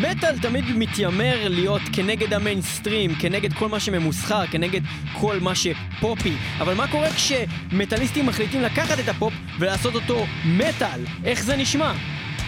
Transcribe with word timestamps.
מטאל 0.00 0.38
תמיד 0.38 0.64
מתיימר 0.76 1.48
להיות 1.48 1.82
כנגד 1.92 2.34
המיינסטרים, 2.34 3.14
כנגד 3.14 3.52
כל 3.52 3.68
מה 3.68 3.80
שממוסחר, 3.80 4.46
כנגד 4.46 4.80
כל 5.12 5.38
מה 5.40 5.52
שפופי. 5.54 6.32
אבל 6.60 6.74
מה 6.74 6.86
קורה 6.88 7.08
כשמטאליסטים 7.10 8.26
מחליטים 8.26 8.62
לקחת 8.62 9.00
את 9.00 9.08
הפופ 9.08 9.32
ולעשות 9.58 9.94
אותו 9.94 10.26
מטאל? 10.44 11.04
איך 11.24 11.42
זה 11.42 11.56
נשמע? 11.56 11.92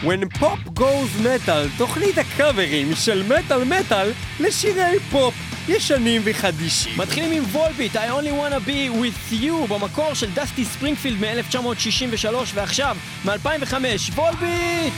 When 0.03 0.39
Pop 0.39 0.79
Goes 0.79 1.25
Metal, 1.25 1.79
תוכנית 1.79 2.19
הקאברים 2.19 2.95
של 2.95 3.23
מטאל 3.23 3.65
מטאל 3.65 4.11
לשירי 4.41 4.99
פופ 5.11 5.35
ישנים 5.69 6.23
וחדישים. 6.25 6.93
מתחילים 6.97 7.33
עם 7.33 7.45
Volbeat, 7.45 7.97
I 7.97 7.99
only 7.99 8.31
wanna 8.31 8.69
be 8.69 9.03
with 9.03 9.43
you, 9.43 9.69
במקור 9.69 10.15
של 10.15 10.31
דסטי 10.35 10.65
ספרינגפילד 10.65 11.21
מ-1963, 11.21 12.35
ועכשיו, 12.55 12.97
מ-2005, 13.25 13.75
וולביט! 14.15 14.95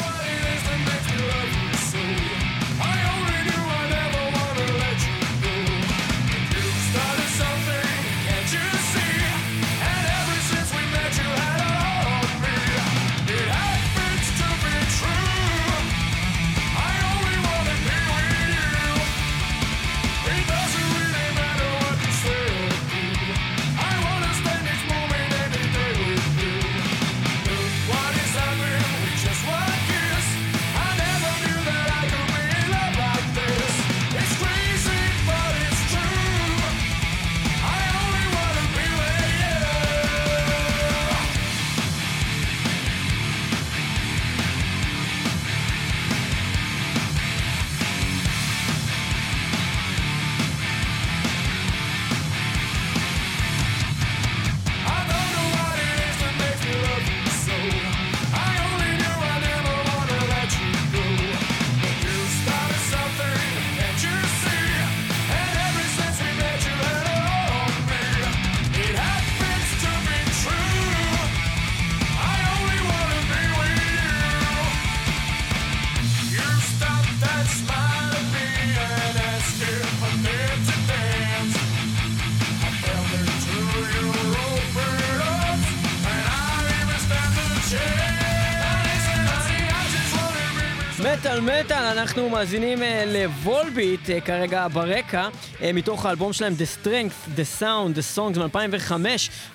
מטאל, 92.25 92.35
אנחנו 92.35 92.39
מאזינים 92.39 92.79
uh, 92.79 92.85
ל 93.07 93.19
Volbeat 93.19 94.01
uh, 94.07 94.21
כרגע 94.25 94.67
ברקע, 94.73 95.29
uh, 95.29 95.63
מתוך 95.75 96.07
האלבום 96.07 96.33
שלהם 96.33 96.55
The 96.59 96.85
Strength, 96.85 97.39
The 97.39 97.61
Sound, 97.61 97.97
The 97.97 98.17
Songs 98.17 98.39
מ-2005. 98.39 98.93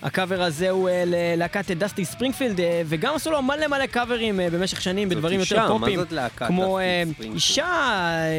הקאבר 0.04 0.42
הזה 0.44 0.70
הוא 0.70 0.90
ללהקת 1.06 1.72
דסטי 1.72 2.06
ספרינגפילד, 2.06 2.60
וגם 2.86 3.16
עשו 3.16 3.32
לו 3.32 3.42
מלא 3.42 3.68
מלא 3.68 3.86
קאברים 3.86 4.40
במשך 4.52 4.82
שנים 4.82 5.10
בדברים 5.10 5.40
יותר 5.40 5.68
פופים. 5.68 5.98
מה 5.98 6.04
זאת 6.04 6.12
להקת 6.12 6.48
כמו 6.48 6.80
אישה, 7.34 7.66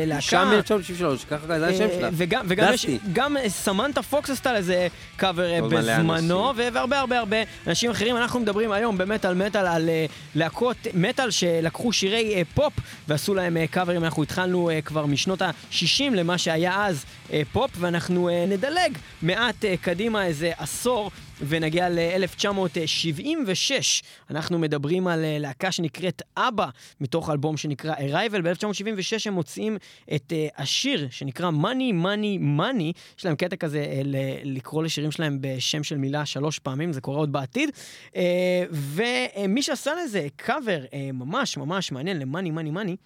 להקה... 0.06 0.16
אישה 0.16 0.44
מ-1963, 0.44 1.26
ככה 1.30 1.58
זה 1.58 1.66
השם 1.66 1.86
שלה. 1.98 2.08
וגם, 2.12 2.44
וגם 2.48 2.72
יש, 2.72 2.86
גם 3.12 3.36
סמנטה 3.48 4.02
פוקס 4.02 4.30
עשתה 4.30 4.52
לזה 4.52 4.86
קאבר 5.16 5.68
בזמנו, 5.68 6.52
והרבה 6.56 6.98
הרבה 6.98 7.18
הרבה 7.18 7.36
אנשים 7.66 7.90
אחרים. 7.90 8.16
אנחנו 8.16 8.40
מדברים 8.40 8.72
היום 8.72 8.98
באמת 8.98 9.24
על 9.24 9.34
מטאל, 9.34 9.66
על 9.66 9.90
להקות 10.34 10.76
מטאל 10.94 11.30
שלקחו 11.30 11.92
שירי 11.92 12.44
פופ. 12.54 12.72
ועשו 13.08 13.34
להם 13.34 13.66
קאברים, 13.66 14.04
אנחנו 14.04 14.19
התחלנו 14.22 14.70
כבר 14.84 15.06
משנות 15.06 15.42
ה-60 15.42 16.10
למה 16.14 16.38
שהיה 16.38 16.86
אז 16.86 17.04
פופ, 17.52 17.70
ואנחנו 17.78 18.28
נדלג 18.48 18.98
מעט 19.22 19.64
קדימה 19.80 20.26
איזה 20.26 20.52
עשור. 20.56 21.10
ונגיע 21.48 21.88
ל-1976. 21.88 23.72
אנחנו 24.30 24.58
מדברים 24.58 25.06
על 25.06 25.24
להקה 25.38 25.72
שנקראת 25.72 26.22
אבא, 26.36 26.68
מתוך 27.00 27.30
אלבום 27.30 27.56
שנקרא 27.56 27.94
Arrival. 27.94 28.42
ב-1976 28.44 29.12
הם 29.26 29.34
מוציאים 29.34 29.76
את 30.14 30.32
uh, 30.32 30.62
השיר 30.62 31.08
שנקרא 31.10 31.50
Money, 31.50 32.04
Money, 32.04 32.40
Money. 32.58 32.98
יש 33.18 33.24
להם 33.24 33.36
קטע 33.36 33.56
כזה 33.56 33.84
uh, 33.84 34.06
לקרוא 34.44 34.82
לשירים 34.82 35.10
שלהם 35.10 35.38
בשם 35.40 35.82
של 35.82 35.98
מילה 35.98 36.26
שלוש 36.26 36.58
פעמים, 36.58 36.92
זה 36.92 37.00
קורה 37.00 37.18
עוד 37.18 37.32
בעתיד. 37.32 37.70
Uh, 38.08 38.16
ומי 38.70 39.62
שעשה 39.62 39.92
לזה 40.04 40.26
קאבר 40.36 40.80
uh, 40.84 40.94
ממש 41.12 41.56
ממש 41.56 41.92
מעניין 41.92 42.18
ל-Money, 42.18 42.48
Money, 42.48 42.74
Money, 42.74 42.96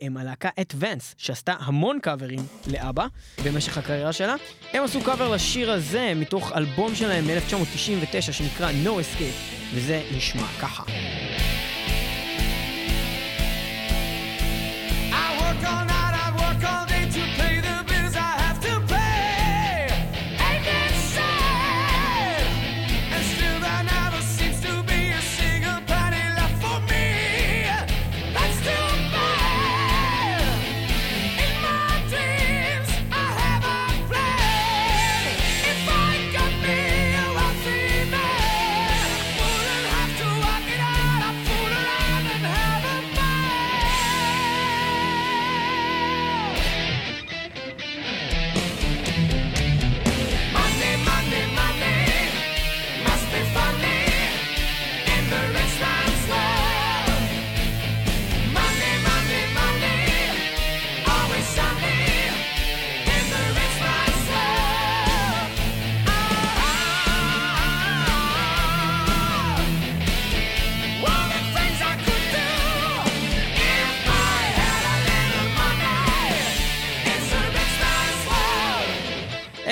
הם 0.00 0.16
הלהקה 0.16 0.48
את 0.60 0.74
ונס, 0.78 1.14
שעשתה 1.18 1.54
המון 1.58 1.98
קאברים 2.02 2.40
לאבא 2.66 3.06
במשך 3.44 3.78
הקריירה 3.78 4.12
שלה. 4.12 4.34
הם 4.72 4.84
עשו 4.84 5.00
קאבר 5.04 5.28
לשיר 5.34 5.70
הזה 5.70 6.12
מתוך 6.16 6.52
אלבום 6.52 6.94
שלהם 6.94 7.24
מ-1999 7.24 8.32
שנקרא 8.32 8.70
No 8.84 8.88
Escape, 8.88 9.74
וזה 9.74 10.02
נשמע 10.16 10.46
ככה. 10.60 10.82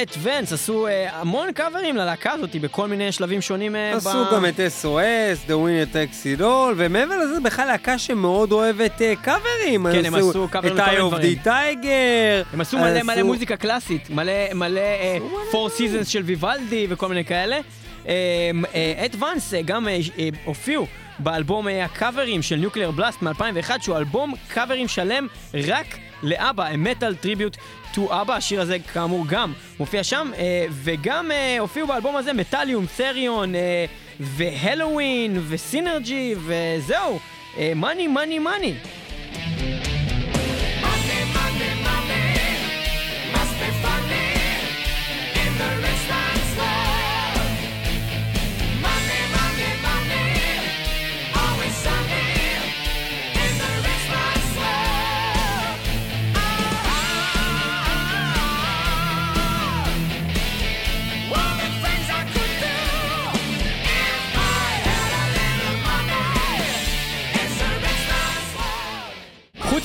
את 0.02 0.16
ונס 0.22 0.52
עשו 0.52 0.86
uh, 0.86 0.90
המון 1.12 1.52
קאברים 1.52 1.96
ללהקה 1.96 2.32
הזאת 2.32 2.56
בכל 2.56 2.88
מיני 2.88 3.12
שלבים 3.12 3.40
שונים. 3.40 3.74
Uh, 3.74 3.96
עשו 3.96 4.24
ב... 4.24 4.34
גם 4.34 4.46
את 4.46 4.60
SOS, 4.82 5.48
The 5.48 5.52
Winner 5.52 5.94
Takes 5.94 6.38
It 6.38 6.40
All, 6.40 6.74
ומעבר 6.76 7.18
לזה 7.18 7.40
בכלל 7.40 7.66
להקה 7.66 7.98
שמאוד 7.98 8.52
אוהבת 8.52 8.98
uh, 8.98 9.24
קאברים. 9.24 9.86
כן, 9.92 10.04
הם 10.04 10.14
עשו 10.14 10.48
קאברים 10.50 10.76
לכל 10.76 10.90
מיני 10.90 11.00
דברים. 11.08 11.38
את 11.40 11.46
eye 11.46 11.46
of 11.46 11.46
the 11.46 11.46
tiger. 11.46 12.52
הם 12.52 12.60
עשו 12.60 12.78
מלא 12.78 12.86
עשו... 12.86 13.06
מלא 13.06 13.22
מוזיקה 13.22 13.56
קלאסית, 13.56 14.10
מלא 14.10 14.32
מלא 14.54 14.80
uh, 14.80 15.54
Four 15.54 15.78
Seasons 15.78 16.04
של 16.04 16.22
ויוולדי 16.22 16.86
וכל 16.90 17.08
מיני 17.08 17.24
כאלה. 17.24 17.58
את 19.04 19.16
ונס 19.22 19.54
גם 19.64 19.88
הופיעו. 20.44 20.86
באלבום 21.18 21.66
הקאברים 21.68 22.42
של 22.42 22.56
ניוקלר 22.56 22.90
בלאסט 22.90 23.22
מ-2001, 23.22 23.70
שהוא 23.80 23.96
אלבום 23.96 24.34
קאברים 24.48 24.88
שלם 24.88 25.26
רק 25.54 25.86
לאבא, 26.22 26.68
a 26.68 26.74
metal 26.74 27.24
tribute 27.24 27.56
to 27.94 28.00
אבא, 28.10 28.34
השיר 28.34 28.60
הזה 28.60 28.78
כאמור 28.92 29.24
גם 29.28 29.52
מופיע 29.80 30.04
שם, 30.04 30.30
אה, 30.38 30.66
וגם 30.70 31.30
אה, 31.30 31.56
הופיעו 31.60 31.86
באלבום 31.86 32.16
הזה 32.16 32.32
מטאליום, 32.32 32.86
ת'ריון, 32.96 33.54
אה, 33.54 33.84
והלואוין, 34.20 35.42
וסינרג'י, 35.48 36.34
וזהו, 36.38 37.18
מאני, 37.76 38.06
מאני, 38.06 38.38
מאני. 38.38 38.74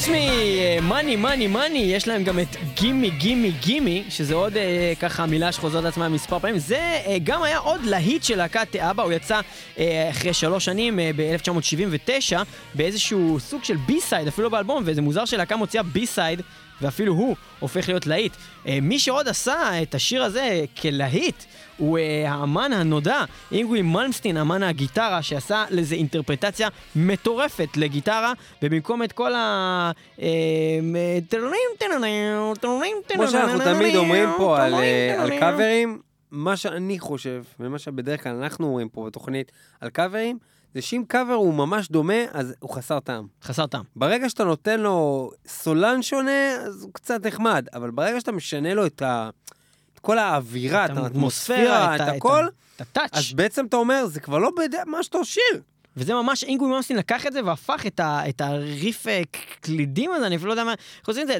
חוץ 0.08 0.16
מ 0.16 0.30
Money, 0.30 1.16
Money, 1.16 1.48
Money, 1.48 1.80
יש 1.80 2.08
להם 2.08 2.24
גם 2.24 2.40
את 2.40 2.56
Gimme, 2.74 3.10
Gimme, 3.10 3.52
Gimme, 3.52 4.04
שזה 4.10 4.36
עוד 4.36 4.58
אה, 4.58 4.94
ככה 5.00 5.26
מילה 5.26 5.52
שחוזרת 5.52 5.84
לעצמה 5.84 6.10
מספר 6.10 6.40
פעמים. 6.40 6.60
זה 6.60 6.78
אה, 6.78 7.18
גם 7.24 7.44
היה 7.44 7.58
עוד 7.58 7.84
להיט 7.84 8.24
של 8.24 8.38
להקת 8.38 8.76
אבא, 8.76 9.04
הוא 9.04 9.12
יצא 9.12 9.40
אה, 9.80 10.10
אחרי 10.10 10.34
שלוש 10.34 10.66
שנים, 10.66 11.00
אה, 11.00 11.12
ב-1979, 11.16 12.38
באיזשהו 12.76 13.40
סוג 13.40 13.64
של 13.64 13.76
B-side, 13.76 14.28
אפילו 14.28 14.50
באלבום, 14.50 14.84
וזה 14.86 15.02
מוזר 15.02 15.26
שלהקה 15.26 15.56
מוציאה 15.56 15.84
B-side. 15.84 16.42
ואפילו 16.82 17.14
הוא 17.14 17.36
הופך 17.60 17.88
להיות 17.88 18.08
להיט. 18.08 18.34
אה, 18.68 18.80
מי 18.82 19.00
שעוד 19.00 19.28
עשה 19.28 19.82
את 19.82 19.96
השיר 19.96 20.24
הזה 20.24 20.64
כלהיט 20.82 21.44
הוא 21.78 21.98
אה, 21.98 22.32
האמן 22.32 22.74
הנודע, 22.74 23.24
אינגווי 23.52 23.82
מלמסטין, 23.82 24.38
אמן 24.38 24.64
הגיטרה, 24.64 25.22
שעשה 25.22 25.66
לזה 25.70 25.96
אינטרפרטציה 25.96 26.70
מטורפת 26.96 27.78
לגיטרה, 27.78 28.34
ובמקום 28.64 29.04
את 29.04 29.12
כל 29.12 29.34
ה... 29.34 29.92
אה, 30.22 30.28
כמו 33.14 33.28
שאנחנו 33.28 33.60
תמיד 33.60 33.96
אומרים 33.96 34.30
פה 34.38 34.64
על, 34.64 34.74
על 35.20 35.40
קאברים, 35.40 36.02
מה 36.32 36.58
שאני 36.58 37.00
חושב, 37.00 37.44
ומה 37.60 37.80
שבדרך 37.80 38.24
כלל 38.24 38.36
אנחנו 38.44 38.68
אומרים 38.68 38.90
פה 38.90 39.06
בתוכנית 39.06 39.52
על 39.82 39.90
קאברים, 39.90 40.38
זה 40.74 40.82
שאם 40.82 41.04
קאבר 41.08 41.34
הוא 41.34 41.54
ממש 41.54 41.90
דומה, 41.90 42.24
אז 42.32 42.54
הוא 42.60 42.70
חסר 42.70 43.00
טעם. 43.00 43.28
חסר 43.44 43.68
טעם. 43.68 43.84
ברגע 43.96 44.30
שאתה 44.30 44.44
נותן 44.44 44.80
לו 44.80 45.30
סולן 45.48 46.02
שונה, 46.02 46.52
אז 46.52 46.84
הוא 46.84 46.94
קצת 46.94 47.26
נחמד, 47.26 47.68
אבל 47.74 47.92
ברגע 47.92 48.20
שאתה 48.20 48.32
משנה 48.32 48.74
לו 48.74 48.86
את, 48.86 49.02
ה... 49.02 49.30
את 49.98 50.02
כל 50.02 50.18
האווירה, 50.18 50.86
את 50.86 50.98
האטמוספירה, 50.98 51.96
את, 51.96 52.02
את 52.02 52.08
הכל, 52.08 52.46
את 52.76 52.82
ה 52.82 52.86
touch, 52.86 53.10
אז 53.14 53.34
בעצם 53.34 53.66
אתה 53.66 53.78
אומר, 53.78 54.06
זה 54.06 54.20
כבר 54.20 54.38
לא 54.38 54.52
מה 54.86 55.04
שאתה 55.04 55.18
שיר. 55.24 55.62
וזה 55.98 56.14
ממש, 56.14 56.44
אינגוי 56.44 56.70
מלמסטין 56.70 56.98
לקח 56.98 57.28
את 57.28 57.34
זה 57.34 57.46
והפך 57.46 57.86
את, 57.88 58.00
ה, 58.00 58.30
את 58.30 58.42
הריף 58.42 59.08
אה, 59.08 59.22
קלידים 59.62 60.12
הזה, 60.12 60.28
אני 60.28 60.36
אפילו 60.36 60.48
לא 60.48 60.54
יודע 60.54 60.64
מה, 60.64 60.74
עושים 61.08 61.22
את 61.22 61.28
זה 61.28 61.36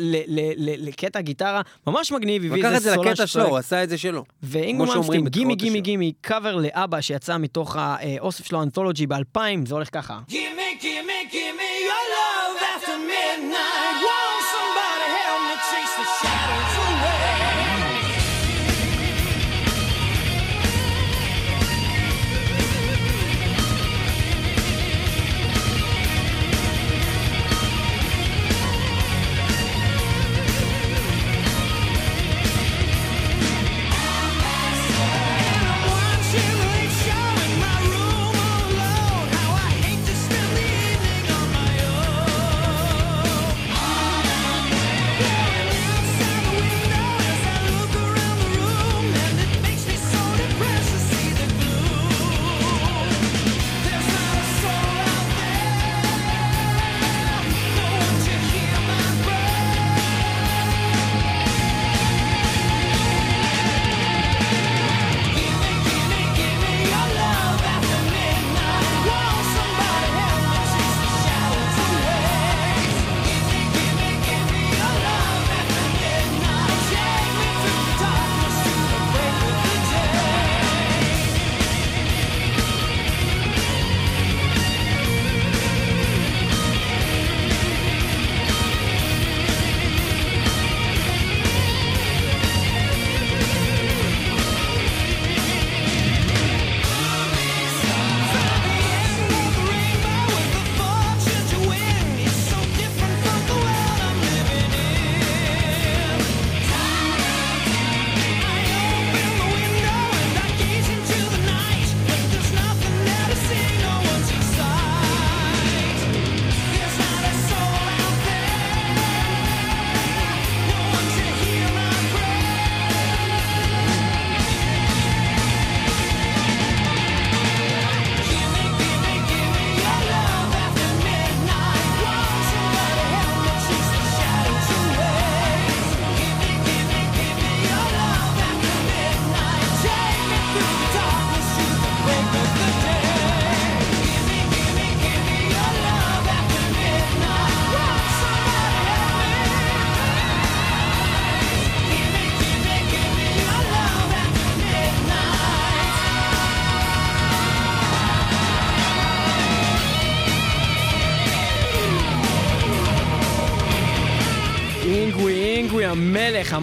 לקטע 0.78 1.22
גיטרה 1.22 1.62
ממש 1.88 2.12
מגניב, 2.12 2.46
הביא 2.46 2.66
איזה 2.66 2.80
סולן 2.80 3.00
לקח 3.00 3.02
את 3.02 3.06
זה 3.06 3.10
לקטע 3.10 3.28
שלו, 3.28 3.46
הוא 3.46 3.58
עשה 3.58 3.84
את 3.84 3.90
זה 3.90 3.98
שלו. 3.98 4.24
ואינגוי 4.44 4.88
מלמסטין, 4.88 5.28
Gimme 5.28 5.56
Gimme 5.56 5.82
Gimme, 5.82 6.14
קאבר 6.22 6.56
לאבא 6.56 7.02
שיצא 7.02 7.38
מתוך 7.38 7.76
האוסף 7.80 8.46
שלו, 8.46 8.64
Anthology 8.64 9.08
ב-2000, 9.08 9.40
זה 9.66 9.74
הולך 9.74 9.90
ככה. 9.92 10.20
Gimme 10.28 10.78
Gimme 10.82 11.28
Gimme 11.32 11.88
your 11.88 12.37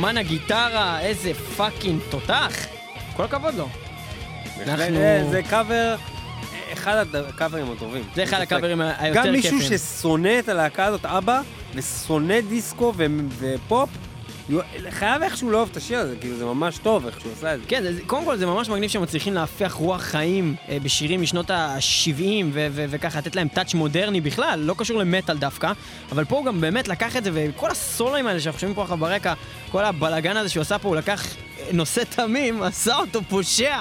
אמן 0.04 0.18
הגיטרה, 0.18 1.00
איזה 1.00 1.34
fucking 1.34 2.00
תותח. 2.10 2.52
כל 3.16 3.24
הכבוד 3.24 3.54
לו. 3.54 3.68
אנחנו... 4.62 5.30
זה 5.30 5.42
קאבר, 5.50 5.94
אחד 6.72 7.04
הקאברים 7.28 7.72
הטובים. 7.72 8.04
זה 8.14 8.22
אחד 8.22 8.40
הקאברים 8.40 8.80
היותר 8.80 9.02
כיפים. 9.02 9.14
גם 9.14 9.32
מישהו 9.32 9.60
ששונא 9.60 10.38
את 10.38 10.48
הלהקה 10.48 10.84
הזאת, 10.84 11.06
אבא, 11.06 11.40
ושונא 11.74 12.40
דיסקו 12.40 12.92
ופופ, 13.38 13.88
חייב 14.90 15.22
איכשהו 15.22 15.50
לאהוב 15.50 15.68
את 15.72 15.76
השיר 15.76 15.98
הזה, 15.98 16.16
כאילו 16.20 16.36
זה 16.36 16.44
ממש 16.44 16.78
טוב 16.78 17.06
איך 17.06 17.20
שהוא 17.20 17.32
עושה 17.32 17.54
את 17.54 17.60
זה. 17.60 17.66
כן, 17.68 17.82
קודם 18.06 18.24
כל 18.24 18.36
זה 18.36 18.46
ממש 18.46 18.68
מגניב 18.68 18.90
שהם 18.90 19.02
מצליחים 19.02 19.34
להפיח 19.34 19.72
רוח 19.72 20.02
חיים 20.02 20.54
אה, 20.68 20.78
בשירים 20.82 21.22
משנות 21.22 21.50
ה-70 21.50 22.22
וככה 22.54 23.18
לתת 23.18 23.36
להם 23.36 23.48
touch 23.48 23.74
מודרני 23.74 24.20
בכלל, 24.20 24.60
לא 24.60 24.74
קשור 24.78 24.98
למטאל 24.98 25.36
דווקא, 25.36 25.72
אבל 26.12 26.24
פה 26.24 26.36
הוא 26.36 26.44
גם 26.44 26.60
באמת 26.60 26.88
לקח 26.88 27.16
את 27.16 27.24
זה, 27.24 27.30
וכל 27.34 27.70
הסולואים 27.70 28.26
האלה 28.26 28.40
שאנחנו 28.40 28.60
שומעים 28.60 28.74
פה 28.74 28.82
עכשיו 28.82 28.96
ברקע, 28.96 29.34
כל 29.70 29.84
הבלאגן 29.84 30.36
הזה 30.36 30.48
שהוא 30.48 30.60
עשה 30.60 30.78
פה, 30.78 30.88
הוא 30.88 30.96
לקח 30.96 31.26
נושא 31.72 32.02
תמים, 32.04 32.62
עשה 32.62 32.96
אותו 32.96 33.22
פושע. 33.28 33.76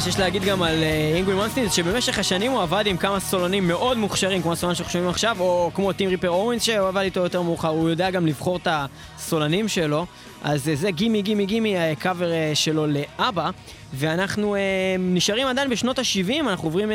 מה 0.00 0.04
שיש 0.04 0.18
להגיד 0.18 0.42
גם 0.42 0.62
על 0.62 0.82
אינגווי 1.14 1.34
מלמסטין 1.34 1.68
זה 1.68 1.74
שבמשך 1.74 2.18
השנים 2.18 2.52
הוא 2.52 2.62
עבד 2.62 2.84
עם 2.86 2.96
כמה 2.96 3.20
סולנים 3.20 3.68
מאוד 3.68 3.98
מוכשרים 3.98 4.42
כמו 4.42 4.52
הסולן 4.52 4.74
שאנחנו 4.74 4.92
שומעים 4.92 5.10
עכשיו 5.10 5.36
או 5.40 5.70
כמו 5.74 5.92
טים 5.92 6.08
ריפר 6.08 6.28
אוונס 6.28 6.62
שהוא 6.62 6.88
עבד 6.88 7.02
איתו 7.02 7.20
יותר 7.20 7.42
מאוחר 7.42 7.68
הוא 7.68 7.90
יודע 7.90 8.10
גם 8.10 8.26
לבחור 8.26 8.56
את 8.56 8.68
הסולנים 8.70 9.68
שלו. 9.68 10.06
אז 10.42 10.70
זה 10.74 10.90
Gimme 10.90 11.22
Gimme 11.22 11.46
Gimme 11.46 11.78
הקאבר 11.78 12.30
שלו 12.54 12.86
לאבא. 12.86 13.50
ואנחנו 13.94 14.56
נשארים 14.98 15.46
עדיין 15.46 15.70
בשנות 15.70 15.98
ה-70 15.98 16.40
אנחנו 16.40 16.68
עוברים 16.68 16.90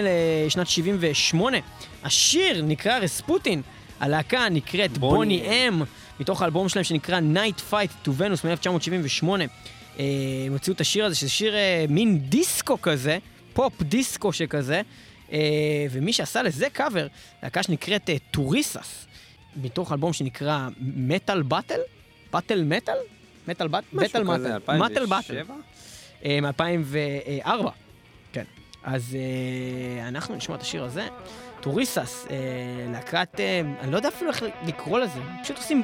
לשנת 0.45 0.67
78 0.67 1.57
השיר 2.03 2.62
נקרא 2.62 2.97
רספוטין. 2.97 3.62
הלהקה 4.00 4.50
נקראת 4.51 4.97
Boney 4.98 5.41
M 5.41 5.82
מתוך 6.19 6.41
האלבום 6.41 6.69
שלהם 6.69 6.83
שנקרא 6.83 7.19
Nightflight 7.34 8.08
to 8.07 8.12
Venus 8.19 8.47
מ-1978 8.47 9.27
הם 10.00 10.54
הוציאו 10.54 10.75
את 10.75 10.82
השיר 10.82 11.06
הזה, 11.06 11.16
שזה 11.16 11.30
שיר 11.30 11.56
אה, 11.56 11.86
מין 11.90 12.20
דיסקו 12.20 12.82
כזה, 12.82 13.18
פופ 13.54 13.82
דיסקו 13.82 14.34
שכזה, 14.34 14.82
אה, 15.32 15.40
ומי 15.92 16.14
שעשה 16.14 16.42
לזה 16.42 16.70
קאבר, 16.70 17.08
להקה 17.44 17.64
שנקראת 17.64 18.10
אה, 18.10 18.16
Turisas, 18.32 19.05
מתוך 19.56 19.92
אלבום 19.92 20.14
שנקרא 20.14 20.68
Metal 20.79 21.41
Battle? 21.41 21.79
Battle 22.32 22.63
Metal? 22.63 22.98
Metal 23.48 23.67
Battle? 23.67 23.86
Metal. 23.94 24.22
2007? 25.02 25.56
מ-2004, 26.25 27.70
כן. 28.34 28.44
אז 28.84 29.18
אנחנו 30.08 30.36
נשמע 30.36 30.56
את 30.56 30.62
השיר 30.62 30.84
הזה. 30.84 31.08
Turisas, 31.62 32.25
להקת, 32.92 33.40
אני 33.80 33.92
לא 33.92 33.98
יודע 33.98 34.10
אפילו 34.10 34.32
איך 34.32 34.44
לקרוא 34.66 35.00
לזה, 35.00 35.20
פשוט 35.44 35.58
עושים 35.58 35.84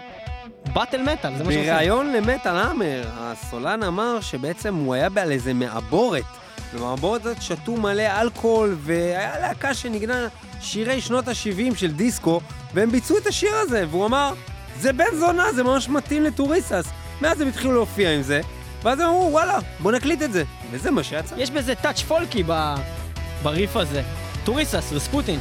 Battle 0.74 1.02
Metal, 1.02 1.38
זה 1.38 1.44
מה 1.44 1.52
שעושים. 1.52 1.60
בריאיון 1.60 2.14
ל 2.14 2.21
Metal 2.21 2.56
Hammer, 2.56 3.04
הסולן 3.18 3.84
אמר 3.84 4.22
שבעצם 4.22 4.76
הוא 4.76 4.94
היה 4.94 5.08
על 5.16 5.32
איזה 5.32 5.54
מעבורת. 5.54 6.24
במעבורת 6.74 7.26
הזאת 7.26 7.42
שתו 7.42 7.78
מלא 7.78 8.22
אלכוהול, 8.22 8.78
והיה 8.80 9.40
להקה 9.40 9.74
שנגנה 9.74 10.28
שירי 10.62 11.02
שנות 11.02 11.28
ה-70 11.28 11.76
של 11.76 11.92
דיסקו, 11.92 12.42
והם 12.74 12.92
ביצעו 12.92 13.18
את 13.18 13.28
השיר 13.28 13.56
הזה, 13.56 13.86
והוא 13.90 14.06
אמר, 14.06 14.34
זה 14.80 14.94
בן 14.94 15.16
זונה, 15.20 15.54
זה 15.54 15.64
ממש 15.64 15.90
מתאים 15.90 16.24
ל 16.24 16.30
Turisas. 16.30 16.86
מאז 17.22 17.42
הם 17.42 17.48
התחילו 17.48 17.74
להופיע 17.74 18.12
עם 18.12 18.22
זה, 18.22 18.42
ואז 18.84 19.00
הם 19.00 19.08
אמרו, 19.08 19.28
וואלה, 19.32 19.60
בוא 19.80 19.92
נקליט 19.92 20.22
את 20.22 20.34
זה. 20.34 20.44
וזה 20.72 20.92
מה 20.92 21.04
שיצא. 21.04 21.36
יש 21.38 21.52
בזה 21.52 21.76
touch 21.76 22.02
פולקי 22.02 22.44
בריף 23.44 23.76
הזה. 23.76 24.04
Turisas, 24.44 24.94
רספוטין. 24.94 25.40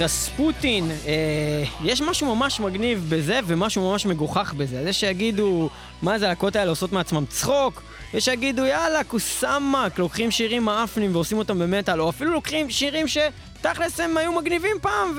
רספוטין, 0.00 0.90
אה, 0.90 1.64
יש 1.84 2.02
משהו 2.02 2.34
ממש 2.36 2.60
מגניב 2.60 3.06
בזה 3.08 3.40
ומשהו 3.46 3.90
ממש 3.90 4.06
מגוחך 4.06 4.54
בזה. 4.56 4.84
זה 4.84 4.92
שיגידו, 4.92 5.70
מה 6.02 6.18
זה 6.18 6.26
הלהקות 6.26 6.56
האלה 6.56 6.70
עושות 6.70 6.92
מעצמם 6.92 7.24
צחוק, 7.28 7.82
יש 8.14 8.24
שיגידו, 8.24 8.66
יאללה, 8.66 9.04
קוסאמק, 9.04 9.98
לוקחים 9.98 10.30
שירים 10.30 10.64
מאפנים 10.64 11.14
ועושים 11.14 11.38
אותם 11.38 11.58
במטאל, 11.58 12.00
או 12.00 12.10
אפילו 12.10 12.32
לוקחים 12.32 12.70
שירים 12.70 13.06
שתכלס 13.08 14.00
הם 14.00 14.16
היו 14.16 14.32
מגניבים 14.32 14.76
פעם 14.80 15.18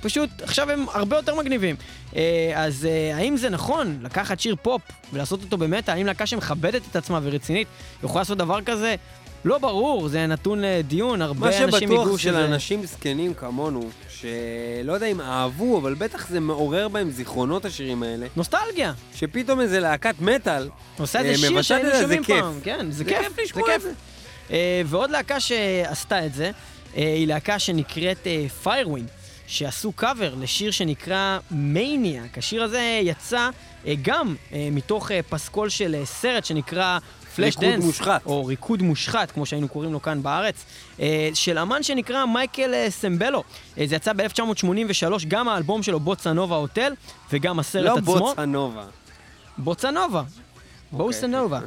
ופשוט 0.00 0.30
עכשיו 0.42 0.70
הם 0.70 0.86
הרבה 0.92 1.16
יותר 1.16 1.34
מגניבים. 1.34 1.76
אה, 2.16 2.52
אז 2.54 2.88
אה, 2.90 3.16
האם 3.16 3.36
זה 3.36 3.50
נכון 3.50 3.98
לקחת 4.02 4.40
שיר 4.40 4.56
פופ 4.62 4.82
ולעשות 5.12 5.42
אותו 5.42 5.56
במטאל? 5.56 5.94
האם 5.94 6.06
להקה 6.06 6.26
שמכבדת 6.26 6.82
את 6.90 6.96
עצמה 6.96 7.20
ורצינית 7.22 7.68
יכולה 8.04 8.20
לעשות 8.20 8.38
דבר 8.38 8.62
כזה? 8.62 8.94
לא 9.44 9.58
ברור, 9.58 10.08
זה 10.08 10.26
נתון 10.26 10.60
לדיון, 10.62 11.22
הרבה 11.22 11.48
אנשים 11.48 11.62
יגידו 11.62 11.74
שזה... 11.74 11.86
מה 11.86 12.02
שבטוח 12.04 12.18
שלאנשים 12.18 12.86
זקנים 12.86 13.34
כמונו, 13.34 13.90
שלא 14.08 14.92
יודע 14.92 15.06
אם 15.06 15.20
אהבו, 15.20 15.78
אבל 15.78 15.94
בטח 15.94 16.28
זה 16.28 16.40
מעורר 16.40 16.88
בהם 16.88 17.10
זיכרונות 17.10 17.64
השירים 17.64 18.02
האלה. 18.02 18.26
נוסטלגיה. 18.36 18.92
שפתאום 19.14 19.60
איזה 19.60 19.80
להקת 19.80 20.14
מטאל, 20.20 20.68
עושה 20.98 21.20
איזה 21.20 21.30
אה, 21.30 21.50
שיר 21.50 21.62
שהיינו 21.62 21.88
שומעים 22.00 22.24
פעם. 22.24 22.60
כן, 22.62 22.90
זה, 22.90 22.98
זה 22.98 23.04
כיף, 23.04 23.18
כיף 23.18 23.38
לשמוע 23.38 23.74
את 23.74 23.80
זה. 23.80 23.92
אה, 24.48 24.52
ועוד 24.86 25.10
להקה 25.10 25.40
שעשתה 25.40 26.26
את 26.26 26.34
זה, 26.34 26.50
אה, 26.50 26.96
היא 26.96 27.26
להקה 27.26 27.58
שנקראת 27.58 28.26
Firewind. 28.62 29.08
אה, 29.08 29.28
שעשו 29.48 29.92
קאבר 29.92 30.34
לשיר 30.34 30.70
שנקרא 30.70 31.38
Maniac. 31.50 32.38
השיר 32.38 32.62
הזה 32.62 33.00
יצא 33.02 33.50
גם 34.02 34.34
מתוך 34.54 35.10
פסקול 35.28 35.68
של 35.68 35.96
סרט 36.04 36.44
שנקרא 36.44 36.98
Flashdance. 37.38 37.64
ריקוד 37.64 37.84
מושחת. 37.84 38.26
או 38.26 38.44
ריקוד 38.46 38.82
מושחת, 38.82 39.30
כמו 39.30 39.46
שהיינו 39.46 39.68
קוראים 39.68 39.92
לו 39.92 40.02
כאן 40.02 40.22
בארץ, 40.22 40.64
אה, 41.00 41.30
של 41.34 41.58
אמן 41.58 41.82
שנקרא 41.82 42.24
מייקל 42.24 42.74
אה, 42.74 42.90
סמבלו. 42.90 43.42
אה, 43.78 43.86
זה 43.86 43.96
יצא 43.96 44.12
ב-1983, 44.12 45.12
גם 45.28 45.48
האלבום 45.48 45.82
שלו, 45.82 46.00
Bossa 46.00 46.32
Nova 46.32 46.56
Hotel, 46.56 46.92
וגם 47.32 47.58
הסרט 47.58 47.84
לא 47.84 47.96
עצמו. 47.98 48.14
לא 48.14 48.20
בוסה 48.20 48.44
נובה. 48.44 48.84
בוסה 49.58 49.90
נובה. 49.90 50.22
בוסה 50.92 51.26
נובה. 51.26 51.60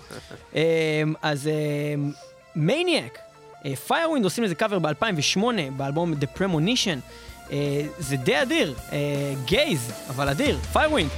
אז 1.22 1.50
מניאק. 2.56 3.18
Firewind 3.88 4.26
עושים 4.26 4.44
לזה 4.44 4.56
קאבר 4.56 4.80
ב-2008, 4.80 5.40
באלבום 5.78 6.14
The 6.14 6.40
Premonition. 6.40 7.00
זה 8.00 8.16
די 8.16 8.42
אדיר. 8.42 8.76
גייז, 9.46 9.92
אבל 10.10 10.30
אדיר. 10.30 10.60
Firewind. 10.74 11.10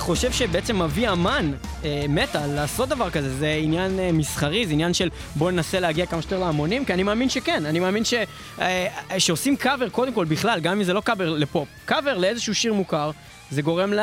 חושב 0.00 0.32
שבעצם 0.32 0.82
מביא 0.82 1.10
אמן 1.10 1.52
אה, 1.84 2.04
מטאל 2.08 2.46
לעשות 2.46 2.88
דבר 2.88 3.10
כזה, 3.10 3.34
זה 3.34 3.58
עניין 3.62 3.98
אה, 3.98 4.12
מסחרי, 4.12 4.66
זה 4.66 4.72
עניין 4.72 4.94
של 4.94 5.08
בוא 5.36 5.50
ננסה 5.50 5.80
להגיע 5.80 6.06
כמה 6.06 6.22
שיותר 6.22 6.38
להמונים, 6.38 6.84
כי 6.84 6.94
אני 6.94 7.02
מאמין 7.02 7.28
שכן, 7.28 7.66
אני 7.66 7.80
מאמין 7.80 8.04
ש, 8.04 8.14
אה, 8.60 8.86
שעושים 9.18 9.56
קאבר 9.56 9.88
קודם 9.88 10.12
כל 10.12 10.24
בכלל, 10.24 10.60
גם 10.60 10.72
אם 10.72 10.84
זה 10.84 10.92
לא 10.92 11.00
קאבר 11.00 11.30
לפופ, 11.30 11.68
קאבר 11.84 12.18
לאיזשהו 12.18 12.54
שיר 12.54 12.74
מוכר, 12.74 13.10
זה 13.50 13.62
גורם 13.62 13.92
ל, 13.92 14.00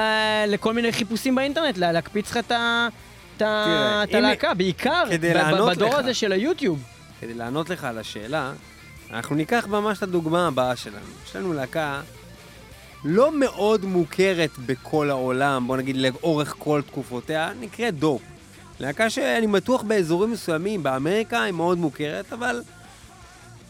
לכל 0.47 0.73
מיני 0.73 0.91
חיפושים 0.91 1.36
באינטרנט, 1.36 1.77
לה, 1.77 1.91
להקפיץ 1.91 2.31
לך 2.31 2.38
את 2.38 3.41
הלהקה, 4.13 4.53
בעיקר 4.53 5.03
בדור 5.69 5.89
לך, 5.89 5.95
הזה 5.95 6.13
של 6.13 6.31
היוטיוב. 6.31 6.83
כדי 7.21 7.33
לענות 7.33 7.69
לך 7.69 7.83
על 7.83 7.97
השאלה, 7.97 8.51
אנחנו 9.12 9.36
ניקח 9.36 9.67
ממש 9.69 9.97
את 9.97 10.03
הדוגמה 10.03 10.47
הבאה 10.47 10.75
שלנו. 10.75 11.05
יש 11.25 11.36
לנו 11.36 11.53
להקה 11.53 12.01
לא 13.09 13.39
מאוד 13.39 13.85
מוכרת 13.85 14.49
בכל 14.65 15.09
העולם, 15.09 15.67
בוא 15.67 15.77
נגיד 15.77 15.97
לאורך 15.97 16.55
כל 16.59 16.81
תקופותיה, 16.87 17.51
נקראת 17.59 17.99
דופ. 17.99 18.21
להקה 18.79 19.09
שאני 19.09 19.47
בטוח 19.47 19.81
באזורים 19.81 20.31
מסוימים, 20.31 20.83
באמריקה 20.83 21.43
היא 21.43 21.53
מאוד 21.53 21.77
מוכרת, 21.77 22.33
אבל 22.33 22.61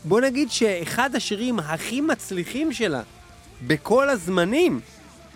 בוא 0.04 0.21
נגיד 0.21 0.52
שאחד 0.52 1.15
השירים 1.15 1.60
הכי 1.60 2.02
מצליחים 2.02 2.73
שלה 2.73 3.02
בכל 3.67 4.10
הזמנים 4.10 4.80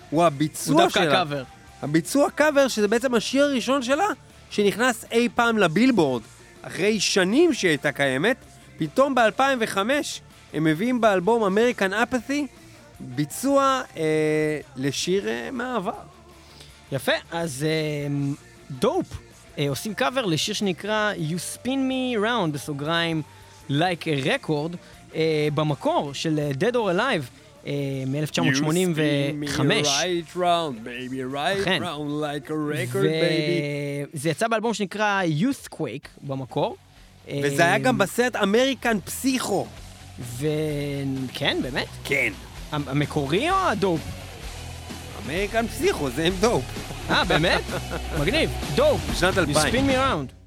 הוא 0.10 0.24
הביצוע 0.24 0.74
שלה. 0.74 0.84
הוא 0.84 0.84
דווקא 0.84 1.12
קאבר. 1.12 1.44
הביצוע 1.82 2.30
קאבר, 2.30 2.68
שזה 2.68 2.88
בעצם 2.88 3.16
השיר 3.16 3.44
הראשון 3.44 3.84
שלה, 3.84 4.08
שנכנס 4.50 5.06
אי 5.12 5.30
פעם 5.36 5.58
לבילבורד. 5.58 6.22
אחרי 6.62 7.00
שנים 7.00 7.54
שהיא 7.54 7.70
הייתה 7.70 7.92
קיימת, 7.92 8.38
פתאום 8.78 9.16
ב-2005 9.16 9.78
הם 10.54 10.64
מביאים 10.64 11.02
באלבום 11.02 11.44
American 11.44 11.94
Apathy 11.94 12.48
ביצוע 13.16 13.82
אה, 13.98 14.04
לשיר 14.76 15.28
אה, 15.30 15.50
מהעבר. 15.52 15.92
יפה, 16.92 17.12
אז 17.32 17.66
אה, 17.70 18.08
Dope 18.72 19.06
אה, 19.58 19.70
עושים 19.70 19.94
קאבר 19.94 20.26
לשיר 20.26 20.54
שנקרא 20.56 21.14
You 21.30 21.58
Spin 21.58 21.68
Me 21.90 22.24
Round, 22.24 22.52
בסוגריים, 22.52 23.22
Like 23.70 24.04
a 24.04 24.26
Record, 24.26 24.76
אה, 25.16 25.48
במקור 25.54 26.14
של 26.14 26.40
אה, 26.40 26.52
Dead 26.60 26.74
or 26.74 26.98
Alive. 26.98 27.24
אה, 27.68 27.74
מ-1985. 28.08 29.60
right 29.86 30.36
round, 30.36 30.84
baby, 30.84 31.22
right 31.34 31.68
round 31.82 32.12
like 32.22 32.50
a 32.50 32.56
record, 32.74 33.04
baby. 33.04 34.08
זה 34.14 34.30
יצא 34.30 34.48
באלבום 34.48 34.74
שנקרא 34.74 35.22
Youthquake 35.40 36.08
במקור. 36.22 36.78
וזה 37.44 37.66
היה 37.66 37.78
גם 37.78 37.98
בסרט 37.98 38.36
אמריקן 38.36 38.98
פסיכו. 39.06 39.68
וכן, 40.38 41.58
באמת? 41.62 41.88
כן. 42.04 42.34
המקורי 42.72 43.50
או 43.52 43.56
ה 43.56 43.63
Dope? 43.63 44.02
American 45.26 45.68
Psycho, 45.68 46.10
זה 46.10 46.24
עם 46.24 46.34
Dope. 46.40 46.64
אה, 47.10 47.24
באמת? 47.26 47.62
מגניב. 48.20 48.50
Dope. 48.76 49.02
בשנת 49.12 49.38
2000. 49.38 49.74
You 49.74 49.78
spin 49.78 49.92
me 49.92 49.94
around. 49.94 50.41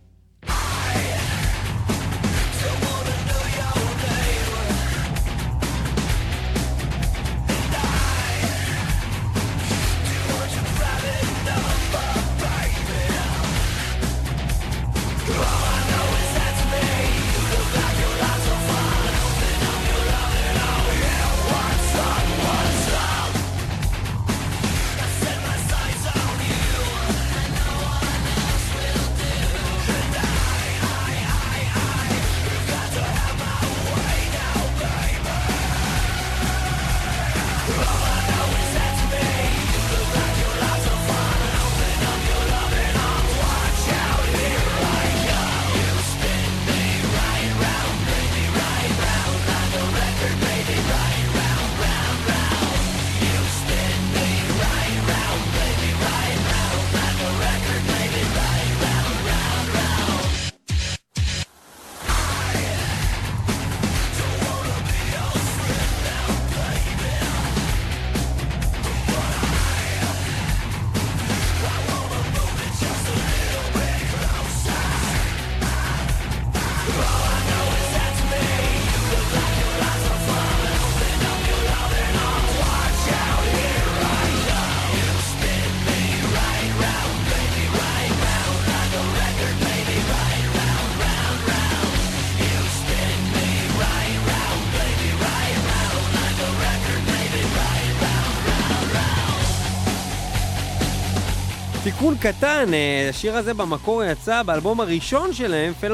קטן, 102.24 102.74
אה, 102.74 103.08
השיר 103.10 103.36
הזה 103.36 103.54
במקור 103.54 104.04
יצא 104.04 104.42
באלבום 104.42 104.80
הראשון 104.80 105.32
שלהם, 105.32 105.72
and 105.82 105.84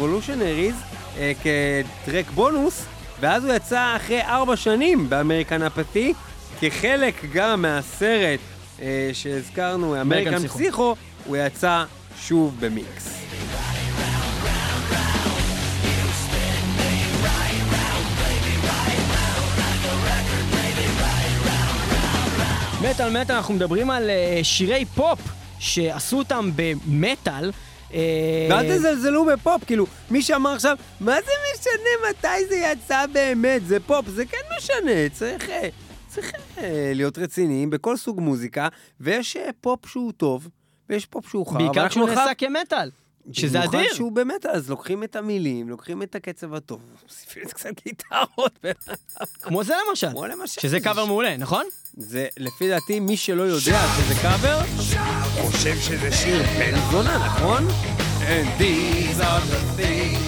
Revolutionaries, 0.00 0.74
אה, 1.18 1.32
כטרק 1.42 2.30
בונוס, 2.30 2.84
ואז 3.20 3.44
הוא 3.44 3.54
יצא 3.54 3.96
אחרי 3.96 4.22
ארבע 4.22 4.56
שנים 4.56 5.10
באמריקן 5.10 5.62
אפתי, 5.62 6.12
כחלק 6.60 7.14
גם 7.32 7.62
מהסרט 7.62 8.40
אה, 8.82 9.10
שהזכרנו, 9.12 10.00
אמריקן 10.00 10.48
פסיכו, 10.48 10.96
הוא 11.24 11.36
יצא 11.36 11.84
שוב 12.20 12.56
במיקס. 12.60 13.18
מטאל 22.90 23.20
מטאל, 23.20 23.36
אנחנו 23.36 23.54
מדברים 23.54 23.90
על 23.90 24.10
אה, 24.10 24.44
שירי 24.44 24.84
פופ 24.84 25.41
שעשו 25.62 26.18
אותם 26.18 26.50
במטאל. 26.56 27.50
אה, 27.94 28.46
ואל 28.50 28.76
תזלזלו 28.76 29.24
בפופ, 29.24 29.64
כאילו, 29.64 29.86
מי 30.10 30.22
שאמר 30.22 30.50
עכשיו, 30.50 30.76
מה 31.00 31.14
זה 31.14 31.32
משנה 31.54 32.10
מתי 32.10 32.46
זה 32.48 32.56
יצא 32.56 33.06
באמת, 33.12 33.66
זה 33.66 33.80
פופ, 33.80 34.08
זה 34.08 34.24
כן 34.26 34.38
משנה, 34.58 35.08
צריך, 35.12 35.50
אה, 35.50 35.68
צריך 36.08 36.32
להיות 36.94 37.18
רציניים 37.18 37.70
בכל 37.70 37.96
סוג 37.96 38.20
מוזיקה, 38.20 38.68
ויש 39.00 39.36
פופ 39.60 39.86
שהוא 39.86 40.12
טוב, 40.12 40.48
ויש 40.88 41.06
פופ 41.06 41.28
שהוא 41.28 41.46
חרא. 41.46 41.58
בעיקר 41.58 41.88
כשהוא 41.88 42.08
נעשה 42.08 42.34
כמטאל. 42.38 42.90
שזה 43.32 43.58
אדיר. 43.64 43.70
במיוחד 43.70 43.94
שהוא 43.94 44.12
באמת, 44.12 44.46
אז 44.46 44.70
לוקחים 44.70 45.04
את 45.04 45.16
המילים, 45.16 45.68
לוקחים 45.68 46.02
את 46.02 46.14
הקצב 46.14 46.54
הטוב, 46.54 46.80
מוסיפים 47.02 47.44
קצת 47.44 47.70
גיטרות. 47.84 48.64
כמו 49.42 49.64
זה 49.64 49.74
למשל. 49.88 50.10
כמו 50.10 50.26
למשל. 50.26 50.60
שזה 50.60 50.80
קאבר 50.80 51.04
מעולה, 51.04 51.36
נכון? 51.36 51.66
זה, 51.96 52.26
לפי 52.36 52.68
דעתי, 52.68 53.00
מי 53.00 53.16
שלא 53.16 53.42
יודע 53.42 53.80
שזה 53.96 54.14
קאבר, 54.22 54.60
חושב 55.40 55.76
שזה 55.80 56.12
שיר 56.12 56.42
בן 56.58 56.78
זונה, 56.90 57.26
נכון? 57.26 57.66
And 58.22 58.60
these 58.60 59.20
are 59.20 59.42
the 59.52 59.80
things 59.80 60.21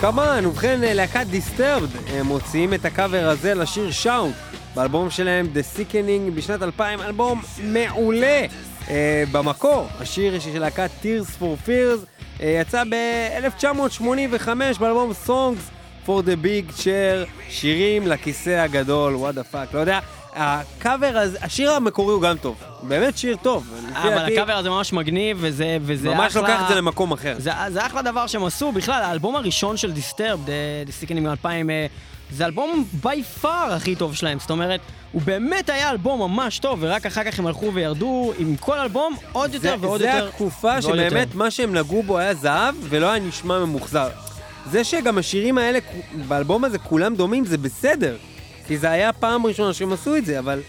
כמובן, 0.00 0.46
ובכן 0.46 0.80
להקת 0.80 1.26
Disturbed 1.30 1.88
מוציאים 2.24 2.74
את 2.74 2.84
הקאבר 2.84 3.28
הזה 3.28 3.54
לשיר 3.54 3.90
Shout 3.90 4.34
באלבום 4.74 5.10
שלהם 5.10 5.48
The 5.54 5.78
Sickness 5.78 6.30
בשנת 6.34 6.62
2000, 6.62 7.00
אלבום 7.00 7.42
מעולה 7.62 8.46
אה, 8.86 8.90
במקור. 9.32 9.86
השיר 10.00 10.40
של 10.40 10.58
להקת 10.58 10.90
Tears 11.02 11.42
for 11.42 11.68
Fears 11.68 12.04
אה, 12.38 12.42
יצא 12.42 12.84
ב-1985 12.84 14.48
באלבום 14.80 15.12
Songs 15.26 15.60
for 16.06 16.22
the 16.22 16.44
Big 16.44 16.80
Chair, 16.80 17.28
שירים 17.48 18.06
לכיסא 18.06 18.50
הגדול, 18.50 19.14
what 19.14 19.34
the 19.34 19.54
fuck, 19.54 19.74
לא 19.74 19.80
יודע. 19.80 19.98
הקאבר 20.34 21.12
הזה, 21.14 21.38
השיר 21.42 21.70
המקורי 21.70 22.14
הוא 22.14 22.22
גם 22.22 22.36
טוב, 22.36 22.56
באמת 22.82 23.18
שיר 23.18 23.36
טוב. 23.42 23.74
אבל 23.94 24.32
הקאבר 24.32 24.52
הזה 24.52 24.70
ממש 24.70 24.92
מגניב, 24.92 25.38
וזה, 25.40 25.78
וזה 25.82 26.08
ממש 26.08 26.36
אחלה... 26.36 26.42
ממש 26.42 26.50
לוקח 26.50 26.62
את 26.62 26.68
זה 26.68 26.74
למקום 26.74 27.12
אחר. 27.12 27.34
זה, 27.38 27.50
זה 27.68 27.86
אחלה 27.86 28.02
דבר 28.02 28.26
שהם 28.26 28.44
עשו, 28.44 28.72
בכלל, 28.72 29.02
האלבום 29.02 29.36
הראשון 29.36 29.76
של 29.76 29.92
Disturbed, 29.92 30.46
דיסטיקנים 30.86 31.26
מ-2000, 31.26 31.46
זה 32.32 32.44
אלבום 32.44 32.84
בי 32.92 33.22
פאר 33.22 33.72
הכי 33.72 33.96
טוב 33.96 34.14
שלהם, 34.14 34.38
זאת 34.38 34.50
אומרת, 34.50 34.80
הוא 35.12 35.22
באמת 35.22 35.70
היה 35.70 35.90
אלבום 35.90 36.20
ממש 36.20 36.58
טוב, 36.58 36.78
ורק 36.82 37.06
אחר 37.06 37.24
כך 37.24 37.38
הם 37.38 37.46
הלכו 37.46 37.74
וירדו 37.74 38.32
עם 38.38 38.56
כל 38.56 38.78
אלבום 38.78 39.16
עוד 39.32 39.54
יותר 39.54 39.76
זה, 39.80 39.86
ועוד 39.86 40.00
זה 40.00 40.06
יותר. 40.06 40.20
זה 40.20 40.28
התקופה 40.28 40.82
שבאמת 40.82 41.12
יותר. 41.12 41.38
מה 41.38 41.50
שהם 41.50 41.76
נגעו 41.76 42.02
בו 42.02 42.18
היה 42.18 42.34
זהב, 42.34 42.74
ולא 42.82 43.10
היה 43.10 43.24
נשמע 43.24 43.58
ממוחזר. 43.58 44.08
זה 44.70 44.84
שגם 44.84 45.18
השירים 45.18 45.58
האלה, 45.58 45.78
באלבום 46.28 46.64
הזה 46.64 46.78
כולם 46.78 47.14
דומים, 47.14 47.44
זה 47.44 47.58
בסדר. 47.58 48.16
כי 48.70 48.78
זה 48.78 48.90
היה 48.90 49.12
פעם 49.12 49.46
ראשונה 49.46 49.72
שהם 49.74 49.92
עשו 49.92 50.16
את 50.16 50.24
זה, 50.24 50.38
אבל 50.38 50.62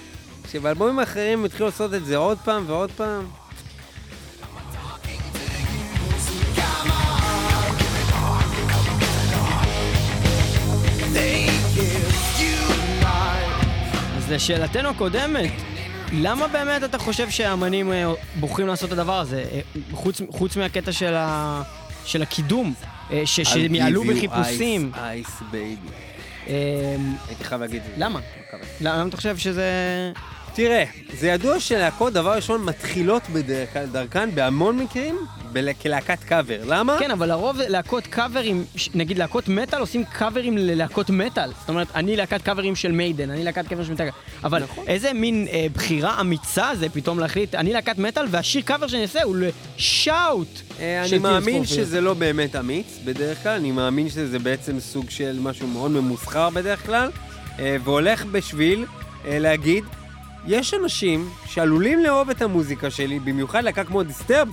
כשבאלבומים 0.43 0.99
אחרים 0.99 1.39
הם 1.39 1.45
התחילו 1.45 1.65
לעשות 1.65 1.93
את 1.93 2.05
זה 2.05 2.17
עוד 2.17 2.37
פעם 2.37 2.63
ועוד 2.67 2.91
פעם... 2.91 3.25
אז 14.17 14.31
לשאלתנו 14.31 14.89
הקודמת, 14.89 15.51
למה 16.13 16.47
באמת 16.47 16.83
אתה 16.83 16.97
חושב 16.97 17.29
שהאמנים 17.29 17.91
אה, 17.91 18.13
בוחרים 18.39 18.67
לעשות 18.67 18.93
את 18.93 18.97
הדבר 18.97 19.19
הזה, 19.19 19.45
אה, 19.51 19.61
חוץ, 19.91 20.21
חוץ 20.29 20.57
מהקטע 20.57 20.91
של, 20.91 21.13
ה, 21.13 21.61
של 22.05 22.21
הקידום, 22.21 22.73
אה, 23.11 23.21
שהם 23.25 23.75
יעלו 23.75 24.03
בחיפושים? 24.03 24.91
Ice 24.95 25.41
Baby. 25.51 25.75
אמ, 25.75 26.10
הייתי 27.27 27.43
חייב 27.43 27.61
להגיד. 27.61 27.81
למה? 27.97 28.19
למה 28.81 29.07
אתה 29.07 29.17
חושב 29.17 29.37
שזה... 29.37 29.63
תראה, 30.53 30.83
זה 31.19 31.27
ידוע 31.27 31.59
שלהקות, 31.59 32.13
דבר 32.13 32.35
ראשון, 32.35 32.63
מתחילות 32.65 33.23
בדרכן 33.33 34.35
בהמון 34.35 34.77
מקרים 34.77 35.15
כלהקת 35.81 36.23
קאבר. 36.23 36.59
למה? 36.65 36.97
כן, 36.99 37.11
אבל 37.11 37.29
לרוב 37.29 37.57
להקות 37.67 38.07
קאברים, 38.07 38.65
נגיד 38.93 39.17
להקות 39.17 39.47
מטאל 39.47 39.79
עושים 39.79 40.03
קאברים 40.05 40.57
ללהקות 40.57 41.09
מטאל. 41.09 41.49
זאת 41.59 41.69
אומרת, 41.69 41.87
אני 41.95 42.15
להקת 42.15 42.41
קאברים 42.41 42.75
של 42.75 42.91
Maiden, 42.91 43.29
אני 43.29 43.43
להקת 43.43 43.67
קאברים 43.67 43.85
של 43.85 43.93
מטאל. 43.93 44.07
אבל 44.43 44.63
נכון. 44.63 44.83
איזה 44.87 45.13
מין 45.13 45.47
אה, 45.51 45.67
בחירה 45.73 46.21
אמיצה 46.21 46.69
זה 46.75 46.89
פתאום 46.89 47.19
להחליט, 47.19 47.55
אני 47.55 47.73
להקת 47.73 47.97
מטאל, 47.97 48.25
והשיר 48.29 48.61
קאבר 48.61 48.87
שאני 48.87 49.01
אעשה 49.01 49.23
הוא 49.23 49.35
לשאוט. 49.37 50.61
אה, 50.79 51.05
אני 51.05 51.17
מאמין 51.17 51.65
שזה 51.65 52.01
לא 52.01 52.13
באמת 52.13 52.55
אמיץ 52.55 52.99
בדרך 53.05 53.43
כלל, 53.43 53.51
אני 53.51 53.71
מאמין 53.71 54.09
שזה 54.09 54.39
בעצם 54.39 54.79
סוג 54.79 55.09
של 55.09 55.39
משהו 55.41 55.67
מאוד 55.67 55.91
ממוסחר 55.91 56.49
בדרך 56.49 56.85
כלל, 56.85 57.09
אה, 57.59 57.77
והולך 57.83 58.25
בשביל 58.25 58.85
אה, 59.25 59.39
להגיד, 59.39 59.83
יש 60.47 60.73
אנשים 60.73 61.29
שעלולים 61.45 61.99
לאהוב 61.99 62.29
את 62.29 62.41
המוזיקה 62.41 62.89
שלי, 62.89 63.19
במיוחד 63.19 63.63
להקה 63.63 63.83
כמו 63.83 64.03
דיסטרב, 64.03 64.49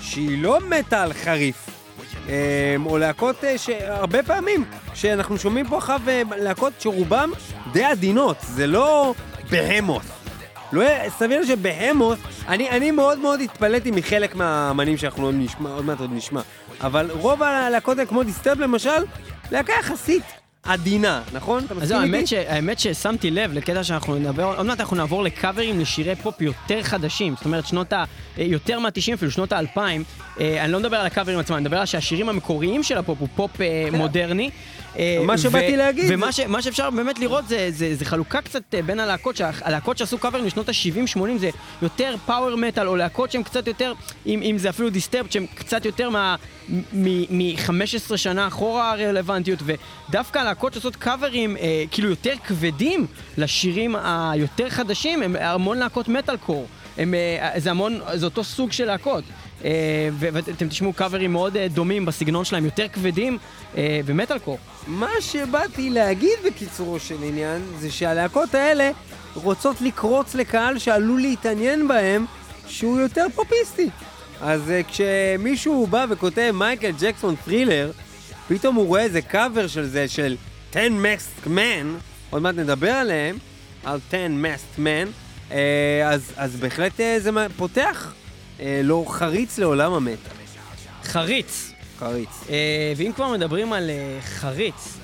שהיא 0.00 0.42
לא 0.42 0.58
מתה 0.68 1.02
על 1.02 1.12
חריף. 1.12 1.68
או 2.86 2.98
להקות 2.98 3.36
שהרבה 3.56 4.22
פעמים, 4.22 4.64
שאנחנו 4.94 5.38
שומעים 5.38 5.68
פה 5.68 5.78
אחריו 5.78 6.00
להקות 6.36 6.72
שרובם 6.78 7.30
די 7.72 7.84
עדינות, 7.84 8.36
זה 8.40 8.66
לא 8.66 9.14
בהמות. 9.50 10.02
לא, 10.72 10.84
סביר 11.18 11.44
שבהמות, 11.44 12.18
אני, 12.48 12.70
אני 12.70 12.90
מאוד 12.90 13.18
מאוד 13.18 13.40
התפלאתי 13.40 13.90
מחלק 13.90 14.34
מהאמנים 14.34 14.96
שאנחנו 14.96 15.24
עוד, 15.24 15.34
נשמע, 15.38 15.70
עוד 15.70 15.84
מעט 15.84 16.00
עוד 16.00 16.10
נשמע, 16.12 16.40
אבל 16.80 17.10
רוב 17.10 17.42
הלהקות 17.42 17.98
האלה, 17.98 18.08
כמו 18.08 18.22
דיסטרב 18.22 18.60
למשל, 18.60 19.04
להקה 19.50 19.72
יחסית 19.80 20.22
עדינה, 20.62 21.22
נכון? 21.32 21.64
אתה 21.64 21.74
מסכים 21.74 22.14
איתי? 22.14 22.26
ש, 22.26 22.32
האמת 22.32 22.78
ששמתי 22.78 23.30
לב 23.30 23.52
לקטע 23.52 23.84
שאנחנו 23.84 24.14
נדבר, 24.14 24.44
עוד 24.56 24.66
מעט 24.66 24.80
אנחנו 24.80 24.96
נעבור 24.96 25.22
לקאברים 25.22 25.80
לשירי 25.80 26.16
פופ 26.16 26.40
יותר 26.40 26.82
חדשים, 26.82 27.34
זאת 27.36 27.44
אומרת 27.44 27.66
שנות 27.66 27.92
ה... 27.92 28.04
אה, 28.38 28.44
יותר 28.44 28.78
מה-90 28.78 29.14
אפילו, 29.14 29.30
שנות 29.30 29.52
ה-2000. 29.52 29.78
אה, 30.40 30.64
אני 30.64 30.72
לא 30.72 30.80
מדבר 30.80 30.96
על 30.96 31.06
הקאברים 31.06 31.38
עצמם, 31.38 31.56
אני 31.56 31.64
מדבר 31.64 31.78
על 31.78 31.86
שהשירים 31.86 32.28
המקוריים 32.28 32.82
של 32.82 32.98
הפופ 32.98 33.18
הוא 33.20 33.28
פופ 33.36 33.60
אה, 33.60 33.88
כן. 33.90 33.96
מודרני. 33.96 34.50
מה 35.26 35.38
שבאתי 35.38 35.76
להגיד. 35.76 36.04
ומה 36.08 36.32
ש, 36.32 36.40
שאפשר 36.60 36.90
באמת 36.90 37.18
לראות 37.18 37.48
זה, 37.48 37.68
זה, 37.70 37.94
זה 37.94 38.04
חלוקה 38.04 38.40
קצת 38.40 38.74
בין 38.86 39.00
הלהקות, 39.00 39.40
הלהקות 39.62 39.98
שעשו 39.98 40.18
קאברים 40.18 40.44
לשנות 40.44 40.68
ה-70-80 40.68 41.18
זה 41.38 41.50
יותר 41.82 42.14
power 42.26 42.56
metal, 42.56 42.88
או 42.88 42.96
להקות 42.96 43.32
שהן 43.32 43.42
קצת 43.42 43.66
יותר, 43.66 43.92
אם, 44.26 44.40
אם 44.42 44.58
זה 44.58 44.70
אפילו 44.70 44.90
Disturbed, 44.90 45.32
שהן 45.32 45.46
קצת 45.54 45.84
יותר 45.84 46.10
מ-15 46.92 48.16
שנה 48.16 48.46
אחורה 48.46 48.92
הרלוונטיות, 48.92 49.58
ודווקא 49.64 50.38
הלהקות 50.38 50.72
שעושות 50.72 50.96
קאברים 50.96 51.56
אה, 51.56 51.84
כאילו 51.90 52.08
יותר 52.08 52.34
כבדים 52.46 53.06
לשירים 53.38 53.96
היותר 53.96 54.70
חדשים, 54.70 55.22
הם 55.22 55.36
המון 55.40 55.78
להקות 55.78 56.08
מטאל 56.08 56.36
קור. 56.36 56.66
הם, 56.98 57.14
אה, 57.14 57.60
זה 57.60 57.70
המון, 57.70 58.00
זה 58.14 58.24
אותו 58.24 58.44
סוג 58.44 58.72
של 58.72 58.84
להקות. 58.84 59.24
אה, 59.64 60.08
ואתם 60.18 60.68
תשמעו 60.68 60.92
קאברים 60.92 61.32
מאוד 61.32 61.56
אה, 61.56 61.68
דומים 61.68 62.06
בסגנון 62.06 62.44
שלהם, 62.44 62.64
יותר 62.64 62.88
כבדים 62.88 63.38
ומטאל 63.76 64.38
קור. 64.38 64.58
מה 64.86 65.10
שבאתי 65.20 65.90
להגיד 65.90 66.38
בקיצורו 66.46 67.00
של 67.00 67.16
עניין, 67.22 67.62
זה 67.78 67.90
שהלהקות 67.90 68.54
האלה 68.54 68.90
רוצות 69.34 69.80
לקרוץ 69.80 70.34
לקהל 70.34 70.78
שעלול 70.78 71.20
להתעניין 71.20 71.88
בהם, 71.88 72.24
שהוא 72.66 73.00
יותר 73.00 73.26
פופיסטי. 73.34 73.88
אז 74.40 74.72
כשמישהו 74.88 75.86
בא 75.86 76.06
וכותב 76.10 76.50
מייקל 76.54 76.90
ג'קסון 77.00 77.34
טרילר, 77.44 77.90
פתאום 78.48 78.76
הוא 78.76 78.86
רואה 78.86 79.02
איזה 79.02 79.22
קאבר 79.22 79.66
של 79.66 79.86
זה, 79.86 80.08
של 80.08 80.36
10 80.70 80.80
Masked 80.80 81.46
Man, 81.46 81.86
עוד 82.30 82.42
מעט 82.42 82.54
נדבר 82.54 82.90
עליהם, 82.90 83.38
על 83.84 84.00
10 84.08 84.16
Masked 84.42 84.78
Man, 84.78 85.08
אה, 85.52 86.08
אז, 86.08 86.32
אז 86.36 86.56
בהחלט 86.56 87.00
אה, 87.00 87.16
זה 87.20 87.30
פותח 87.56 88.06
אה, 88.06 88.21
לא 88.84 89.04
חריץ 89.08 89.58
לעולם 89.58 89.92
המטה. 89.92 90.30
חריץ. 91.02 91.72
חריץ. 91.98 92.44
ואם 92.96 93.12
כבר 93.12 93.32
מדברים 93.32 93.72
על 93.72 93.90
חריץ, 94.20 94.98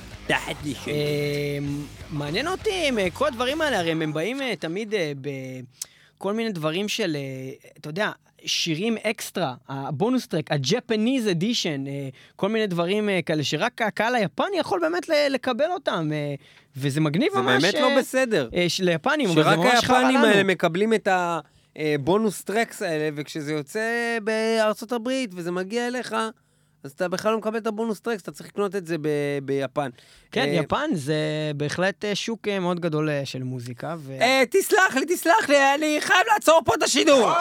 מעניין 2.10 2.48
אותי, 2.48 2.90
כל 3.12 3.26
הדברים 3.26 3.60
האלה, 3.60 3.78
הרי 3.78 3.90
הם 3.90 4.12
באים 4.12 4.54
תמיד 4.58 4.94
בכל 5.20 6.32
מיני 6.32 6.52
דברים 6.52 6.88
של, 6.88 7.16
אתה 7.78 7.88
יודע, 7.88 8.10
שירים 8.44 8.96
אקסטרה, 9.02 9.54
הבונוס 9.68 10.26
טרק, 10.26 10.52
הג'פניז 10.52 11.28
אדישן, 11.28 11.84
כל 12.36 12.48
מיני 12.48 12.66
דברים 12.66 13.08
אה, 13.08 13.22
כאלה 13.22 13.44
שרק 13.44 13.82
הקהל 13.82 14.14
היפני 14.14 14.58
יכול 14.58 14.80
באמת 14.80 15.08
לקבל 15.30 15.70
אותם, 15.70 16.08
אה, 16.12 16.34
וזה 16.76 17.00
מגניב 17.00 17.28
ממש. 17.34 17.62
זה 17.62 17.72
באמת 17.72 17.82
לא 17.82 17.90
אה, 17.90 17.98
בסדר. 17.98 18.48
ליפנים, 18.80 19.30
אבל 19.30 19.44
זה 19.44 19.56
ממש 19.56 19.56
חרא 19.56 19.68
לנו. 19.68 19.80
שרק 19.80 19.90
היפנים 19.90 20.20
האלה 20.20 20.44
מקבלים 20.44 20.94
את 20.94 21.08
הבונוס 21.78 22.42
טרקס 22.42 22.82
האלה, 22.82 23.08
וכשזה 23.14 23.52
יוצא 23.52 24.18
בארצות 24.24 24.92
הברית 24.92 25.30
וזה 25.34 25.50
מגיע 25.50 25.86
אליך, 25.86 26.16
אז 26.84 26.92
אתה 26.92 27.08
בכלל 27.08 27.32
לא 27.32 27.38
מקבל 27.38 27.58
את 27.58 27.66
הבונוס 27.66 28.00
טרקס, 28.00 28.22
אתה 28.22 28.32
צריך 28.32 28.48
לקנות 28.48 28.76
את 28.76 28.86
זה 28.86 28.96
ב- 28.98 29.38
ביפן. 29.42 29.90
כן, 30.32 30.44
uh, 30.44 30.64
יפן 30.64 30.90
זה 30.94 31.16
בהחלט 31.56 32.04
שוק 32.14 32.48
מאוד 32.48 32.80
גדול 32.80 33.08
של 33.24 33.42
מוזיקה. 33.42 33.94
ו... 33.98 34.18
תסלח 34.50 34.96
לי, 34.96 35.06
תסלח 35.06 35.48
לי, 35.48 35.74
אני 35.74 35.96
חייב 36.00 36.26
לעצור 36.34 36.60
פה 36.64 36.74
את 36.74 36.82
השידור. 36.82 37.32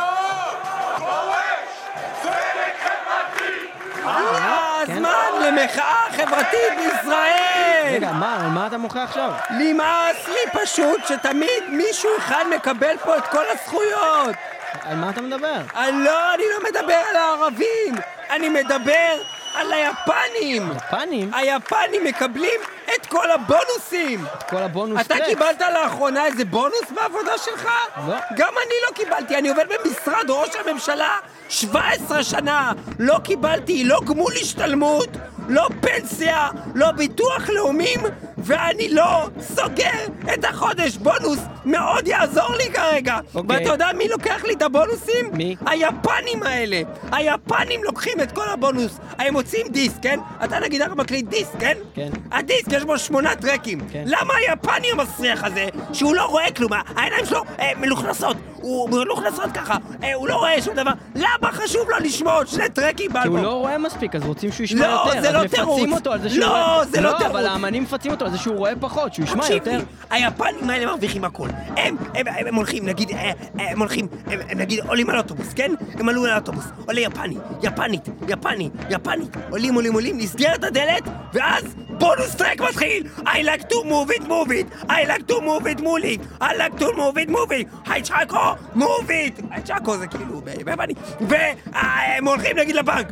הזמן 4.90 5.48
למחאה 5.48 6.06
חברתית 6.12 6.74
בישראל! 6.78 7.94
רגע, 7.96 8.12
מה, 8.12 8.46
על 8.46 8.50
מה 8.50 8.68
אתה 8.68 8.78
מוחה 8.78 9.04
עכשיו? 9.04 9.32
נמאס 9.50 10.28
לי 10.28 10.62
פשוט 10.62 11.08
שתמיד 11.08 11.64
מישהו 11.70 12.10
אחד 12.18 12.46
מקבל 12.56 12.98
פה 13.04 13.18
את 13.18 13.28
כל 13.28 13.44
הזכויות! 13.54 14.36
על 14.84 14.96
מה 14.96 15.10
אתה 15.10 15.22
מדבר? 15.22 15.56
לא, 15.94 16.34
אני 16.34 16.44
לא 16.54 16.70
מדבר 16.70 17.02
על 17.10 17.16
הערבים! 17.16 17.96
אני 18.30 18.50
מדבר 18.50 19.14
על 19.58 19.74
היפנים! 19.74 20.72
יפנים? 20.78 21.34
היפנים 21.34 22.04
מקבלים 22.04 22.60
את 22.96 23.06
כל 23.06 23.32
הבונוסים! 23.32 24.26
את 24.38 24.44
כל 24.44 24.58
הבונוס 24.58 25.02
אתה 25.02 25.14
טרקס. 25.16 25.28
קיבלת 25.28 25.62
לאחרונה 25.74 26.26
איזה 26.26 26.46
בונוס 26.46 26.92
בעבודה 26.96 27.38
שלך? 27.38 27.70
לא. 28.08 28.16
גם 28.36 28.54
אני 28.66 28.76
לא 28.88 28.94
קיבלתי, 28.96 29.38
אני 29.38 29.50
עובד 29.50 29.66
במשרד 29.86 30.30
ראש 30.30 30.50
הממשלה 30.66 31.16
17 31.50 32.24
שנה! 32.24 32.72
לא 33.00 33.20
קיבלתי 33.24 33.84
לא 33.84 34.02
גמול 34.06 34.34
השתלמות, 34.42 35.10
לא 35.48 35.68
פנסיה, 35.82 36.50
לא 36.76 36.92
ביטוח 36.92 37.50
לאומים, 37.50 38.00
ואני 38.38 38.90
לא 38.90 39.30
סוגר 39.40 40.06
את 40.34 40.46
החודש. 40.46 40.98
בונוס 40.98 41.40
מאוד 41.66 42.08
יעזור 42.08 42.56
לי 42.58 42.74
כרגע. 42.74 43.18
Okay. 43.18 43.36
אוקיי. 43.36 43.58
ואתה 43.58 43.70
יודע 43.70 43.88
מי 43.98 44.08
לוקח 44.08 44.44
לי 44.46 44.54
את 44.54 44.62
הבונוסים? 44.62 45.26
מי? 45.34 45.56
היפנים 45.66 46.44
האלה. 46.44 46.82
היפנים 47.12 47.84
לוקחים 47.84 48.22
את 48.22 48.32
כל 48.32 48.50
הבונוס. 48.50 49.00
הם 49.20 49.34
מוציאים 49.34 49.68
דיסק, 49.68 50.02
כן? 50.02 50.20
אתה 50.44 50.60
נגיד 50.60 50.82
רק 50.82 50.92
מקליט 50.96 51.26
דיסק, 51.30 51.60
כן? 51.60 51.78
כן. 51.94 52.10
הדיסק 52.32 52.72
יש 52.72 52.84
בו 52.84 52.98
שמונה 52.98 53.36
טרקים. 53.36 53.80
כן. 53.92 54.04
למה 54.06 54.34
היפני 54.36 54.92
המסריח 54.92 55.44
הזה, 55.44 55.66
שהוא 55.94 56.16
לא 56.16 56.26
רואה 56.26 56.52
כלום, 56.52 56.72
העיניים 56.96 57.26
שלו 57.26 57.44
אה, 57.60 57.72
מלוכנסות, 57.78 58.38
הוא 58.68 58.90
מלוכנסות 58.90 59.52
ככה, 59.54 59.78
אה, 60.04 60.14
הוא 60.14 60.28
לא 60.28 60.36
רואה 60.36 60.62
שום 60.62 60.76
דבר, 60.76 60.92
למה 61.16 61.52
חשוב 61.52 61.90
לו 61.90 61.98
לשמוע 62.00 62.34
עוד 62.34 62.48
שני 62.48 62.70
טרקים 62.70 63.14
באלבום? 63.14 63.40
כי 63.40 63.46
הוא 63.46 63.54
לא 63.54 63.60
רואה 63.60 63.78
מספיק, 63.78 64.16
אז 64.16 64.26
רוצים 64.26 64.52
שהוא 64.52 64.64
ישמע 64.64 64.88
לא, 64.88 65.04
יותר. 65.06 65.22
זה 65.22 65.32
לא 65.32 65.48
תירוץ. 65.48 66.08
על 66.12 66.22
זה 66.22 66.30
שהוא 66.30 66.40
לא, 66.40 66.48
רואה... 66.48 66.86
זה 66.86 67.02
לא, 67.02 67.12
לא 67.12 67.18
תירוץ. 67.18 67.32
אבל 67.36 67.46
האמנים 67.46 67.84
מפצים 67.84 68.12
אותו 68.12 68.26
על 68.26 68.32
זה 68.32 68.38
שהוא 68.38 68.56
רואה 68.56 68.74
פחות, 68.80 69.14
שהוא 69.14 69.26
ישמע 69.26 69.48
יותר. 69.50 69.80
היפנים 70.10 70.70
האלה 70.70 70.86
מרוויחים 70.86 71.24
הכל. 71.24 71.48
הם, 71.78 71.98
הם, 72.16 72.28
הם, 72.28 72.48
הם 72.48 72.56
הולכים, 72.56 72.86
נגיד, 72.86 73.12
אה, 73.12 73.32
אה, 73.60 73.72
הם 73.72 73.80
הולכים, 73.80 74.08
הם, 74.28 74.40
הם 74.50 74.58
נגיד, 74.58 74.80
עולים 74.88 75.10
על 75.10 75.18
אוטובוס, 75.18 75.54
כן? 75.54 75.72
הם 76.00 76.10
עלו 76.10 76.26
על 76.26 76.34
אוטובוס, 76.34 76.66
עולה 76.88 77.02
יפני, 77.02 77.36
יפנית, 77.64 78.10
יפני, 78.28 78.70
יפנית, 78.90 79.38
עולים, 79.50 79.76
עולים, 79.76 79.94
עולים, 79.94 80.18
נסגרת 80.18 80.64
הדלת, 80.64 81.04
ואז 81.34 81.64
בונוס 82.00 82.36
טרק 82.36 82.62
מתחיל! 82.62 83.04
I 83.20 83.38
like 83.44 83.70
to 83.70 83.84
move 83.84 84.12
it, 84.12 84.24
move 84.24 84.52
it! 84.52 84.90
I 84.90 85.04
like 85.08 85.28
to 85.28 85.42
move 85.42 85.68
it, 85.68 85.82
move 85.82 86.04
it! 86.04 86.42
I 86.42 86.56
like 86.58 86.80
to 86.80 86.86
move 86.86 87.18
it, 87.18 87.30
move 87.30 87.52
it! 87.52 87.90
היי 87.92 88.02
צ'אקו, 88.02 88.38
move 88.76 89.10
it! 89.10 89.42
צ'אקו 89.66 89.98
זה 89.98 90.08
כאילו 90.08 90.42
ביפני. 90.42 90.94
והם 91.22 92.28
הולכים 92.28 92.58
נגיד 92.58 92.76
לבנק, 92.76 93.08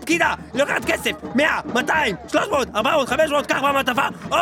פקידה, 0.00 0.34
לוקחת 0.54 0.84
כסף, 0.84 1.12
100, 1.34 1.60
200, 1.74 2.16
300, 2.28 2.68
400, 2.74 3.08
500, 3.08 3.46
קח 3.46 3.62
במעטפה, 3.62 4.08
או, 4.30 4.36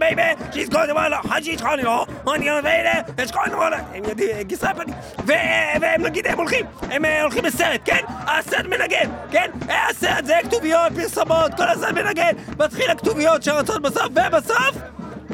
baby, 0.00 0.36
she's 0.52 0.68
going 0.68 0.88
to 0.88 0.94
want 0.94 1.12
a 1.12 1.42
she's 1.42 1.60
calling 1.60 1.84
her, 1.84 2.04
on 2.26 2.42
your 2.42 2.62
baby, 2.62 2.96
it's 3.18 3.30
going 3.30 3.50
to 3.50 3.56
want 3.56 3.74
הם 3.94 4.04
יודעים, 4.08 4.42
גיסה 4.42 4.74
פני, 4.74 4.92
והם 5.26 6.02
נגיד, 6.02 6.26
הם 6.26 6.38
הולכים, 6.38 6.66
הם 6.90 7.04
הולכים 7.04 7.44
לסרט, 7.44 7.80
כן? 7.84 8.04
הסרט 8.08 8.66
מנגן, 8.66 9.10
כן? 9.30 9.50
הסרט 9.68 10.24
זה 10.24 10.34
כתוביות, 10.42 10.92
פרסומות, 10.94 11.54
כל 11.54 11.68
הסרט 11.68 11.94
מנגן, 11.94 12.32
מתחיל 12.58 12.90
הכתוביות 12.90 13.42
שרצות 13.42 13.82
בסוף, 13.82 14.08
ובסוף... 14.14 14.76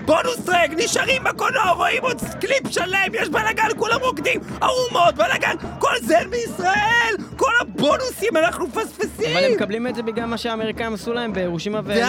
בונוס 0.07 0.37
טרק, 0.47 0.71
נשארים 0.77 1.25
בקולנוע, 1.25 1.71
רואים 1.71 2.03
עוד 2.03 2.21
קליפ 2.41 2.71
שלם, 2.71 3.13
יש 3.13 3.29
בלאגן, 3.29 3.69
כולם 3.79 4.01
רוקדים, 4.01 4.41
ערומות, 4.61 5.15
בלאגן, 5.15 5.55
כל 5.79 5.95
זה 6.03 6.19
בישראל! 6.31 7.15
כל 7.37 7.53
הבונוסים 7.61 8.37
אנחנו 8.37 8.67
מפספסים! 8.67 9.37
אבל 9.37 9.45
הם 9.45 9.53
מקבלים 9.53 9.87
את 9.87 9.95
זה 9.95 10.03
בגלל 10.03 10.25
מה 10.25 10.39
שהאמריקאים 10.39 10.95
עשו 10.95 11.13
להם 11.13 11.33
בירושימה 11.33 11.81
ונגסקי. 11.85 12.03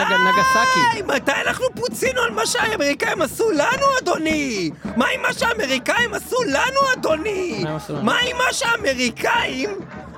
די! 0.93 1.01
מתי 1.07 1.31
אנחנו 1.47 1.65
פוצינו 1.75 2.21
על 2.21 2.31
מה 2.31 2.45
שהאמריקאים 2.45 3.21
עשו 3.21 3.51
לנו, 3.51 3.85
אדוני? 4.01 4.71
מה 4.95 5.05
עם 5.15 5.21
מה 5.21 5.33
שהאמריקאים 5.33 6.13
עשו 6.13 6.43
לנו, 6.47 6.79
אדוני? 6.97 7.63
מה 8.03 8.17
עם 8.27 8.37
מה 8.37 8.53
שהאמריקאים 8.53 9.69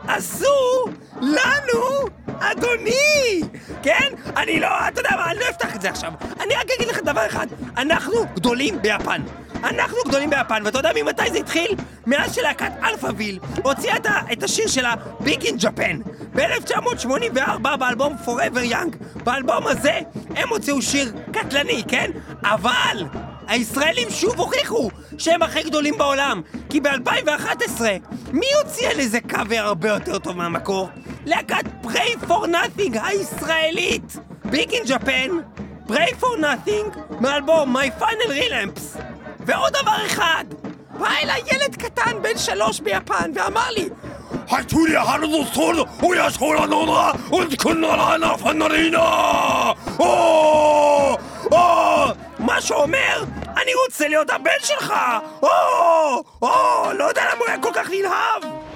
עשו 0.07 0.85
לנו, 1.21 2.07
אדוני! 2.39 3.41
כן? 3.83 4.13
אני 4.37 4.59
לא, 4.59 4.67
אתה 4.87 4.99
יודע 4.99 5.09
מה, 5.15 5.31
אני 5.31 5.39
לא 5.39 5.45
אפתח 5.49 5.75
את 5.75 5.81
זה 5.81 5.89
עכשיו. 5.89 6.11
אני 6.39 6.55
רק 6.55 6.65
אגיד 6.77 6.87
לך 6.87 6.99
דבר 6.99 7.25
אחד, 7.27 7.47
אנחנו 7.77 8.13
גדולים 8.35 8.81
ביפן. 8.81 9.21
אנחנו 9.63 9.97
גדולים 10.07 10.29
ביפן, 10.29 10.61
ואתה 10.65 10.79
יודע 10.79 10.89
ממתי 10.95 11.31
זה 11.31 11.37
התחיל? 11.37 11.75
מאז 12.07 12.35
שלהקת 12.35 12.71
Alphaville 12.83 13.39
הוציאה 13.63 13.97
את, 13.97 14.05
את 14.33 14.43
השיר 14.43 14.67
שלה 14.67 14.93
Big 15.19 15.45
in 15.45 15.55
Japan 15.59 15.99
ב-1984 16.35 17.77
באלבום 17.79 18.15
Forever 18.25 18.71
Young 18.71 19.23
באלבום 19.23 19.67
הזה 19.67 19.99
הם 20.35 20.49
הוציאו 20.49 20.81
שיר 20.81 21.13
קטלני, 21.31 21.83
כן? 21.87 22.11
אבל 22.43 23.03
הישראלים 23.49 24.09
שוב 24.09 24.39
הוכיחו 24.39 24.89
שהם 25.17 25.41
הכי 25.43 25.63
גדולים 25.63 25.97
בעולם, 25.97 26.41
כי 26.69 26.79
ב-2011 26.81 27.81
מי 28.33 28.45
הוציא 28.63 28.89
על 28.89 28.99
איזה 28.99 29.21
קאבר 29.21 29.59
הרבה 29.59 29.89
יותר 29.89 30.19
טוב 30.19 30.37
מהמקור? 30.37 30.89
להקת 31.25 31.63
Pray 31.83 32.25
for 32.27 32.47
Nothing 32.47 32.99
הישראלית! 33.03 34.17
ביג 34.45 34.71
אין 34.71 34.83
ג'פן, 34.87 35.29
Pray 35.87 36.21
for 36.21 36.39
Nothing, 36.41 36.99
מאלבום 37.19 37.77
My 37.77 38.01
Final 38.01 38.29
Relapse. 38.29 38.99
ועוד 39.39 39.73
דבר 39.81 40.05
אחד! 40.05 40.45
בא 40.99 41.07
אליי 41.23 41.41
ילד 41.51 41.75
קטן 41.75 42.21
בן 42.21 42.37
שלוש 42.37 42.79
ביפן 42.79 43.31
ואמר 43.35 43.69
לי 43.69 43.89
하투리 44.49 44.95
하루도 44.95 45.45
소리 45.45 45.85
오야 46.01 46.29
소라 46.29 46.65
노라 46.65 47.13
온큰 47.31 47.81
나라 47.81 48.17
מה 52.49 52.61
שאומר, 52.61 53.23
אני 53.57 53.71
רוצה 53.85 54.07
להיות 54.07 54.29
הבן 54.29 54.59
שלך! 54.63 54.93
או! 55.43 55.49
או! 56.41 56.93
לא 56.93 57.03
יודע 57.03 57.21
למה 57.21 57.39
הוא 57.39 57.47
היה 57.47 57.61
כל 57.61 57.69
כך 57.73 57.89
נלהב! 57.89 58.68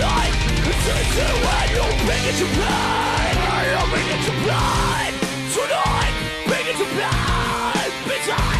it's 0.00 0.80
Turns 0.86 1.10
to 1.16 1.26
when 1.44 1.66
you 1.76 1.84
begin 2.08 2.34
to 2.40 2.46
bleed 2.56 3.36
You 3.68 3.82
begin 3.92 4.20
to 4.26 4.32
bleed 4.42 5.14
Tonight, 5.52 6.14
begin 6.46 6.76
to 6.80 6.86
bleed 6.94 7.90
Bitch, 8.08 8.59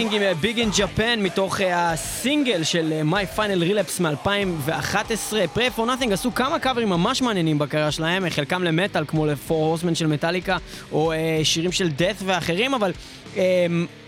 Nothing 0.00 0.14
עם 0.14 0.22
Big 0.40 0.58
in 0.58 0.70
Japan 0.78 1.20
מתוך 1.20 1.60
אה, 1.60 1.92
הסינגל 1.92 2.64
של 2.64 2.92
אה, 2.92 3.02
My 3.02 3.36
Final 3.36 3.62
Relapse 3.70 4.02
מ-2011. 4.02 5.32
Prey 5.56 5.78
for 5.78 5.80
Nothing 5.80 6.12
עשו 6.12 6.34
כמה 6.34 6.58
קאברים 6.58 6.88
ממש 6.88 7.22
מעניינים 7.22 7.58
בקריירה 7.58 7.90
שלהם, 7.90 8.30
חלקם 8.30 8.62
למטאל 8.62 9.04
כמו 9.06 9.26
ל-4 9.26 9.50
Horsemen 9.50 9.94
של 9.94 10.06
מטאליקה, 10.06 10.56
או 10.92 11.12
שירים 11.42 11.72
של 11.72 11.88
Death 11.98 12.22
ואחרים, 12.24 12.74
אבל 12.74 12.92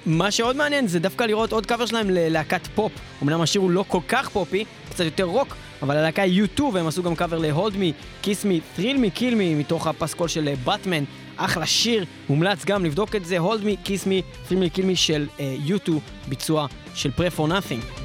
מה 0.07 0.31
שעוד 0.31 0.57
מעניין 0.57 0.87
זה 0.87 0.99
דווקא 0.99 1.25
לראות 1.25 1.53
עוד 1.53 1.67
קאבר 1.67 1.87
שלהם 1.87 2.11
ללהקת 2.11 2.67
פופ. 2.75 2.93
אמנם 3.23 3.41
השיר 3.41 3.61
הוא 3.61 3.71
לא 3.71 3.85
כל 3.89 4.01
כך 4.09 4.29
פופי, 4.29 4.65
קצת 4.91 5.05
יותר 5.05 5.25
רוק, 5.25 5.57
אבל 5.83 5.97
הלהקה 5.97 6.23
U2, 6.25 6.63
והם 6.63 6.87
עשו 6.87 7.03
גם 7.03 7.17
קאבר 7.17 7.39
ל-Hold 7.39 7.73
Me, 7.75 8.25
Kiss 8.25 8.45
Me, 8.45 8.79
Thrill 8.79 8.97
Me, 8.97 9.19
Kill 9.19 9.33
Me, 9.33 9.59
מתוך 9.59 9.87
הפסקול 9.87 10.29
של 10.29 10.55
באטמן. 10.65 11.05
אחלה 11.37 11.67
שיר, 11.67 12.05
מומלץ 12.29 12.65
גם 12.65 12.85
לבדוק 12.85 13.17
את 13.17 13.25
זה, 13.25 13.39
Hold 13.39 13.63
Me, 13.63 13.87
Kiss 13.89 14.07
Me, 14.07 14.49
Thrill 14.49 14.55
Me, 14.55 14.77
Kill 14.77 14.85
Me 14.85 14.97
של 14.97 15.27
uh, 15.37 15.41
U2, 15.71 15.91
ביצוע 16.29 16.67
של 16.95 17.11
Pray 17.17 17.39
for 17.39 17.49
Nothing. 17.49 18.02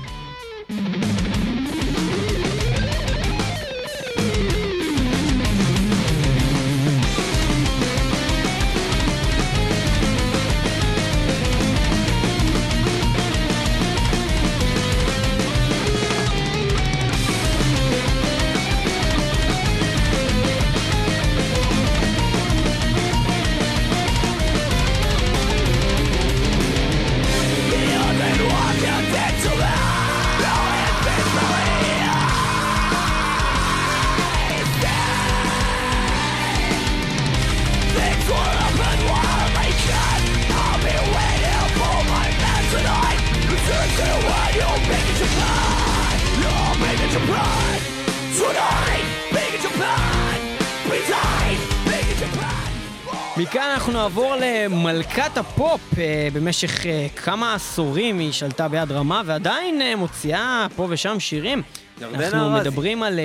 נעבור 54.07 54.35
למלכת 54.41 55.37
הפופ. 55.37 55.81
אה, 55.97 56.27
במשך 56.33 56.85
אה, 56.85 57.07
כמה 57.15 57.53
עשורים 57.53 58.19
היא 58.19 58.31
שלטה 58.31 58.67
ביד 58.67 58.91
רמה 58.91 59.21
ועדיין 59.25 59.81
אה, 59.81 59.95
מוציאה 59.95 60.67
פה 60.75 60.87
ושם 60.89 61.19
שירים. 61.19 61.61
ירדנה 62.01 62.23
ארזי. 62.23 62.35
אנחנו 62.35 62.51
מדברים 62.51 63.03
על... 63.03 63.19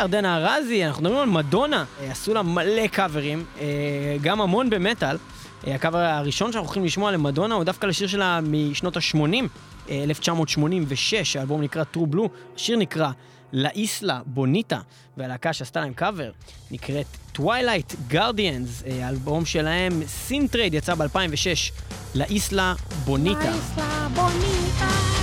ירדנה 0.00 0.36
ארזי, 0.36 0.86
אנחנו 0.86 1.02
מדברים 1.02 1.22
על 1.22 1.28
מדונה. 1.28 1.84
עשו 2.10 2.34
לה 2.34 2.42
מלא 2.42 2.86
קאברים, 2.86 3.44
גם 4.20 4.40
המון 4.40 4.70
במטאל. 4.70 5.16
הקאבר 5.66 5.98
הראשון 5.98 6.52
שאנחנו 6.52 6.66
הולכים 6.66 6.84
לשמוע 6.84 7.10
למדונה 7.10 7.54
הוא 7.54 7.64
דווקא 7.64 7.86
לשיר 7.86 8.08
שלה 8.08 8.40
משנות 8.42 8.96
ה-80, 8.96 9.18
1986, 9.90 11.36
האלבום 11.36 11.62
נקרא 11.62 11.82
True 11.94 12.14
Blue. 12.14 12.28
השיר 12.56 12.76
נקרא 12.76 13.10
לאיסלה 13.52 14.20
בוניטה, 14.26 14.78
והלהקה 15.16 15.52
שעשתה 15.52 15.80
להם 15.80 15.92
קאבר 15.94 16.30
נקראת 16.70 17.21
Twilight 17.38 18.12
Guardians, 18.12 18.86
אה, 18.86 19.06
האלבום 19.06 19.44
שלהם 19.44 20.02
Sintrade 20.06 20.74
יצא 20.74 20.94
ב-2006, 20.94 21.72
La 22.14 22.34
Isla 22.34 22.74
Bonita. 23.04 23.50
La 23.50 23.69
Isla 23.69 24.08
Bonita. 24.14 25.21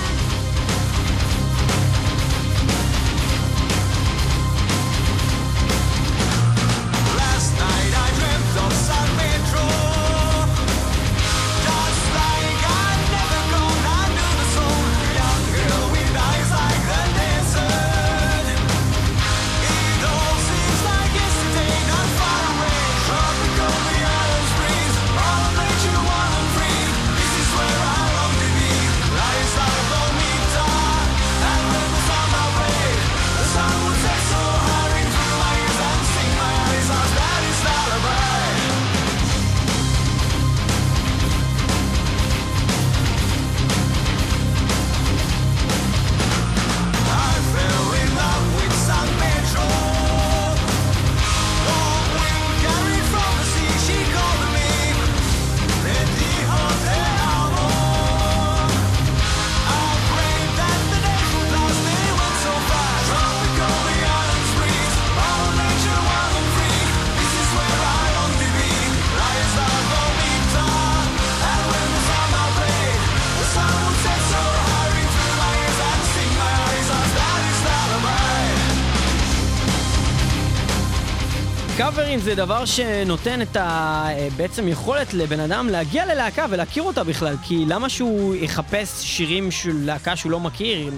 קאברים 81.90 82.18
זה 82.18 82.34
דבר 82.34 82.64
שנותן 82.64 83.42
את 83.42 83.56
ה... 83.56 84.06
בעצם 84.36 84.68
יכולת 84.68 85.14
לבן 85.14 85.40
אדם 85.40 85.68
להגיע 85.68 86.14
ללהקה 86.14 86.46
ולהכיר 86.50 86.82
אותה 86.82 87.04
בכלל, 87.04 87.34
כי 87.42 87.64
למה 87.68 87.88
שהוא 87.88 88.34
יחפש 88.34 89.04
שירים 89.04 89.50
של 89.50 89.72
להקה 89.84 90.16
שהוא 90.16 90.32
לא 90.32 90.40
מכיר, 90.40 90.90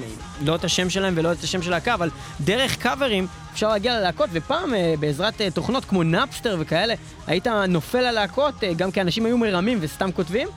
לא 0.45 0.55
את 0.55 0.65
השם 0.65 0.91
שלהם 0.91 1.15
ולא 1.17 1.33
את 1.33 1.45
השם 1.45 1.63
של 1.63 1.71
להקה, 1.71 1.95
אבל 1.95 2.11
דרך 2.41 2.77
קאברים 2.77 3.27
אפשר 3.53 3.69
להגיע 3.69 4.01
ללהקות, 4.01 4.31
ופעם 4.33 4.75
אה, 4.75 4.95
בעזרת 5.01 5.41
אה, 5.41 5.51
תוכנות 5.51 5.85
כמו 5.85 6.03
Napster 6.03 6.57
וכאלה, 6.61 6.95
היית 7.27 7.47
נופל 7.69 8.11
ללהקות, 8.11 8.65
אה, 8.65 8.75
גם 8.75 8.91
כי 8.91 9.01
אנשים 9.01 9.27
היו 9.27 9.39
מרמים 9.39 9.79
וסתם 9.81 10.13
כותבים. 10.13 10.49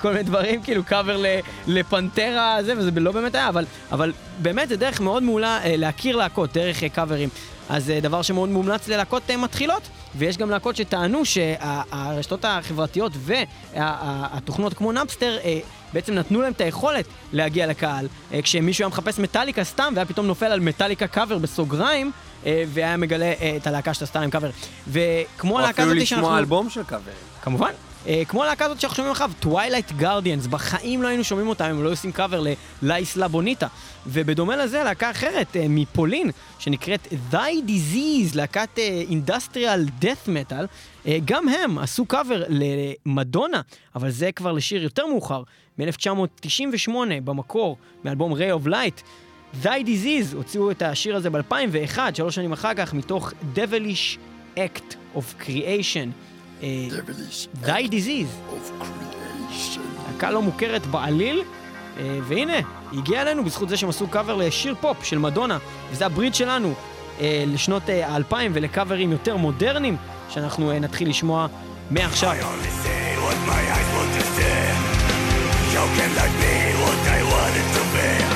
כל 0.00 0.08
מיני 0.10 0.22
דברים, 0.22 0.62
כאילו 0.62 0.84
קאבר 0.84 1.22
ל 1.66 1.76
Pantera, 1.76 2.58
זה, 2.62 2.74
וזה 2.76 2.90
לא 2.90 3.12
באמת 3.12 3.34
היה, 3.34 3.48
אבל, 3.48 3.64
אבל 3.92 4.12
באמת 4.42 4.68
זה 4.68 4.76
דרך 4.76 5.00
מאוד 5.00 5.22
מעולה 5.22 5.60
להכיר 5.64 6.16
להקות, 6.16 6.52
דרך 6.52 6.84
קאברים. 6.84 7.28
אז 7.68 7.84
זה 7.84 7.98
דבר 8.02 8.22
שמאוד 8.22 8.48
מומלץ 8.48 8.88
ללהקות 8.88 9.30
מתחילות, 9.30 9.82
ויש 10.14 10.36
גם 10.36 10.50
להקות 10.50 10.76
שטענו 10.76 11.24
שהרשתות 11.24 12.44
החברתיות 12.44 13.12
והתוכנות 13.74 14.74
כמו 14.74 14.92
נאפסטר 14.92 15.38
בעצם 15.92 16.14
נתנו 16.14 16.42
להם 16.42 16.52
את 16.52 16.60
היכולת 16.60 17.04
להגיע 17.32 17.66
לקהל. 17.66 18.08
כשמישהו 18.42 18.82
היה 18.82 18.88
מחפש 18.88 19.18
מטאליקה 19.18 19.64
סתם, 19.64 19.92
והיה 19.94 20.06
פתאום 20.06 20.26
נופל 20.26 20.46
על 20.46 20.60
מטאליקה 20.60 21.06
קאבר 21.06 21.38
בסוגריים, 21.38 22.10
אה, 22.46 22.64
והיה 22.68 22.96
מגלה 22.96 23.32
אה, 23.40 23.54
את 23.56 23.66
הלהקה 23.66 23.94
סתם 23.94 24.20
עם 24.20 24.30
קאבר. 24.30 24.50
וכמו 24.88 25.58
הלהקה 25.58 25.82
הזאת 25.82 26.06
שאנחנו... 26.06 26.26
או 26.26 26.28
אפילו 26.28 26.28
לשמוע 26.28 26.38
אלבום 26.38 26.70
של 26.70 26.82
קאבר. 26.82 27.12
כמובן. 27.42 27.70
אה, 28.06 28.22
כמו 28.28 28.42
הלהקה 28.42 28.64
הזאת 28.64 28.80
שאנחנו 28.80 28.96
שומעים 28.96 29.12
עכשיו, 29.12 29.30
Twilight 29.40 29.92
Guardians, 29.92 30.46
בחיים 30.46 31.02
לא 31.02 31.08
היינו 31.08 31.24
שומעים 31.24 31.48
אותם 31.48 31.64
אם 31.64 31.84
לא 31.84 31.92
עושים 31.92 32.12
קאבר 32.12 32.44
ללייסלה 32.82 33.28
בוניטה. 33.28 33.66
ובדומה 34.06 34.56
לזה, 34.56 34.82
להקה 34.82 35.10
אחרת 35.10 35.56
מפולין, 35.68 36.30
שנקראת 36.58 37.08
Thy 37.32 37.68
Disease, 37.68 38.36
להקת 38.36 38.78
אינדסטריאל 38.78 39.84
דאט 39.98 40.28
מטאל, 40.28 40.66
גם 41.24 41.48
הם 41.48 41.78
עשו 41.78 42.06
קאבר 42.06 42.42
למדונה, 42.48 43.60
אבל 43.94 44.10
זה 44.10 44.32
כבר 44.32 44.52
לשיר 44.52 44.82
יותר 44.82 45.06
מאוחר, 45.06 45.42
מ-1998 45.78 46.90
במקור, 47.24 47.76
מאלבום 48.04 48.32
Ray 48.32 48.64
of 48.64 48.68
Light. 48.68 49.02
Thy 49.62 49.86
Disease 49.86 50.34
הוציאו 50.34 50.70
את 50.70 50.82
השיר 50.82 51.16
הזה 51.16 51.30
ב-2001, 51.30 51.98
שלוש 52.14 52.34
שנים 52.34 52.52
אחר 52.52 52.74
כך, 52.74 52.94
מתוך 52.94 53.32
Devilish 53.54 54.18
Act 54.56 54.94
of 55.16 55.42
Creation. 55.46 56.33
אה, 56.64 56.88
Thy 57.64 57.90
Disease. 57.90 58.54
להקה 60.12 60.30
לא 60.30 60.42
מוכרת 60.42 60.86
בעליל, 60.86 61.42
אה, 61.98 62.18
והנה, 62.22 62.56
היא 62.92 63.00
הגיעה 63.00 63.22
אלינו 63.22 63.44
בזכות 63.44 63.68
זה 63.68 63.76
שהם 63.76 63.88
עשו 63.88 64.08
קאבר 64.08 64.34
לשיר 64.34 64.74
פופ 64.80 65.04
של 65.04 65.18
מדונה, 65.18 65.58
וזה 65.90 66.06
הברית 66.06 66.34
שלנו 66.34 66.74
אה, 67.20 67.44
לשנות 67.46 67.88
האלפיים 67.88 68.50
ולקאברים 68.54 69.12
יותר 69.12 69.36
מודרניים, 69.36 69.96
שאנחנו 70.30 70.72
נתחיל 70.80 71.08
לשמוע 71.08 71.46
מעכשיו. 71.90 72.34
Joking 75.74 76.12
like 76.20 76.36
me, 76.42 76.54
what 76.82 77.00
I 77.18 77.20
wanted 77.32 77.68
to 77.76 77.82
be 77.94 78.33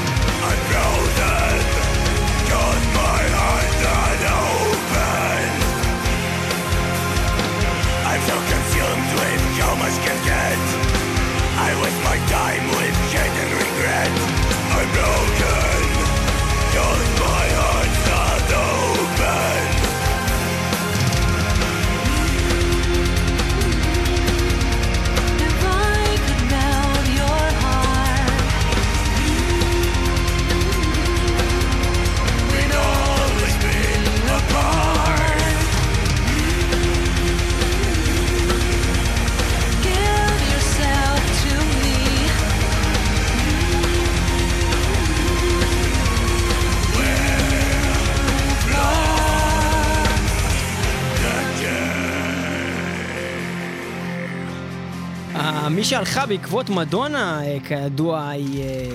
שהלכה 55.89 56.27
בעקבות 56.27 56.71
מדונה, 56.71 57.41
אה, 57.47 57.57
כידוע, 57.69 58.29
היא 58.29 58.63
אה, 58.63 58.89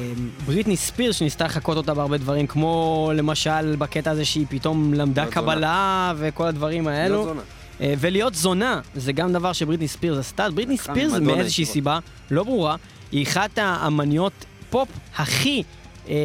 בריטני 0.46 0.78
ספירס, 0.78 1.12
שניסתה 1.12 1.46
לחקות 1.46 1.78
אותה 1.78 1.94
בהרבה 1.94 2.18
דברים, 2.18 2.48
כמו 2.48 3.12
למשל 3.16 3.76
בקטע 3.76 4.12
הזה 4.12 4.26
שהיא 4.26 4.46
פתאום 4.50 4.94
למדה 4.94 5.26
קבלה 5.26 6.14
וכל 6.18 6.48
הדברים 6.48 6.88
האלו. 6.88 7.34
אה, 7.82 7.94
ולהיות 8.00 8.36
זונה, 8.36 8.82
זה 8.96 9.12
גם 9.12 9.34
דבר 9.34 9.54
שבריטני 9.54 9.88
ספירס 9.88 10.18
עשתה. 10.20 10.50
בריטני 10.50 10.78
ספירס 10.78 11.14
מאיזושהי 11.14 11.66
סיבה, 11.66 12.00
לא 12.32 12.44
ברורה, 12.44 12.76
היא 13.12 13.28
אחת 13.28 13.58
האמניות 13.58 14.46
פופ 14.70 14.90
הכי 15.16 15.64
אה, 16.10 16.16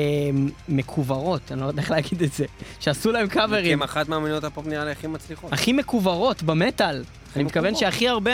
מקוברות, 0.68 1.52
אני 1.52 1.60
לא 1.60 1.66
יודע 1.66 1.82
איך 1.82 1.90
להגיד 1.90 2.22
את 2.22 2.32
זה, 2.32 2.44
שעשו 2.80 3.12
להם 3.12 3.28
קאברים. 3.28 3.72
הם 3.72 3.82
אחת 3.82 4.08
מאמניות 4.08 4.44
הפופ 4.44 4.66
נראה 4.66 4.84
לי 4.84 4.90
הכי 4.90 5.06
מצליחות. 5.06 5.52
הכי 5.52 5.72
מקוברות 5.72 6.42
במטאל. 6.42 7.04
אני 7.36 7.44
מתכוון 7.44 7.74
שהכי 7.74 8.08
הרבה 8.08 8.32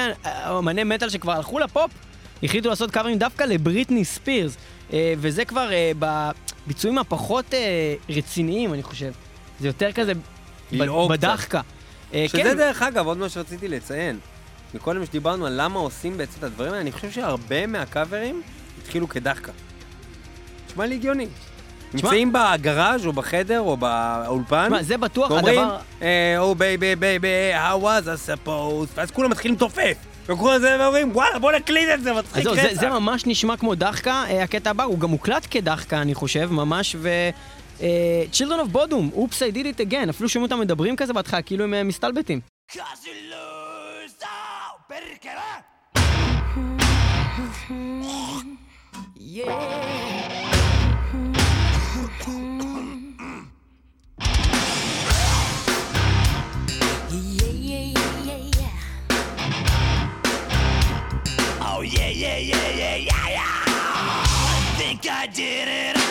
אמני 0.58 0.84
מטאל 0.84 1.08
שכבר 1.08 1.32
הלכו 1.32 1.58
לפופ, 1.58 1.90
החליטו 2.42 2.68
לעשות 2.68 2.90
קאברים 2.90 3.18
דווקא 3.18 3.44
לבריטני 3.44 4.04
ספירס, 4.04 4.56
אה, 4.92 5.14
וזה 5.18 5.44
כבר 5.44 5.72
אה, 5.72 5.92
בביצועים 6.66 6.98
הפחות 6.98 7.54
אה, 7.54 7.94
רציניים, 8.10 8.74
אני 8.74 8.82
חושב. 8.82 9.12
זה 9.60 9.66
יותר 9.66 9.92
כזה 9.92 10.12
בדחקה. 11.10 11.60
שזה 12.12 12.28
כן. 12.28 12.56
דרך 12.56 12.82
אגב, 12.82 13.06
עוד 13.06 13.18
מה 13.18 13.28
שרציתי 13.28 13.68
לציין. 13.68 14.18
מקודם 14.74 15.06
שדיברנו 15.06 15.46
על 15.46 15.52
למה 15.56 15.78
עושים 15.78 16.16
בעצם 16.16 16.38
את 16.38 16.44
הדברים 16.44 16.70
האלה, 16.70 16.80
אני 16.80 16.92
חושב 16.92 17.10
שהרבה 17.10 17.66
מהקאברים 17.66 18.42
התחילו 18.82 19.08
כדחקה. 19.08 19.52
נשמע 20.68 20.86
לי 20.86 20.94
הגיוני. 20.94 21.26
נמצאים 21.94 22.32
בגראז' 22.32 23.06
או 23.06 23.12
בחדר 23.12 23.60
או 23.60 23.76
באולפן. 23.76 24.68
מה, 24.70 24.82
זה 24.82 24.96
בטוח 24.96 25.30
הדבר... 25.30 25.50
ואומרים, 25.50 25.68
או 26.38 26.54
בייבי 26.54 26.96
בייבי, 26.96 27.54
how 27.54 27.82
was 27.82 28.06
I 28.06 28.28
supposed, 28.28 28.90
ואז 28.94 29.10
כולם 29.10 29.30
מתחילים 29.30 29.56
לתופף. 29.56 29.96
וכולם 30.28 30.58
זה 30.58 30.76
ואומרים, 30.80 31.10
וואלה, 31.12 31.38
בוא 31.38 31.52
נקליט 31.52 31.88
את 31.94 32.02
זה, 32.02 32.12
מצחיק 32.12 32.46
רצח. 32.46 32.62
זה, 32.62 32.74
זה 32.74 32.88
ממש 32.88 33.26
נשמע 33.26 33.56
כמו 33.56 33.74
דחקה, 33.74 34.24
אה, 34.30 34.42
הקטע 34.42 34.70
הבא, 34.70 34.84
הוא 34.84 34.98
גם 34.98 35.10
מוקלט 35.10 35.46
כדחקה, 35.50 36.02
אני 36.02 36.14
חושב, 36.14 36.52
ממש, 36.52 36.96
ו... 36.98 37.08
Uh, 37.78 37.82
Children 38.32 38.60
of 38.64 38.72
Bodom, 38.72 39.16
Oops, 39.16 39.42
I 39.42 39.50
did 39.50 39.66
it 39.66 39.90
again, 39.90 40.10
אפילו 40.10 40.28
שומעים 40.28 40.52
אותם 40.52 40.60
מדברים 40.60 40.96
כזה 40.96 41.12
בהתחלה, 41.12 41.42
כאילו 41.42 41.64
הם 41.64 41.74
uh, 41.74 41.84
מסתלבטים. 41.84 42.40
yeah. 49.18 50.03
Yeah, 62.38 62.56
yeah, 62.56 62.76
yeah, 62.76 62.96
yeah, 62.96 63.28
yeah. 63.28 63.42
I 63.46 64.74
think 64.76 65.06
I 65.08 65.26
did 65.26 65.68
it 65.68 66.03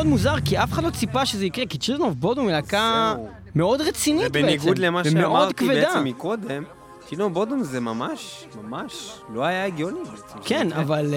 מאוד 0.00 0.10
מוזר, 0.10 0.34
כי 0.44 0.58
אף 0.58 0.72
אחד 0.72 0.84
לא 0.84 0.90
ציפה 0.90 1.26
שזה 1.26 1.44
יקרה, 1.46 1.66
כי 1.66 1.78
Children 1.78 2.06
of 2.06 2.14
Bodom 2.14 2.46
היא 2.46 2.54
להקה 2.54 3.14
מאוד 3.54 3.80
רצינית 3.80 4.32
בעצם. 4.32 4.46
ובניגוד 4.46 4.78
למה 4.78 5.04
שאמרתי 5.04 5.68
בעצם 5.68 6.04
מקודם, 6.04 6.62
Children 7.08 7.26
of 7.26 7.34
Bodom 7.34 7.62
זה 7.62 7.80
ממש, 7.80 8.44
ממש, 8.62 9.12
לא 9.34 9.44
היה 9.44 9.66
הגיוני 9.66 9.98
בעצם. 10.10 10.38
כן, 10.44 10.72
אבל 10.72 11.14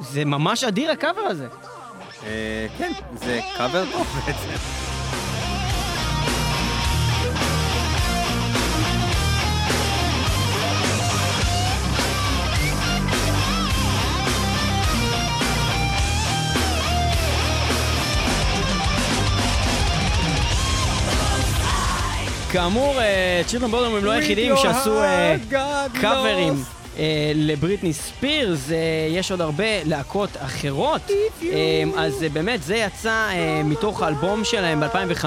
זה 0.00 0.24
ממש 0.24 0.64
אדיר 0.64 0.90
הקאבר 0.90 1.20
הזה. 1.20 1.46
כן, 2.78 2.92
זה 3.14 3.40
קאבר 3.56 3.84
טוב 3.92 4.06
בעצם. 4.26 4.81
כאמור, 22.52 22.96
צ'ילדון 23.46 23.70
בודום 23.70 23.94
הם 23.94 24.04
לא 24.04 24.10
היחידים 24.10 24.56
שעשו 24.56 25.00
קאברים. 26.00 26.54
אה, 26.98 27.32
לבריטני 27.34 27.92
ספירס, 27.92 28.70
אה, 28.70 28.76
יש 29.10 29.30
עוד 29.30 29.40
הרבה 29.40 29.84
להקות 29.84 30.30
אחרות, 30.38 31.10
אה, 31.42 31.82
אז 31.96 32.24
באמת 32.32 32.62
זה 32.62 32.76
יצא 32.76 33.28
מתוך 33.64 34.02
האלבום 34.02 34.44
שלהם 34.44 34.80
ב-2005, 34.80 35.24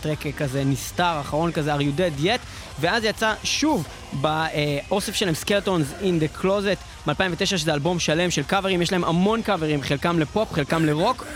טרק 0.00 0.26
כזה 0.36 0.64
נסתר, 0.64 1.20
אחרון 1.20 1.52
כזה, 1.52 1.74
are 1.74 1.78
you 1.78 1.98
dead 1.98 2.24
yet, 2.24 2.40
ואז 2.80 3.04
יצא 3.04 3.34
שוב 3.44 3.86
באוסף 4.12 5.14
שלהם 5.14 5.34
Skeletons 5.44 6.02
in 6.02 6.22
the 6.22 6.42
Closet 6.42 7.06
מ-2009, 7.06 7.46
שזה 7.46 7.74
אלבום 7.74 7.98
שלם 7.98 8.30
של 8.30 8.42
קאברים, 8.42 8.82
יש 8.82 8.92
להם 8.92 9.04
המון 9.04 9.42
קאברים, 9.42 9.82
חלקם 9.82 10.18
לפופ, 10.18 10.52
חלקם 10.52 10.84
לרוק. 10.84 11.26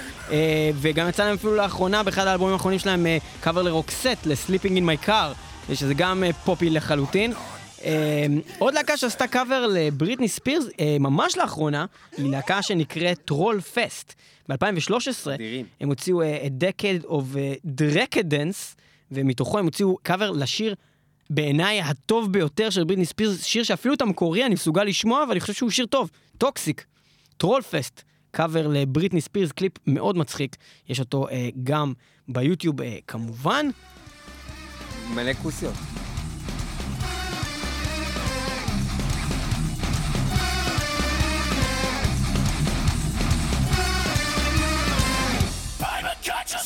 וגם 0.74 1.08
יצא 1.08 1.24
להם 1.24 1.34
אפילו 1.34 1.54
לאחרונה, 1.56 2.02
באחד 2.02 2.26
האלבומים 2.26 2.52
האחרונים 2.52 2.78
שלהם, 2.78 3.06
קאבר 3.40 3.62
ל-Roxette, 3.62 4.26
ל-Sleeping 4.26 4.70
in 4.70 5.06
my 5.06 5.08
car, 5.08 5.34
שזה 5.74 5.94
גם 5.94 6.24
פופי 6.44 6.70
לחלוטין. 6.70 7.32
אמ, 7.84 8.40
עוד 8.58 8.74
להקה 8.74 8.96
שעשתה 8.96 9.26
קאבר 9.26 9.66
לבריטני 9.66 10.28
ספירס, 10.28 10.64
אה, 10.80 10.96
ממש 11.00 11.36
לאחרונה, 11.36 11.86
היא 12.16 12.30
להקה 12.30 12.62
שנקראת 12.62 13.18
Trollfest. 13.24 14.14
ב-2013 14.48 15.26
הם 15.80 15.88
הוציאו 15.88 16.22
אה, 16.22 16.46
A 16.46 16.62
Decade 16.62 17.06
of 17.06 17.36
אה, 17.36 17.54
Decadence, 17.78 18.76
ומתוכו 19.12 19.58
הם 19.58 19.64
הוציאו 19.64 19.96
קאבר 20.02 20.30
לשיר 20.30 20.74
בעיניי 21.30 21.80
הטוב 21.80 22.32
ביותר 22.32 22.70
של 22.70 22.84
בריטני 22.84 23.04
ספירס, 23.04 23.44
שיר 23.44 23.62
שאפילו 23.62 23.94
את 23.94 24.02
המקורי 24.02 24.46
אני 24.46 24.54
מסוגל 24.54 24.84
לשמוע, 24.84 25.22
אבל 25.22 25.30
אני 25.30 25.40
חושב 25.40 25.52
שהוא 25.52 25.70
שיר 25.70 25.86
טוב, 25.86 26.10
Toxic, 26.38 26.84
Trollfest. 27.36 28.02
קאבר 28.30 28.66
לבריטני 28.68 29.20
ספירס, 29.20 29.52
קליפ 29.52 29.72
מאוד 29.86 30.16
מצחיק, 30.18 30.56
יש 30.88 31.00
אותו 31.00 31.28
אה, 31.28 31.48
גם 31.64 31.92
ביוטיוב 32.28 32.80
אה, 32.80 32.98
כמובן. 33.06 33.66
מלא 35.14 35.32
כוסיות. 35.34 35.74
כוסיות 46.22 46.61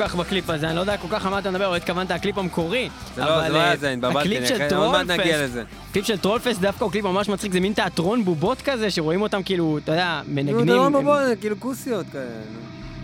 כך 0.00 0.14
בקליפ 0.14 0.50
הזה, 0.50 0.66
אני 0.66 0.76
לא 0.76 0.80
יודע 0.80 0.96
כל 0.96 1.08
כך 1.10 1.26
על 1.26 1.30
מה 1.30 1.38
אתה 1.38 1.50
מדבר, 1.50 1.66
או 1.66 1.74
התכוונת 1.74 2.10
הקליפ 2.10 2.38
המקורי. 2.38 2.88
זה 3.14 3.24
לא, 3.24 3.42
זה 3.42 3.48
לא 3.48 3.58
היה 3.58 3.76
זה, 3.76 3.90
התבלבלתי, 3.90 4.74
עוד 4.74 4.92
מעט 4.92 5.06
נגיע 5.20 5.44
לזה. 5.44 5.64
הקליפ 5.90 6.06
של 6.06 6.18
Trollfest 6.18 6.60
דווקא 6.60 6.84
הוא 6.84 6.92
קליפ 6.92 7.04
ממש 7.04 7.28
מצחיק, 7.28 7.52
זה 7.52 7.60
מין 7.60 7.72
תיאטרון 7.72 8.24
בובות 8.24 8.62
כזה, 8.62 8.90
שרואים 8.90 9.22
אותם 9.22 9.42
כאילו, 9.42 9.78
אתה 9.84 9.92
יודע, 9.92 10.20
מנגנים. 10.28 10.66
זה 10.68 10.74
לא 10.74 10.88
בובות, 10.88 11.20
כאילו 11.40 11.60
כוסיות 11.60 12.06
כאלה. 12.12 12.24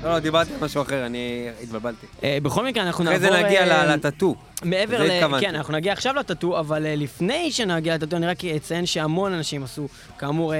לא, 0.03 0.11
לא, 0.11 0.18
דיברתי 0.18 0.55
על 0.55 0.61
משהו 0.61 0.82
אחר, 0.82 1.07
אני 1.07 1.49
התבלבלתי. 1.62 2.07
אה, 2.24 2.38
בכל 2.42 2.64
מקרה, 2.64 2.82
אנחנו 2.82 3.05
נעבור... 3.05 3.28
אחרי 3.28 3.38
זה 3.38 3.44
נגיע 3.44 3.61
אה, 3.61 3.97
לטאטו. 3.97 4.34
מעבר 4.64 5.03
ל... 5.03 5.40
כן, 5.40 5.55
אנחנו 5.55 5.74
נגיע 5.74 5.92
עכשיו 5.92 6.14
לטאטו, 6.14 6.59
אבל 6.61 6.86
אה, 6.86 6.97
לפני 6.97 7.53
שנגיע 7.53 7.94
לטאטו, 7.94 8.16
אני 8.16 8.26
רק 8.26 8.44
אציין 8.44 8.86
שהמון 8.86 9.32
אנשים 9.32 9.64
עשו, 9.64 9.88
כאמור, 10.18 10.55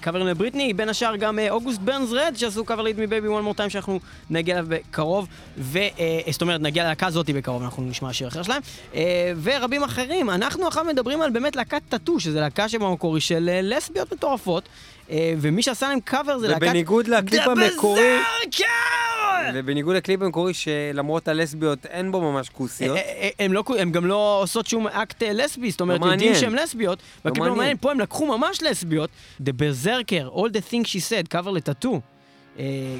קאברים 0.00 0.26
לבריטני, 0.26 0.72
בין 0.72 0.88
השאר 0.88 1.16
גם 1.16 1.38
August 1.50 1.80
Burns 1.80 2.10
Red, 2.12 2.32
שעשו 2.36 2.64
קאבר 2.64 2.82
ל-Hit 2.82 3.00
Me 3.00 3.28
Baby 3.28 3.37
One 3.37 3.44
More 3.44 3.54
Time, 3.54 3.70
שאנחנו 3.70 4.00
נגיע 4.30 4.54
אליו 4.54 4.66
בקרוב, 4.68 5.28
זאת 6.30 6.42
אומרת, 6.42 6.60
נגיע 6.60 6.84
ללהקה 6.84 7.06
הזאתי 7.06 7.32
בקרוב, 7.32 7.62
אנחנו 7.62 7.82
נשמע 7.82 8.12
שיר 8.12 8.28
אחר 8.28 8.42
שלהם, 8.42 8.62
ורבים 9.42 9.82
אחרים. 9.82 10.30
אנחנו 10.30 10.66
עכשיו 10.66 10.84
מדברים 10.84 11.22
על 11.22 11.30
באמת 11.30 11.56
להקת 11.56 11.82
טאטו, 11.88 12.20
שזה 12.20 12.40
להקה 12.40 12.68
שבמקורי 12.68 13.20
של 13.20 13.50
לסביות 13.62 14.12
מטורפות. 14.12 14.68
אה, 15.10 15.34
ומי 15.38 15.62
שעשה 15.62 15.88
להם 15.88 16.00
קאבר 16.00 16.38
זה 16.38 16.48
להקת... 16.48 16.62
ובניגוד 16.62 17.08
לקליפ 17.08 17.42
המקורי... 17.48 18.16
ובניגוד 19.54 19.96
לקליפ 19.96 20.22
המקורי 20.22 20.54
שלמרות 20.54 21.28
הלסביות 21.28 21.86
אין 21.86 22.12
בו 22.12 22.20
ממש 22.20 22.48
כוסיות. 22.48 22.96
אה, 22.96 23.28
אה, 23.40 23.46
לא 23.48 23.64
הם 23.78 23.92
גם 23.92 24.06
לא 24.06 24.38
עושות 24.42 24.66
שום 24.66 24.86
אקט 24.86 25.22
לסבי, 25.22 25.70
זאת 25.70 25.80
אומרת, 25.80 26.00
לא 26.00 26.06
יודעים 26.06 26.34
שהן 26.34 26.54
לסביות. 26.54 26.98
לא 27.24 27.32
מעניין. 27.54 27.76
פה 27.80 27.90
הם 27.90 28.00
לקחו 28.00 28.38
ממש 28.38 28.62
לסביות. 28.62 29.10
The 29.40 29.52
Berserker, 29.60 30.36
All 30.36 30.48
the 30.48 30.72
things 30.72 30.86
she 30.86 31.10
said, 31.10 31.28
קאבר 31.28 31.50
לטאטו. 31.50 32.00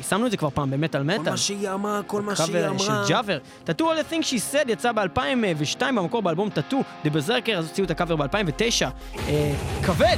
שמנו 0.09 0.26
את 0.26 0.30
זה 0.30 0.36
כבר 0.36 0.50
פעם 0.50 0.70
במטאל 0.70 1.02
מטאל. 1.02 1.24
כל 1.24 1.30
מה 1.30 1.36
שהיא 1.36 1.70
אמרה, 1.70 2.00
כל 2.07 2.22
מה 2.22 2.36
שהיא 2.36 2.48
אמרה. 2.48 2.68
קאבר 2.68 2.78
של 2.78 2.92
ג'אבר. 3.09 3.38
טאטו 3.64 3.92
All 3.92 3.96
the 3.96 4.12
things 4.12 4.24
she 4.24 4.55
said 4.55 4.70
יצא 4.70 4.92
ב-2002 4.92 5.80
במקור 5.80 6.22
באלבום 6.22 6.50
טאטו. 6.50 6.80
The 7.05 7.09
Berserker, 7.09 7.52
אז 7.57 7.68
הוציאו 7.68 7.86
את 7.86 7.90
הקאבר 7.90 8.16
ב-2009. 8.16 8.86
כבד! 9.82 10.16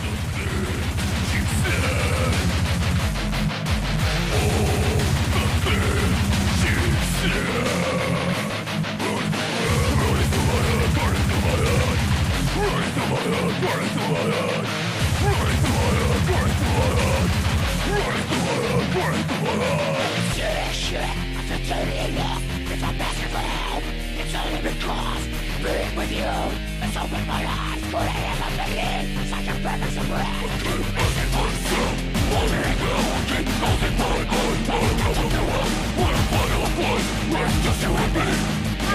cough, 24.86 25.22
being 25.62 25.94
with 25.98 26.12
you 26.14 26.34
It's 26.82 26.96
opened 26.96 27.26
my 27.26 27.42
eyes 27.42 27.82
for 27.90 27.98
I 27.98 28.22
am 28.30 28.38
a 28.46 29.26
Such 29.32 29.48
a 29.50 29.54
premise 29.62 29.96
of 29.98 30.06
red 30.14 30.46
Nothing 30.94 31.30
but 31.34 31.52
self, 31.66 31.96
only 32.38 32.58
reality 32.62 33.40
Nothing 33.62 33.94
but 33.98 34.14
I'm 34.14 34.46
not 34.56 35.10
going 35.10 35.16
to 35.16 35.34
do 35.34 35.42
it 35.42 35.70
What 35.98 36.14
a 36.14 36.22
fun 36.30 36.50
of 36.54 36.66
a 36.66 36.70
voice, 36.78 37.08
where's 37.32 37.56
just 37.66 37.80
you 37.82 37.92
and 38.02 38.12
me? 38.16 38.28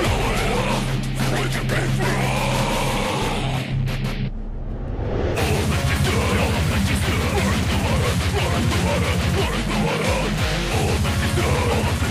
No 0.01 0.13
one 0.27 0.39
else, 0.47 0.87
we 1.33 1.41
can 1.53 1.65
be 1.71 1.81
free 1.97 2.29
All 5.41 5.51
all 5.51 5.63
the 6.71 7.77
water, 7.83 8.13
burn 8.35 8.63
the 8.71 8.79
water, 8.87 9.13
burn 9.35 9.59
the 9.69 9.77
water 9.85 10.13
All 10.77 10.95
that 11.03 11.19
is 11.27 11.35
all 11.41 11.83
that 11.83 11.95
is 11.95 12.01
good 12.01 12.10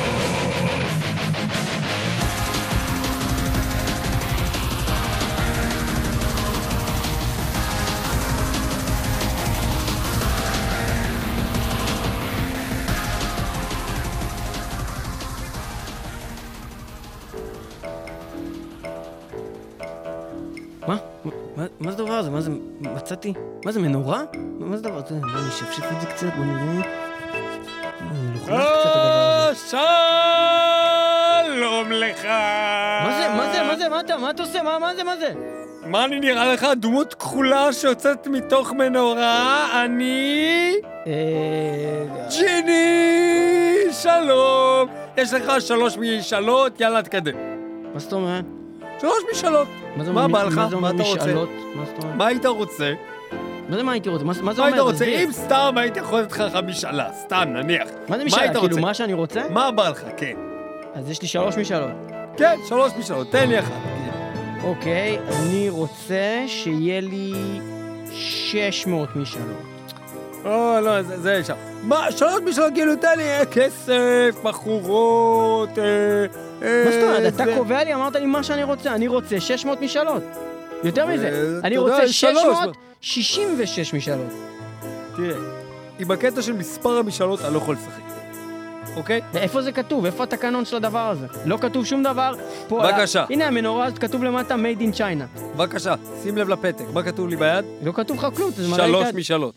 מצאתי? 23.11 23.33
מה 23.65 23.71
זה, 23.71 23.79
מנורה? 23.79 24.23
מה 24.59 24.77
זה 24.77 24.89
הזה? 24.93 25.19
בוא 25.19 25.29
נשפשף 25.47 25.83
את 25.91 26.01
זה 26.01 26.07
קצת, 26.07 26.27
בוא 26.37 26.45
נראה. 26.45 26.81
אה, 28.49 29.55
שלום 29.55 29.81
לך! 31.91 32.25
מה 33.03 33.21
זה, 33.21 33.29
מה 33.29 33.53
זה, 33.53 33.63
מה 33.63 33.75
זה, 33.75 33.89
מה 33.89 33.99
אתה, 33.99 34.17
מה 34.17 34.29
אתה 34.29 34.43
עושה? 34.43 34.63
מה 34.63 34.95
זה, 34.95 35.03
מה 35.03 35.17
זה? 35.17 35.33
מה 35.85 36.05
אני 36.05 36.19
נראה 36.19 36.53
לך? 36.53 36.67
דמות 36.75 37.13
כחולה 37.13 37.73
שיוצאת 37.73 38.27
מתוך 38.27 38.71
מנורה? 38.71 39.67
אני... 39.85 40.73
אה, 41.07 42.27
ג'יני! 42.29 43.77
שלום! 43.91 44.89
יש 45.17 45.33
לך 45.33 45.61
שלוש 45.61 45.97
משאלות, 45.97 46.81
יאללה 46.81 47.01
תקדם. 47.01 47.35
מה 47.93 47.99
זאת 47.99 48.13
אומרת? 48.13 48.60
שלוש 49.01 49.23
משאלות. 49.31 49.67
מה 50.13 50.27
בא 50.27 50.43
לך? 50.43 50.57
מה 50.57 50.89
אתה 50.89 51.03
רוצה? 51.03 51.33
מה 52.15 52.27
היית 52.27 52.45
רוצה? 52.45 52.93
מה 53.69 53.77
זה 53.77 53.83
מה 53.83 53.91
הייתי 53.91 54.09
רוצה? 54.09 54.23
מה 54.23 54.33
זה 54.33 54.41
אומר? 54.41 54.53
מה 54.57 54.65
היית 54.65 54.79
רוצה? 54.79 55.05
אם 55.05 55.31
סתם 55.31 55.73
הייתי 55.77 55.99
יכול 55.99 56.21
לתת 56.21 56.39
לך 56.39 56.59
משאלה, 56.67 57.09
סתם, 57.13 57.43
נניח. 57.47 57.87
מה 58.07 58.17
זה 58.17 58.23
משאלה? 58.23 58.59
כאילו, 58.59 58.77
מה 58.77 58.93
שאני 58.93 59.13
רוצה? 59.13 59.41
מה 59.49 59.71
בא 59.71 59.89
לך? 59.89 60.03
כן. 60.17 60.33
אז 60.93 61.09
יש 61.09 61.21
לי 61.21 61.27
שלוש 61.27 61.57
משאלות. 61.57 61.91
כן, 62.37 62.55
שלוש 62.67 62.91
משאלות, 62.99 63.31
תן 63.31 63.49
לי 63.49 63.59
אחת. 63.59 63.71
אוקיי, 64.63 65.17
אני 65.29 65.69
רוצה 65.69 66.43
שיהיה 66.47 67.01
לי 67.01 67.33
600 68.11 69.15
משאלות. 69.15 69.47
או, 70.45 70.79
לא, 70.81 71.01
זה 71.01 71.43
שם. 71.43 71.55
מה, 71.83 72.11
שלוש 72.11 72.41
משאלות 72.45 72.73
כאילו, 72.73 72.95
תן 72.95 73.17
לי 73.17 73.45
כסף, 73.51 74.35
בחורות, 74.43 75.69
מה 76.61 76.91
זאת 76.91 77.03
אומרת? 77.03 77.33
אתה 77.35 77.43
קובע 77.57 77.83
לי, 77.83 77.93
אמרת 77.93 78.15
לי 78.15 78.25
מה 78.25 78.43
שאני 78.43 78.63
רוצה. 78.63 78.95
אני 78.95 79.07
רוצה 79.07 79.39
600 79.39 79.81
משאלות. 79.81 80.23
יותר 80.83 81.05
מזה, 81.05 81.59
אני 81.63 81.77
רוצה 81.77 82.07
666 82.07 83.93
משאלות. 83.93 84.31
תראה, 85.15 85.37
עם 85.99 86.11
הקטע 86.11 86.41
של 86.41 86.53
מספר 86.53 86.97
המשאלות 86.97 87.41
אני 87.41 87.53
לא 87.53 87.57
יכול 87.57 87.75
לשחק. 87.75 88.01
אוקיי? 88.95 89.21
ואיפה 89.33 89.61
זה 89.61 89.71
כתוב? 89.71 90.05
איפה 90.05 90.23
התקנון 90.23 90.65
של 90.65 90.75
הדבר 90.75 91.09
הזה? 91.09 91.27
לא 91.45 91.57
כתוב 91.57 91.85
שום 91.85 92.03
דבר. 92.03 92.33
בבקשה. 92.71 93.25
הנה 93.29 93.47
המנורה 93.47 93.85
הזאת 93.85 93.99
כתוב 93.99 94.23
למטה 94.23 94.55
made 94.55 94.81
in 94.81 94.97
China. 94.97 95.39
בבקשה, 95.55 95.95
שים 96.23 96.37
לב 96.37 96.49
לפתק. 96.49 96.85
מה 96.93 97.03
כתוב 97.03 97.27
לי 97.27 97.35
ביד? 97.35 97.65
לא 97.83 97.91
כתוב 97.91 98.17
לך 98.17 98.27
כלום. 98.35 98.51
שלוש 98.75 99.07
משאלות. 99.13 99.55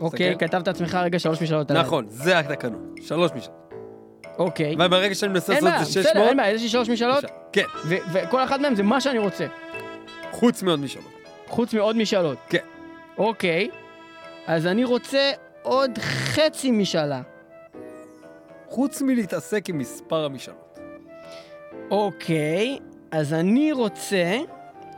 אוקיי, 0.00 0.36
כתבת 0.38 0.68
עצמך 0.68 0.94
רגע 0.94 1.18
שלוש 1.18 1.42
משאלות. 1.42 1.70
נכון, 1.70 2.06
זה 2.08 2.38
התקנון. 2.38 2.94
שלוש 3.02 3.30
משאלות. 3.36 3.59
אוקיי. 4.40 4.74
וברגע 4.74 5.14
שאני 5.14 5.32
מנסה 5.32 5.52
לעשות 5.52 5.68
את 5.80 5.86
זה 5.86 5.92
600... 5.92 6.06
בסדר, 6.06 6.28
אין 6.28 6.36
בעיה, 6.36 6.54
יש 6.54 6.62
לי 6.62 6.68
שלוש 6.68 6.88
משאלות. 6.88 7.24
כן. 7.52 7.64
וכל 8.12 8.44
אחת 8.44 8.60
מהן 8.60 8.74
זה 8.74 8.82
מה 8.82 9.00
שאני 9.00 9.18
רוצה. 9.18 9.46
חוץ 10.30 10.62
מעוד 10.62 10.80
משאלות. 10.80 11.10
חוץ 11.48 11.74
מעוד 11.74 11.96
משאלות. 11.96 12.38
כן. 12.48 12.64
אוקיי. 13.18 13.70
אז 14.46 14.66
אני 14.66 14.84
רוצה 14.84 15.30
עוד 15.62 15.98
חצי 15.98 16.70
משאלה. 16.70 17.22
חוץ 18.68 19.02
מלהתעסק 19.02 19.68
עם 19.68 19.78
מספר 19.78 20.24
המשאלות. 20.24 20.78
אוקיי, 21.90 22.78
אז 23.10 23.32
אני 23.34 23.72
רוצה 23.72 24.36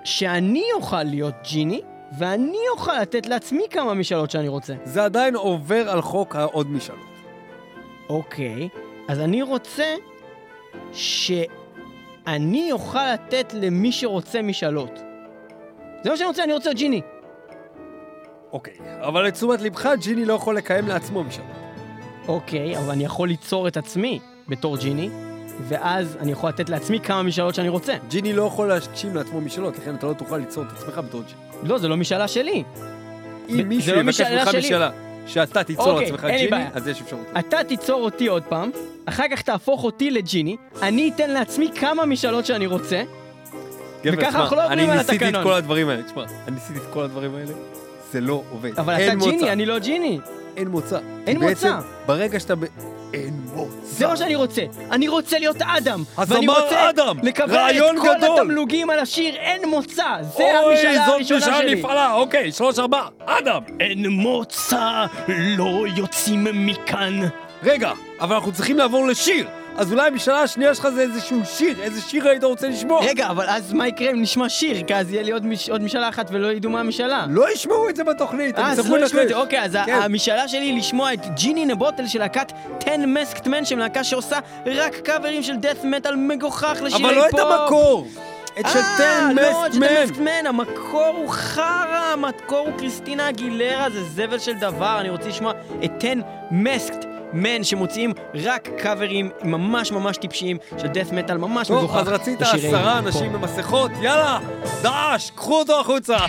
שאני 0.05 0.65
אוכל 0.75 1.03
להיות 1.03 1.35
ג'יני, 1.51 1.81
ואני 2.19 2.59
אוכל 2.73 3.01
לתת 3.01 3.27
לעצמי 3.27 3.63
כמה 3.71 3.95
משאלות 3.95 4.31
שאני 4.31 4.49
רוצה. 4.49 4.75
זה 4.85 5.05
עדיין 5.05 5.37
עובר 5.37 5.91
על 5.91 6.03
חוק 6.03 6.37
העוד 6.37 6.71
משאלות. 6.71 7.07
אוקיי, 8.09 8.69
אז 9.13 9.21
אני 9.21 9.43
רוצה 9.43 9.95
שאני 10.93 12.73
אוכל 12.73 13.13
לתת 13.13 13.55
למי 13.55 13.93
שרוצה 13.93 14.43
משאלות. 14.43 15.01
זה 16.05 16.11
מה 16.11 16.17
שאני 16.17 16.29
רוצה, 16.29 16.45
אני 16.45 16.53
רוצה 16.53 16.73
ג'יני. 16.73 17.01
אוקיי, 18.53 18.75
אבל 19.01 19.27
לתשומת 19.27 19.61
לבך, 19.61 19.87
ג'יני 20.01 20.25
לא 20.25 20.35
יכול 20.35 20.57
לקיים 20.57 20.89
לעצמו 20.89 21.25
משאלות. 21.25 21.51
אוקיי, 22.29 22.79
אבל 22.79 22.91
אני 22.91 23.05
יכול 23.05 23.29
ליצור 23.29 23.69
את 23.69 23.77
עצמי 23.77 24.19
בתור 24.49 24.77
ג'יני, 24.77 25.11
ואז 25.69 26.17
אני 26.21 26.33
יכול 26.33 26.49
לתת 26.49 26.69
לעצמי 26.69 27.01
כמה 27.01 27.23
משאלות 27.23 27.55
שאני 27.55 27.69
רוצה. 27.69 27.95
ג'יני 28.09 28.33
לא 28.33 28.43
יכול 28.43 28.69
להגשים 28.69 29.17
לעצמו 29.17 29.41
משאלות, 29.41 29.79
לכן 29.79 29.95
אתה 29.95 30.07
לא 30.07 30.13
תוכל 30.13 30.37
ליצור 30.37 30.65
את 30.65 30.73
עצמך 30.73 30.99
בתור 30.99 31.23
ג'יני. 31.23 31.69
לא, 31.69 31.79
זה 31.79 31.89
לא 31.89 31.97
משאלה 31.97 32.29
שלי. 32.29 32.65
אם 33.49 33.69
מישהו 33.69 33.95
לא 33.95 34.01
יבקש 34.01 34.21
ממך 34.21 34.55
משאלה, 34.59 34.91
שאתה 35.27 35.65
תיצור 35.65 35.91
אוקיי, 35.91 36.11
לעצמך 36.11 36.25
ג'יני, 36.25 36.65
אז 36.75 36.89
יש 36.89 37.01
אפשרות. 37.01 37.27
אתה 37.39 37.65
תיצור 37.65 38.05
אותי 38.05 38.27
עוד 38.27 38.43
פעם, 38.43 38.71
אחר 39.07 39.25
כך 39.31 39.43
תהפוך 39.43 39.85
אותי 39.85 40.11
לג'יני, 40.11 40.57
אני 40.83 41.11
אתן 41.15 41.31
לעצמי 41.31 41.71
כמה 41.75 42.07
משאלות 42.07 42.47
שאני 42.47 42.67
רוצה, 42.67 43.03
וככה 44.05 44.41
אנחנו 44.41 44.57
לא 44.57 44.65
עוברים 44.65 44.91
על 44.91 44.99
התקנון. 44.99 45.23
אני 45.23 45.29
ניסיתי 45.29 45.39
את 45.39 45.43
כל 45.45 45.53
הדברים 45.53 45.89
האלה, 45.89 46.03
תשמע, 46.03 46.25
אני 46.49 46.55
ניסיתי 46.55 46.79
את 46.79 46.93
כל 46.93 47.03
הדברים 47.03 47.35
האלה, 47.35 47.53
זה 48.13 48.21
לא 48.21 48.43
עובד. 48.51 48.79
אבל 48.79 48.95
אתה 48.95 49.15
ג'יני, 49.15 49.53
אני 49.53 49.67
לא 49.67 49.79
ג'יני. 49.79 50.19
אין 50.57 50.69
מוצא. 50.69 50.99
אין 51.27 51.41
מוצא. 51.41 51.79
ברגע 52.07 52.41
שאתה... 52.41 52.55
אין 53.13 53.41
מוצא. 53.55 53.77
זה 53.83 54.07
מה 54.07 54.17
שאני 54.17 54.35
רוצה. 54.35 54.63
אני 54.91 55.09
רוצה 55.09 55.39
להיות 55.39 55.57
אדם. 55.63 56.05
אז 56.17 56.33
אמר 56.33 56.91
אדם, 56.91 57.17
רעיון 57.49 57.97
גדול. 57.97 58.11
לקבל 58.11 58.27
את 58.27 58.27
כל 58.27 58.41
התמלוגים 58.41 58.91
על 58.91 58.99
השיר 58.99 59.37
אין 59.37 59.69
מוצא. 59.69 60.05
זה 60.37 60.59
המשאלה 60.59 61.07
הראשונה 61.07 61.07
שלי. 61.07 61.13
אוי, 61.13 61.25
זאת 61.25 61.49
משאלה 61.49 61.75
נפעלה. 61.75 62.13
אוקיי, 62.13 62.53
שלוש, 62.53 62.79
ארבע, 62.79 63.03
אדם. 63.27 63.63
אין 63.81 64.07
מוצא, 64.07 65.05
לא 65.29 65.85
יוצאים 65.97 66.47
מכאן. 66.67 67.21
רגע, 67.63 67.93
אבל 68.21 68.35
אנחנו 68.35 68.53
צריכים 68.53 68.79
לעבור 68.79 69.07
לשיר. 69.07 69.47
אז 69.77 69.93
אולי 69.93 70.07
המשאלה 70.07 70.43
השנייה 70.43 70.75
שלך 70.75 70.89
זה 70.89 71.01
איזשהו 71.01 71.41
שיר, 71.45 71.83
איזה 71.83 72.01
שיר 72.01 72.29
היית 72.29 72.45
רוצה 72.45 72.69
לשמוע? 72.69 73.05
רגע, 73.05 73.31
אבל 73.31 73.47
אז 73.49 73.73
מה 73.73 73.89
יקרה 73.89 74.11
אם 74.11 74.23
נשמע 74.23 74.49
שיר? 74.49 74.83
כי 74.87 74.95
אז 74.95 75.13
יהיה 75.13 75.23
לי 75.23 75.33
עוד, 75.33 75.47
מש... 75.47 75.71
עוד 75.71 75.83
משאלה 75.83 76.09
אחת 76.09 76.29
ולא 76.31 76.53
ידעו 76.53 76.71
מה 76.71 76.81
המשאלה. 76.81 77.27
לא 77.29 77.53
ישמעו 77.53 77.89
את 77.89 77.97
זה 77.97 78.05
בתוכנית, 78.05 78.59
הם 78.59 78.73
יצטרכו 78.73 78.97
לא 78.97 79.05
ישמעו 79.07 79.23
את 79.23 79.29
זה, 79.29 79.35
אוקיי, 79.35 79.63
אז 79.63 79.77
כן. 79.87 79.99
המשאלה 80.03 80.49
שלי 80.49 80.61
היא 80.61 80.79
לשמוע 80.79 81.13
את 81.13 81.35
ג'יני 81.35 81.65
נבוטל 81.65 82.07
של 82.07 82.19
להקת 82.19 82.53
10 82.83 82.91
Masked 82.95 83.47
Man, 83.47 83.65
שהם 83.65 83.79
להקה 83.79 84.05
שעושה 84.05 84.39
רק 84.67 84.95
קאברים 84.97 85.43
של 85.43 85.55
death 85.55 85.85
metal 85.85 86.17
מגוחך 86.17 86.79
לשירי 86.83 87.03
פופ. 87.03 87.05
אבל 87.05 87.15
לא 87.15 87.29
את 87.29 87.63
המקור! 87.63 88.07
את 88.61 88.67
של 88.73 88.79
10 88.79 89.05
Masked 89.35 89.75
Man! 89.75 90.17
Man, 90.17 90.49
המקור 90.49 91.15
הוא 91.17 91.29
חרא, 91.29 92.13
המקור 92.13 92.59
הוא 92.59 92.79
קריסטינה 92.79 93.29
אגילרה, 93.29 93.91
זה 93.91 94.05
זבל 94.05 94.39
של 94.39 94.55
דבר, 94.55 95.01
אני 95.01 95.11
רוצה 95.11 95.29
לשמוע 95.29 95.53
את 95.85 95.91
10 95.99 96.13
Masked 96.51 97.12
מן 97.33 97.65
שמוציאים 97.65 98.13
רק 98.35 98.69
קאברים 98.79 99.31
ממש 99.43 99.93
ממש 99.93 100.17
טיפשיים 100.17 100.59
של 100.79 100.89
דף 100.89 101.13
מטאל 101.13 101.39
ממש 101.39 101.69
טוב, 101.69 101.79
מגוחך. 101.79 101.97
אז 101.97 102.09
רצית 102.09 102.43
עשרה 102.43 102.99
אנשים 102.99 103.33
במסכות? 103.33 103.91
יאללה, 104.03 104.39
דאעש, 104.83 105.31
קחו 105.31 105.59
אותו 105.59 105.81
החוצה. 105.81 106.17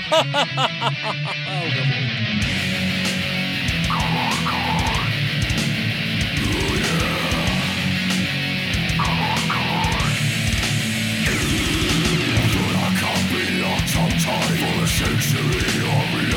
century 14.99 15.81
army 15.97 16.32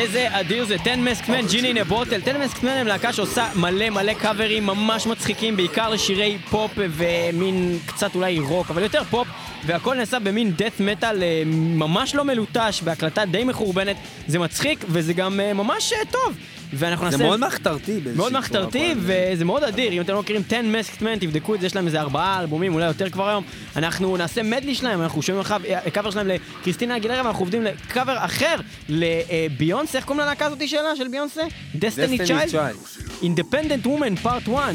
איזה 0.00 0.28
אדיר 0.30 0.64
זה, 0.64 0.74
Ten 0.74 0.96
Masked 0.96 1.26
Men, 1.26 1.46
Genie 1.46 1.68
in 1.68 1.82
a 1.82 1.87
Bottle. 1.87 2.20
Ten 2.22 2.38
Masked 2.38 2.59
Men 2.59 2.70
הם 2.70 2.86
להקה 2.86 3.12
שעושה 3.12 3.48
מלא 3.54 3.90
מלא 3.90 4.14
קאברים 4.14 4.66
ממש 4.66 5.06
מצחיקים, 5.06 5.56
בעיקר 5.56 5.88
לשירי 5.88 6.38
פופ 6.50 6.70
ומין 6.76 7.78
קצת 7.86 8.14
אולי 8.14 8.38
רוק, 8.38 8.70
אבל 8.70 8.82
יותר 8.82 9.04
פופ, 9.04 9.28
והכל 9.66 9.94
נעשה 9.94 10.18
במין 10.18 10.52
death 10.58 10.80
metal 10.80 11.22
אה, 11.22 11.42
ממש 11.46 12.14
לא 12.14 12.24
מלוטש, 12.24 12.82
בהקלטה 12.82 13.24
די 13.24 13.44
מחורבנת. 13.44 13.96
זה 14.26 14.38
מצחיק 14.38 14.84
וזה 14.88 15.12
גם 15.12 15.40
אה, 15.40 15.52
ממש 15.52 15.92
אה, 15.92 15.98
טוב. 16.10 16.36
ואנחנו 16.72 17.04
נעשה... 17.04 17.16
זה 17.16 17.24
מאוד 17.24 17.40
מחתרתי. 17.40 18.00
מאוד 18.16 18.32
מחתרתי, 18.32 18.94
וזה 18.96 19.44
מאוד 19.44 19.64
אדיר. 19.64 19.92
אם 19.92 20.00
אתם 20.00 20.12
לא 20.12 20.20
מכירים 20.20 20.42
Ten 20.46 20.56
Masked 20.60 21.00
Men, 21.00 21.20
תבדקו 21.20 21.54
את 21.54 21.60
זה, 21.60 21.66
יש 21.66 21.76
להם 21.76 21.86
איזה 21.86 22.00
ארבעה 22.00 22.40
אלבומים, 22.40 22.74
אולי 22.74 22.86
יותר 22.86 23.10
כבר 23.10 23.28
היום. 23.28 23.44
אנחנו 23.76 24.16
נעשה 24.16 24.42
מדלי 24.42 24.74
שלהם, 24.74 25.02
אנחנו 25.02 25.22
שומעים 25.22 25.40
לך 25.40 25.54
קאבר 25.92 26.10
שלהם 26.10 26.28
לקריסטינה 26.28 26.96
אגילרה, 26.96 27.22
ואנחנו 27.24 27.40
עובדים 27.40 27.62
לקאבר 27.62 28.16
אחר 28.18 28.54
לביונסה, 28.88 29.98
איך 29.98 30.06
קוראים 30.06 30.26
ללהקה 30.26 30.46
הזאתי 30.46 30.68
שלה, 30.68 30.96
של 30.96 31.08
ביונסה? 31.08 31.42
דסטיני 31.74 32.18
צ'יילד? 32.18 32.74
Independent 33.22 33.86
Woman 33.86 34.24
Part 34.24 34.48
1, 34.48 34.74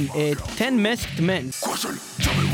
10 0.55 0.69
Masked 0.69 1.19
Men. 1.19 1.65
Question, 1.65 1.93
tell 2.23 2.33
me 2.33 2.45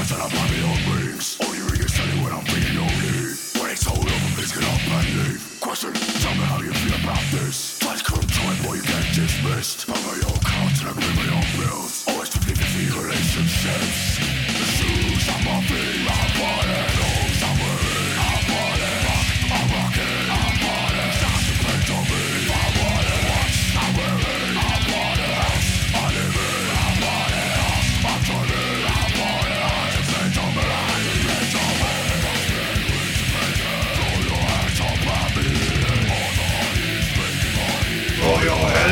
Instead 0.00 0.20
of 0.20 0.32
Babylon 0.32 0.80
wings 0.88 1.36
All 1.44 1.54
you 1.54 1.60
hear 1.76 1.84
is 1.84 1.92
telling 1.92 2.24
when 2.24 2.32
I'm 2.32 2.40
feeling 2.48 2.72
lonely 2.72 3.36
When 3.60 3.68
it's 3.68 3.86
all 3.86 4.00
over, 4.00 4.30
please 4.32 4.50
get 4.50 4.64
off 4.64 4.80
my 4.88 5.04
leave 5.12 5.44
Question, 5.60 5.92
tell 5.92 6.34
me 6.40 6.44
how 6.48 6.60
you 6.62 6.72
feel 6.72 6.96
about 7.04 7.20
this 7.30 7.78
Try 7.80 7.96
to 7.96 8.04
control 8.04 8.48
it, 8.48 8.80
you 8.80 8.82
get 8.82 9.04
dismissed 9.12 9.86
Cover 9.86 10.16
your 10.16 10.36
couch 10.40 10.80
and 10.80 10.96
agree 10.96 11.14
my 11.20 11.28
own 11.36 11.48
bills 11.60 12.08
Always 12.08 12.30
to 12.30 12.40
the 12.40 12.56
relationships. 12.96 14.16
The 14.16 14.66
shoes 14.72 15.28
I'm 15.28 15.62
feet 15.68 15.96
in 15.96 16.04
my 16.04 16.16
body. 16.40 16.99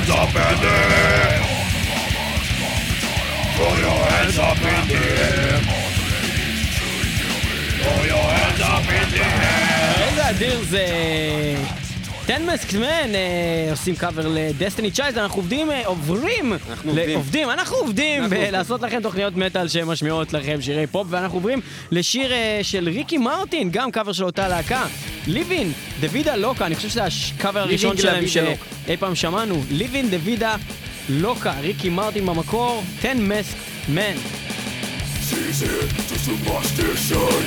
hands 0.09 0.35
up 0.35 0.53
in 0.53 0.61
the 0.61 0.69
air. 0.69 1.43
Throw 3.57 3.75
your 3.77 4.01
hands 4.11 4.39
up 4.39 4.57
in 4.57 4.89
the 4.89 4.95
air. 4.95 5.61
Throw 7.83 8.05
your 8.05 8.29
hands 8.31 8.61
up 8.61 8.89
in 8.89 9.11
the 9.11 9.19
air. 9.19 9.27
Hands 9.99 10.17
That 10.17 10.41
is 10.41 10.73
it. 10.73 11.78
Ten 12.29 12.47
Masked 12.55 12.92
Men 12.92 13.11
עושים 13.71 13.97
קאבר 13.97 14.29
ל-Destiny's 14.29 14.91
Child, 14.91 15.19
אנחנו 15.19 15.39
עובדים, 15.39 15.71
אה, 15.71 15.87
עוברים, 15.87 16.53
אנחנו 16.71 16.93
עובדים, 17.15 17.51
אנחנו 17.51 17.77
עובדים 17.77 18.23
לעשות 18.53 18.83
לכם 18.83 19.03
תוכניות 19.03 19.37
מטאל 19.37 19.69
שמשמיעות 19.69 20.33
לכם 20.33 20.61
שירי 20.61 20.87
פופ, 20.87 21.07
ואנחנו 21.11 21.37
עוברים 21.39 21.61
לשיר 21.91 22.33
אה, 22.33 22.61
של 22.63 22.89
ריקי 22.89 23.19
מרטין, 23.19 23.71
גם 23.71 23.91
קאבר 23.91 24.13
של 24.13 24.25
אותה 24.25 24.49
להקה, 24.49 24.85
ליבין, 25.27 25.73
דוידה 26.01 26.37
לוקה, 26.37 26.67
אני 26.67 26.75
חושב 26.75 26.89
שזה 26.89 27.03
הקאבר 27.05 27.61
הראשון 27.61 27.97
שלהם 27.97 28.27
שאי 28.27 28.97
פעם 28.99 29.15
שמענו, 29.15 29.63
ליבין 29.71 30.11
דוידה 30.11 30.57
לוקה, 31.09 31.53
ריקי 31.61 31.89
מרטין 31.89 32.27
במקור, 32.27 32.83
תן 33.01 33.19
מסקמן. 33.21 34.17
Season 35.31 35.89
to 36.09 36.17
superstition, 36.27 37.41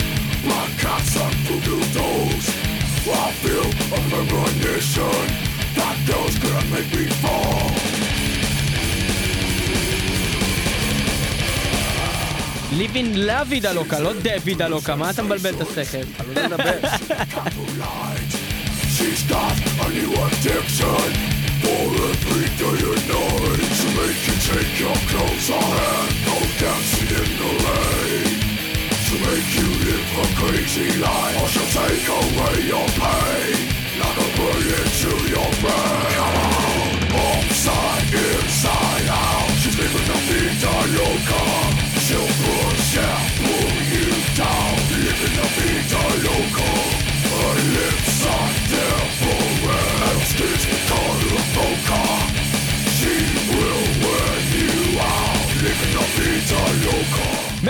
black 0.45 0.71
cats 0.81 1.15
and 1.23 1.35
voodoo 1.45 1.81
dolls. 1.95 2.70
I 3.08 3.30
feel 3.42 3.68
a 3.96 4.00
premonition 4.10 5.26
that 5.78 5.96
those 6.10 6.34
could 6.42 6.66
make 6.72 6.90
me 6.98 7.06
fall. 7.22 7.70
ליבין 12.72 13.12
לה 13.14 13.42
וידה 13.48 13.72
לוקה, 13.72 13.98
לא 14.00 14.12
דה 14.22 14.30
וידה 14.44 14.68
לוקה, 14.68 14.96
מה 14.96 15.10
אתה 15.10 15.22
מבלבל 15.22 15.54
את 15.54 15.60
השכל? 15.60 15.98
She's 18.96 19.22
got 19.28 19.56
a 19.84 19.88
new 19.96 20.12
addiction 20.24 21.10
For 21.62 21.84
every 22.10 22.48
day 22.60 22.80
and 22.92 23.04
night 23.12 23.72
To 23.80 23.86
make 23.98 24.20
you 24.26 24.36
take 24.48 24.72
your 24.84 24.98
clothes 25.10 25.48
off 25.50 25.76
And 26.00 26.14
go 26.26 26.36
dancing 26.60 27.10
in 27.20 27.30
the 27.40 27.50
rain 27.64 28.49
to 29.11 29.17
make 29.27 29.51
you 29.59 29.67
live 29.67 30.09
a 30.23 30.27
crazy 30.39 30.87
life. 30.99 31.35
Or 31.41 31.47
she'll 31.51 31.71
take 31.75 32.07
away 32.07 32.55
your 32.71 32.87
pain 32.95 33.59
Like 33.99 34.17
a 34.23 34.29
bullet 34.39 34.87
to 35.03 35.11
your 35.35 35.51
brain. 35.59 36.11
Come 36.15 36.37
on, 36.39 36.95
upside, 37.27 38.07
inside 38.07 39.07
out. 39.11 39.51
She's 39.59 39.77
living 39.77 40.07
a 40.15 40.19
vida 40.27 40.75
loca 40.95 41.43
She'll 42.05 42.33
push 42.39 42.97
and 43.03 43.27
pull 43.43 43.75
you 43.91 44.09
down. 44.39 44.75
Living 44.95 45.37
a 45.43 45.47
vida 45.59 46.03
loca 46.25 46.71
Her 47.31 47.55
lips 47.75 48.17
are 48.35 48.53
there 48.71 49.07
for 49.19 49.43
red 49.67 50.17
Skin 50.31 50.55
color 50.87 51.20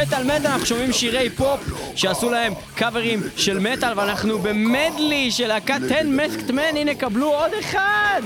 מטאל 0.01 0.23
מטאל, 0.23 0.47
אנחנו 0.47 0.65
שומעים 0.65 0.93
שירי 0.93 1.29
פופ 1.29 1.59
שעשו 1.95 2.29
להם 2.29 2.53
קאברים 2.75 3.23
של 3.37 3.59
מטאל 3.59 3.99
ואנחנו 3.99 4.39
במדלי 4.39 5.31
של 5.31 5.47
להקת 5.47 5.79
10 5.85 5.95
מסקט 6.05 6.51
מן, 6.51 6.77
הנה 6.77 6.95
קבלו 6.95 7.27
עוד 7.27 7.51
אחד! 7.59 8.21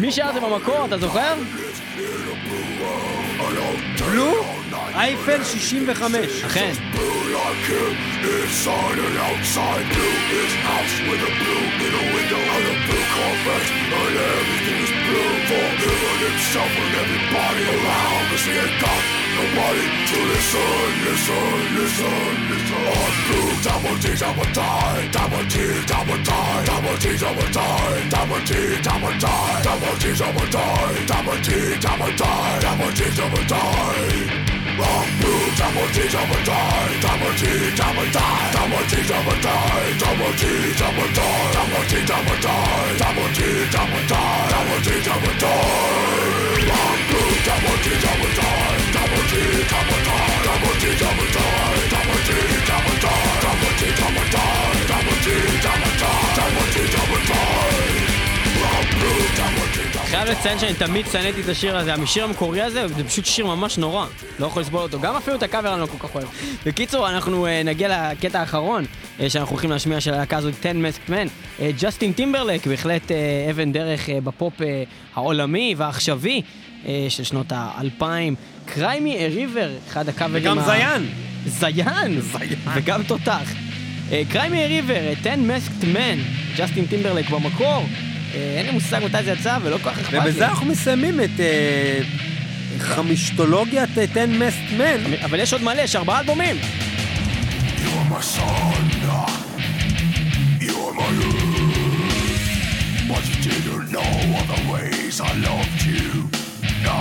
מי 0.00 0.12
שר 0.12 0.32
זה 0.34 0.40
במקור, 0.40 0.84
אתה 0.86 0.98
זוכר? 0.98 1.34
בלו? 4.10 4.53
אייפל 4.93 5.43
65. 5.43 6.43
אכן. 6.45 6.73
Nobody 19.39 19.85
to 20.09 20.19
listen, 20.33 20.89
listen, 21.05 21.75
listen, 21.79 22.49
listen 22.49 22.81
Unproved 22.99 23.63
double 23.63 23.97
T, 24.03 24.15
double 24.15 24.51
die 24.51 25.07
Double 25.11 25.45
T, 25.47 25.55
double 25.87 26.17
die 26.23 26.65
Double 26.65 26.97
T, 26.99 27.17
double 27.17 27.49
die 27.57 28.09
Double 28.09 28.41
T, 28.43 28.81
double 28.81 29.17
die 29.17 29.61
Double 29.63 29.95
T, 29.97 30.13
double 30.13 30.49
die 30.49 31.05
Double 31.07 31.41
T, 31.41 31.79
double 31.79 32.11
die 32.17 32.59
Double 32.65 32.91
T, 32.93 33.05
double 33.15 33.45
die 33.47 34.62
Wrong 34.74 35.06
move, 35.22 35.54
double 35.54 35.86
T, 35.94 36.02
double 36.10 36.42
die 36.42 36.98
Double 36.98 37.30
T, 37.38 37.46
double 37.78 38.10
die 38.10 38.50
Double 38.50 38.82
T, 38.90 39.06
double 39.06 39.38
die 39.38 39.94
Double 40.02 40.34
T, 40.34 40.50
double 40.74 41.06
die 41.14 41.46
Double 41.54 41.86
T, 41.86 42.02
double 42.10 42.34
die 42.34 42.58
Double 42.98 43.30
T, 43.30 43.70
double 43.70 44.02
die 44.02 44.18
Double 44.50 44.80
T, 44.82 44.98
double 45.06 45.34
die 45.38 45.54
Wrong 46.66 46.98
move, 47.06 47.38
double 47.46 47.78
T, 47.78 47.94
double 48.02 48.34
die 48.34 48.50
Double 48.90 49.22
T, 49.30 49.62
double 49.70 50.00
die 50.02 50.42
Double 50.42 50.74
T, 50.74 50.90
double 50.98 51.28
die 51.30 51.46
Double 51.94 52.18
T, 52.24 52.42
double 52.66 52.98
die 52.98 53.14
Double 53.44 53.72
T, 53.78 53.94
double 53.94 54.26
die 54.26 54.50
Double 54.90 55.18
T, 55.22 55.38
double 55.62 55.94
die 55.94 56.10
Double 56.34 56.66
T, 56.66 56.82
double 56.90 57.22
die 57.22 57.44
Wrong 58.58 58.90
move, 58.98 59.33
חייב 60.14 60.28
לציין 60.28 60.58
שאני 60.58 60.74
תמיד 60.74 61.06
שנאתי 61.12 61.40
את 61.40 61.48
השיר 61.48 61.76
הזה, 61.76 61.94
המשיר 61.94 62.24
המקורי 62.24 62.62
הזה, 62.62 62.88
זה 62.88 63.04
פשוט 63.04 63.24
שיר 63.24 63.46
ממש 63.46 63.78
נורא. 63.78 64.06
לא 64.38 64.46
יכול 64.46 64.62
לסבול 64.62 64.80
אותו. 64.80 65.00
גם 65.00 65.16
אפילו 65.16 65.36
את 65.36 65.42
הקאבר 65.42 65.72
אני 65.72 65.80
לא 65.80 65.86
כל 65.86 66.08
כך 66.08 66.14
אוהב. 66.14 66.28
בקיצור, 66.66 67.10
אנחנו 67.10 67.46
uh, 67.46 67.48
נגיע 67.64 68.12
לקטע 68.12 68.40
האחרון 68.40 68.84
uh, 68.84 69.22
שאנחנו 69.28 69.52
הולכים 69.52 69.70
להשמיע 69.70 70.00
של 70.00 70.14
הלהקה 70.14 70.36
הזאת, 70.36 70.54
Ten 70.60 70.70
Masked 70.70 71.10
Men. 71.10 71.28
ג'סטין 71.80 72.10
uh, 72.12 72.14
טימברלק, 72.14 72.66
בהחלט 72.66 73.10
uh, 73.10 73.14
אבן 73.50 73.72
דרך 73.72 74.08
uh, 74.08 74.12
בפופ 74.24 74.60
uh, 74.60 74.64
העולמי 75.14 75.74
והעכשווי 75.78 76.42
uh, 76.42 76.86
של 77.08 77.24
שנות 77.24 77.46
האלפיים. 77.50 78.34
Cry 78.66 79.03
Me 79.03 79.28
a 79.28 79.34
River, 79.34 79.70
אחד 79.88 80.08
הקאברים 80.08 80.42
וגם 80.42 80.58
ה... 80.58 80.62
זיין. 80.62 81.06
זיין! 81.46 82.20
זיין. 82.20 82.58
וגם 82.74 83.02
תותח. 83.02 83.52
קריימי 84.28 84.66
ריבר, 84.66 85.00
10 85.20 85.30
Masked 85.30 85.84
Man, 85.84 86.18
ג'סטין 86.56 86.86
טימברלק 86.86 87.30
במקור. 87.30 87.84
אה, 88.34 88.54
אין 88.56 88.66
לי 88.66 88.72
מושג 88.72 89.00
מתי 89.04 89.22
זה 89.24 89.30
יצא 89.30 89.58
ולא 89.62 89.78
כל 89.82 89.90
כך 89.90 89.98
אכפת 89.98 90.12
לי. 90.12 90.18
ובזה 90.18 90.46
אנחנו 90.48 90.66
מסיימים 90.66 91.20
את 91.20 91.40
חמישטולוגיית 92.78 93.98
10 93.98 94.26
מסט 94.26 94.58
מן. 94.78 95.14
אבל 95.24 95.40
יש 95.40 95.52
עוד 95.52 95.62
מלא, 95.62 95.80
יש 95.80 95.96
ארבעה 95.96 96.20
אלבומים. 96.20 96.56
But 103.10 103.24
you 103.30 103.36
didn't 103.44 103.88
know 103.96 104.10
all 104.34 104.46
the 104.54 104.60
ways 104.72 105.16
I 105.30 105.32
loved 105.48 105.80
you. 105.90 106.08
No. 106.86 107.00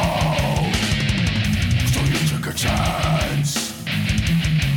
So 1.93 1.99
you 2.11 2.19
took 2.31 2.45
a 2.53 2.55
chance 2.65 3.51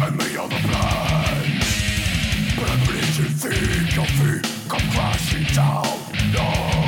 and 0.03 0.13
made 0.21 0.37
all 0.41 0.51
the 0.57 0.63
plans. 0.69 1.67
But 2.57 2.69
I 2.75 2.77
didn't 2.87 3.37
think 3.45 3.99
of 4.05 4.13
it 4.35 4.56
come 4.69 4.91
crashing 4.91 5.45
down. 5.55 5.85
No. 6.33 6.86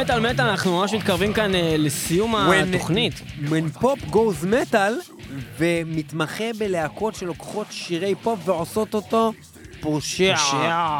מטאל 0.00 0.20
מטאל, 0.20 0.46
אנחנו 0.46 0.80
ממש 0.80 0.92
מתקרבים 0.92 1.32
כאן 1.32 1.52
uh, 1.52 1.56
לסיום 1.78 2.34
when, 2.34 2.74
התוכנית. 2.74 3.14
when 3.46 3.82
pop 3.82 4.12
goes 4.12 4.44
metal, 4.44 5.12
ומתמחה 5.58 6.44
בלהקות 6.58 7.14
שלוקחות 7.14 7.66
שירי 7.70 8.14
פופ 8.14 8.38
ועושות 8.44 8.94
אותו 8.94 9.32
פושע. 9.80 10.34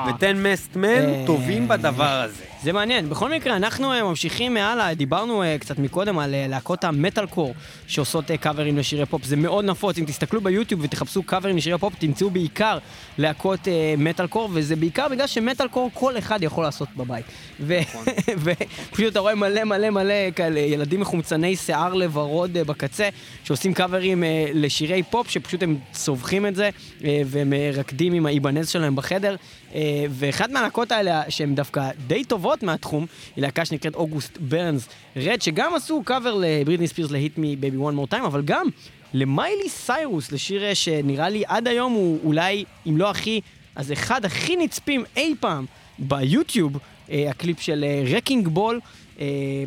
ו-Ten 0.09 0.43
Masked 0.43 0.77
Men 0.77 0.85
אה, 0.85 1.23
טובים 1.27 1.69
בדבר 1.69 2.05
הזה. 2.05 2.54
זה 2.65 2.73
מעניין. 2.73 3.09
בכל 3.09 3.31
מקרה, 3.31 3.57
אנחנו 3.57 3.95
uh, 3.95 4.03
ממשיכים 4.03 4.55
מעלה, 4.55 4.95
דיברנו 4.95 5.43
uh, 5.43 5.47
קצת 5.61 5.79
מקודם 5.79 6.19
על 6.19 6.31
uh, 6.31 6.51
להקות 6.51 6.85
המטאל 6.85 7.27
קור 7.27 7.55
שעושות 7.87 8.25
קאברים 8.41 8.79
לשירי 8.79 9.07
פופ. 9.07 9.25
זה 9.25 9.37
מאוד 9.37 9.65
נפוץ. 9.65 9.99
אם 9.99 10.05
תסתכלו 10.05 10.41
ביוטיוב 10.41 10.81
ותחפשו 10.85 11.23
קאברים 11.23 11.57
לשירי 11.57 11.79
פופ, 11.79 11.95
תמצאו 11.99 12.31
בעיקר 12.31 12.79
להקות 13.19 13.69
מטאל 13.99 14.27
קור, 14.27 14.49
וזה 14.53 14.77
בעיקר 14.77 15.09
בגלל 15.09 15.27
שמטאל 15.27 15.69
קור 15.69 15.91
כל 15.95 16.19
אחד 16.19 16.43
יכול 16.43 16.65
לעשות 16.65 16.89
בבית. 16.97 17.25
נכון. 17.61 18.05
ופשוט 18.45 19.13
אתה 19.13 19.21
רואה 19.21 19.35
מלא 19.35 19.65
מלא 19.65 19.91
מלא 19.91 20.31
כאלה 20.37 20.61
ילדים 20.61 21.01
מחומצני 21.01 21.57
שיער 21.57 21.95
לוורוד 21.95 22.53
בקצה, 22.53 23.09
שעושים 23.45 23.75
קאברים 23.75 24.25
לשירי 24.55 25.03
פופ, 25.03 25.31
שפשוט 25.31 25.63
הם 25.63 25.77
צווחים 25.93 26.47
את 26.47 26.55
זה, 26.55 26.71
uh, 27.01 27.05
והם 27.27 27.53
רוקדים 27.75 28.13
עם 28.13 28.27
ה 28.27 28.33
Ibanez 28.33 28.69
שלהם 28.69 28.97
בחדר. 28.97 29.37
אה, 29.75 30.05
ואחת 30.11 30.51
מהלהקות 30.51 30.93
האלה, 30.93 31.23
שהן 31.29 31.55
דווקא 31.55 31.91
די 32.07 32.25
טובות 32.25 32.63
מהתחום, 32.63 33.07
היא 33.37 33.43
להקה 33.43 33.65
שנקראת 33.65 33.95
August 33.95 34.39
Burns 34.41 34.89
Red, 35.17 35.43
שגם 35.43 35.75
עשו 35.75 36.03
קאבר 36.05 36.35
לבריטני 36.41 36.89
ספירס 36.89 37.11
ל-Hit 37.11 37.39
Me 37.39 37.77
Baby 37.77 37.87
One 37.87 37.95
More 37.95 38.07
Time, 38.07 38.25
אבל 38.25 38.43
גם 38.43 38.67
למיילי 39.15 39.69
סיירוס, 39.69 40.33
לשיר 40.33 40.75
שנראה 40.75 41.29
לי 41.29 41.43
עד 41.47 41.69
היום 41.69 41.93
הוא 41.93 42.19
אולי, 42.25 42.65
אם 42.87 42.97
לא 42.97 43.11
הכי, 43.11 43.41
אז 43.77 43.93
אחד 43.93 44.25
הכי 44.25 44.57
נצפים 44.57 45.05
אי 45.17 45.35
פעם 45.41 45.65
ביוטיוב, 45.99 46.79
אה, 47.11 47.31
הקליפ 47.31 47.61
של 47.61 47.85
Wrecking 48.17 48.49
Ball, 48.49 48.81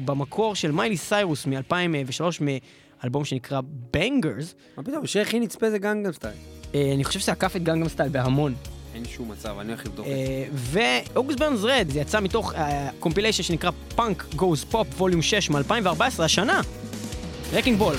במקור 0.05 0.55
של 0.55 0.72
מיילי 0.72 0.97
סיירוס 0.97 1.45
מ-2003, 1.45 2.22
מאלבום 2.41 3.26
שנקרא 3.26 3.62
Bangerz. 3.93 4.55
מה 4.78 4.84
פתאום, 4.84 5.03
השיר 5.03 5.22
הכי 5.22 5.39
נצפה 5.39 5.70
זה 5.70 5.78
Gangnam 5.78 6.11
Style. 6.11 6.34
אני 6.74 7.03
חושב 7.03 7.20
שזה 7.20 7.32
עקף 7.32 7.55
את 7.55 7.64
Gangnam 7.63 7.88
Style 7.88 8.09
בהמון. 8.10 8.55
אין 8.98 9.06
שום 9.06 9.32
מצב, 9.32 9.60
אני 9.60 9.70
הולך 9.72 9.86
לבדוק 9.86 10.06
את 10.08 10.12
זה. 10.12 10.80
ו 11.13 11.17
August 11.17 11.39
Burns 11.39 11.59
Red, 11.63 11.88
זה 11.89 12.00
יצא 12.00 12.20
מתוך 12.20 12.54
compilation 12.99 13.43
שנקרא 13.43 13.72
Punk 13.95 14.26
Goes 14.36 14.63
Pop 14.63 14.88
Volume 15.01 15.22
6 15.22 15.50
מ-2014, 15.50 16.24
השנה. 16.24 16.62
Wrecking 17.53 17.78
Ball. 17.78 17.95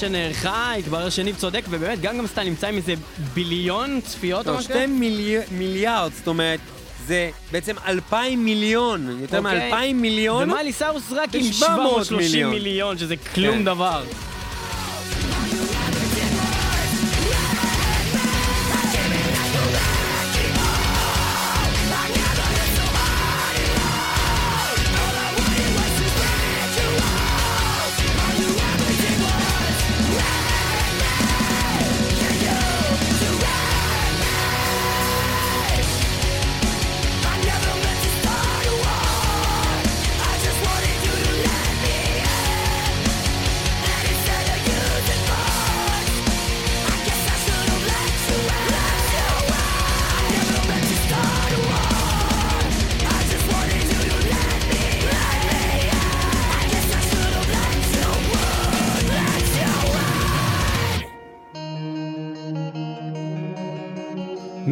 שנערכה, 0.00 0.74
התברר 0.74 1.10
שניב 1.10 1.36
צודק, 1.36 1.64
ובאמת 1.70 2.00
גנגם 2.00 2.26
סטייל 2.26 2.48
נמצא 2.48 2.66
עם 2.66 2.76
איזה 2.76 2.94
ביליון 3.34 4.00
צפיות 4.00 4.48
או 4.48 4.54
משהו 4.54 4.70
כזה? 4.70 4.78
שתי 4.78 4.86
מיליארד, 5.54 6.12
זאת 6.12 6.26
אומרת... 6.26 6.60
זה 7.06 7.30
בעצם 7.52 7.74
אלפיים 7.86 8.44
מיליון, 8.44 9.18
יותר 9.20 9.38
אוקיי. 9.38 9.58
מאלפיים 9.58 10.00
מיליון. 10.00 10.42
ומאלי 10.42 10.72
סארוס 10.72 11.12
רק 11.12 11.34
עם 11.34 11.52
730 11.52 12.50
מיליון, 12.50 12.98
שזה 12.98 13.16
כלום 13.16 13.54
כן. 13.54 13.64
דבר. 13.64 14.02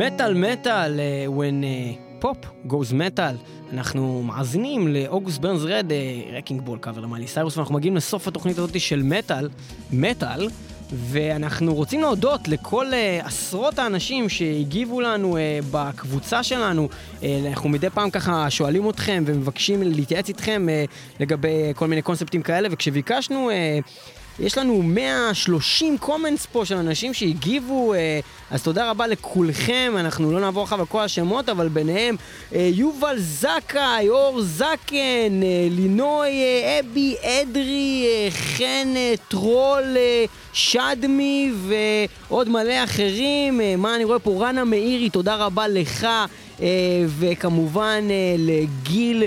מטאל 0.07 0.35
מטאל, 0.35 1.01
when 1.39 1.65
pop 2.19 2.37
goes 2.67 2.93
metal. 2.93 3.37
אנחנו 3.73 4.23
מאזינים 4.23 4.89
ל 4.89 4.96
August 4.96 5.41
Burns 5.41 5.63
Red, 5.63 5.93
Wrecking 6.37 6.61
Ball 6.61 6.79
קאבר 6.79 7.01
למיילי 7.01 7.27
סיירוס, 7.27 7.57
ואנחנו 7.57 7.75
מגיעים 7.75 7.97
לסוף 7.97 8.29
התוכנית 8.29 8.59
הזאת 8.59 8.81
של 8.81 9.03
מטאל, 9.03 9.49
מטאל, 9.93 10.49
ואנחנו 10.93 11.75
רוצים 11.75 12.01
להודות 12.01 12.49
לכל 12.49 12.87
uh, 12.91 13.27
עשרות 13.27 13.79
האנשים 13.79 14.29
שהגיבו 14.29 15.01
לנו 15.01 15.37
uh, 15.37 15.41
בקבוצה 15.71 16.43
שלנו. 16.43 16.89
Uh, 17.21 17.25
אנחנו 17.47 17.69
מדי 17.69 17.91
פעם 17.91 18.11
ככה 18.11 18.51
שואלים 18.51 18.91
אתכם 18.91 19.25
ומבקשים 19.27 19.83
להתייעץ 19.83 20.29
איתכם 20.29 20.67
uh, 20.69 21.21
לגבי 21.21 21.73
כל 21.75 21.87
מיני 21.87 22.03
קונספטים 22.03 22.43
כאלה, 22.43 22.69
וכשביקשנו... 22.71 23.51
Uh, 23.51 24.16
יש 24.41 24.59
לנו 24.59 24.83
130 24.83 25.99
comments 25.99 26.47
פה 26.47 26.65
של 26.65 26.77
אנשים 26.77 27.15
שהגיבו, 27.15 27.95
אה, 27.95 28.21
אז 28.51 28.63
תודה 28.63 28.91
רבה 28.91 29.07
לכולכם, 29.07 29.95
אנחנו 29.97 30.33
לא 30.33 30.41
נעבור 30.41 30.63
עכשיו 30.63 30.81
על 30.81 31.05
השמות, 31.05 31.49
אבל 31.49 31.69
ביניהם 31.69 32.17
אה, 32.55 32.71
יובל 32.73 33.19
זכאי, 33.19 34.09
אור 34.09 34.43
זקן, 34.43 35.43
אה, 35.43 35.69
לינוי 35.71 36.33
אבי 36.81 37.15
אדרי, 37.23 38.07
חן 38.31 38.95
טרול, 39.29 39.97
שדמי 40.53 41.53
ועוד 42.29 42.49
מלא 42.49 42.85
אחרים. 42.85 43.61
מה 43.79 43.97
אני 43.97 44.05
רואה 44.05 44.19
פה? 44.19 44.47
רנה 44.47 44.65
מאירי, 44.65 45.11
תודה 45.11 45.37
רבה 45.37 45.69
לך. 45.69 46.07
וכמובן 47.19 48.05
לגיל 48.39 49.23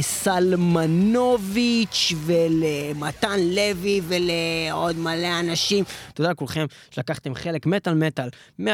סלמנוביץ' 0.00 2.12
ולמתן 2.16 3.40
לוי 3.40 4.00
ולעוד 4.08 4.98
מלא 4.98 5.40
אנשים. 5.40 5.84
תודה 6.14 6.30
לכולכם 6.30 6.66
שלקחתם 6.90 7.34
חלק. 7.34 7.66
מטאל 7.66 7.94
מטאל, 7.94 8.28
106.2 8.60 8.64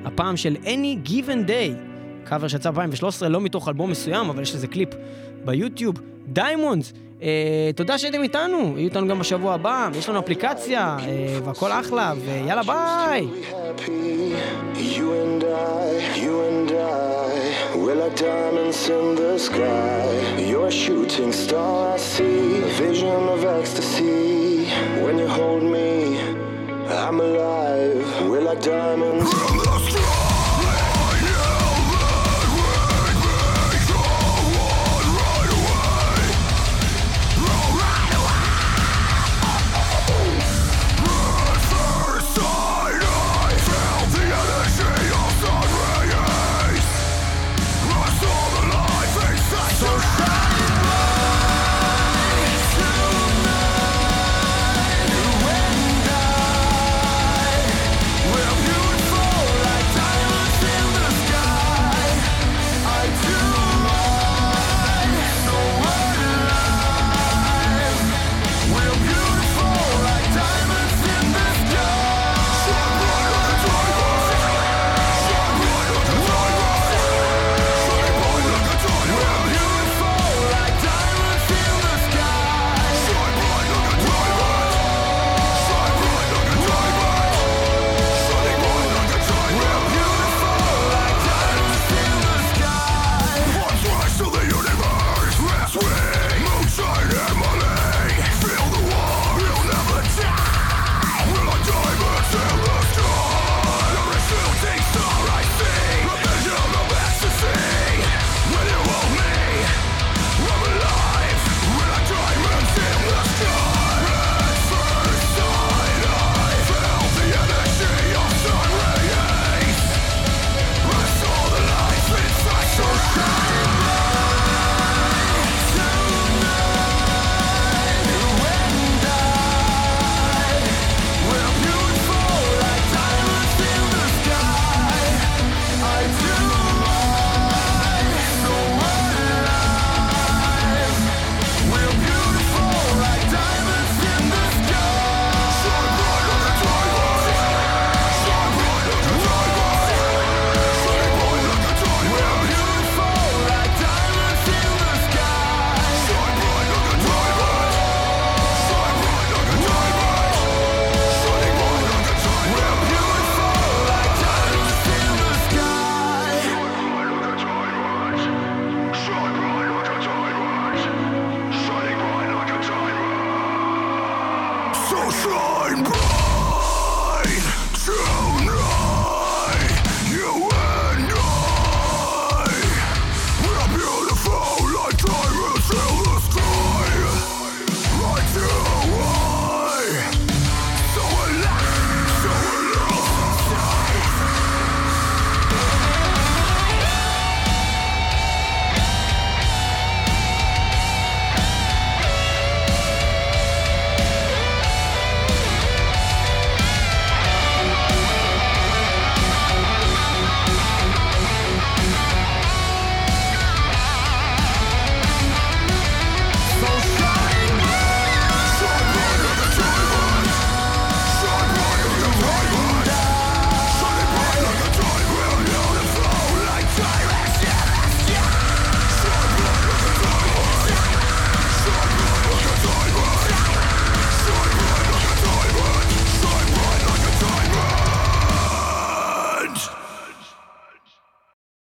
הפעם 0.04 0.36
של 0.36 0.56
Any 0.64 1.08
Given 1.08 1.48
Day. 1.48 1.93
קאבר 2.24 2.48
שיצא 2.48 2.70
ב-2013, 2.70 3.28
לא 3.28 3.40
מתוך 3.40 3.68
אלבום 3.68 3.90
מסוים, 3.90 4.28
אבל 4.30 4.42
יש 4.42 4.54
לזה 4.54 4.66
קליפ 4.66 4.88
ביוטיוב. 5.44 5.94
Diamonds, 6.26 6.92
אה, 7.22 7.70
תודה 7.76 7.98
שהייתם 7.98 8.22
איתנו, 8.22 8.72
יהיו 8.76 8.88
איתנו 8.88 9.08
גם 9.08 9.18
בשבוע 9.18 9.54
הבא, 9.54 9.88
יש 9.98 10.08
לנו 10.08 10.18
אפליקציה, 10.18 10.96
אה, 11.00 11.38
והכל 11.44 11.72
אחלה, 11.72 12.12
ויאללה 12.24 12.62
ביי! 12.62 13.28
diamonds 18.16 18.88
in 18.88 19.16
the 19.16 19.38
sky. 19.38 20.36
You're 20.38 20.68
a 20.68 20.70
shooting 20.70 21.32
star, 21.32 21.94
I 21.94 21.96
see. 21.96 22.62
A 22.62 22.68
vision 22.78 23.28
of 23.28 23.44
ecstasy. 23.44 24.66
When 25.02 25.18
you 25.18 25.26
hold 25.26 25.64
me, 25.64 26.20
I'm 26.88 27.18
alive. 27.20 28.28
We're 28.28 28.42
like 28.42 28.62
diamonds. 28.62 29.53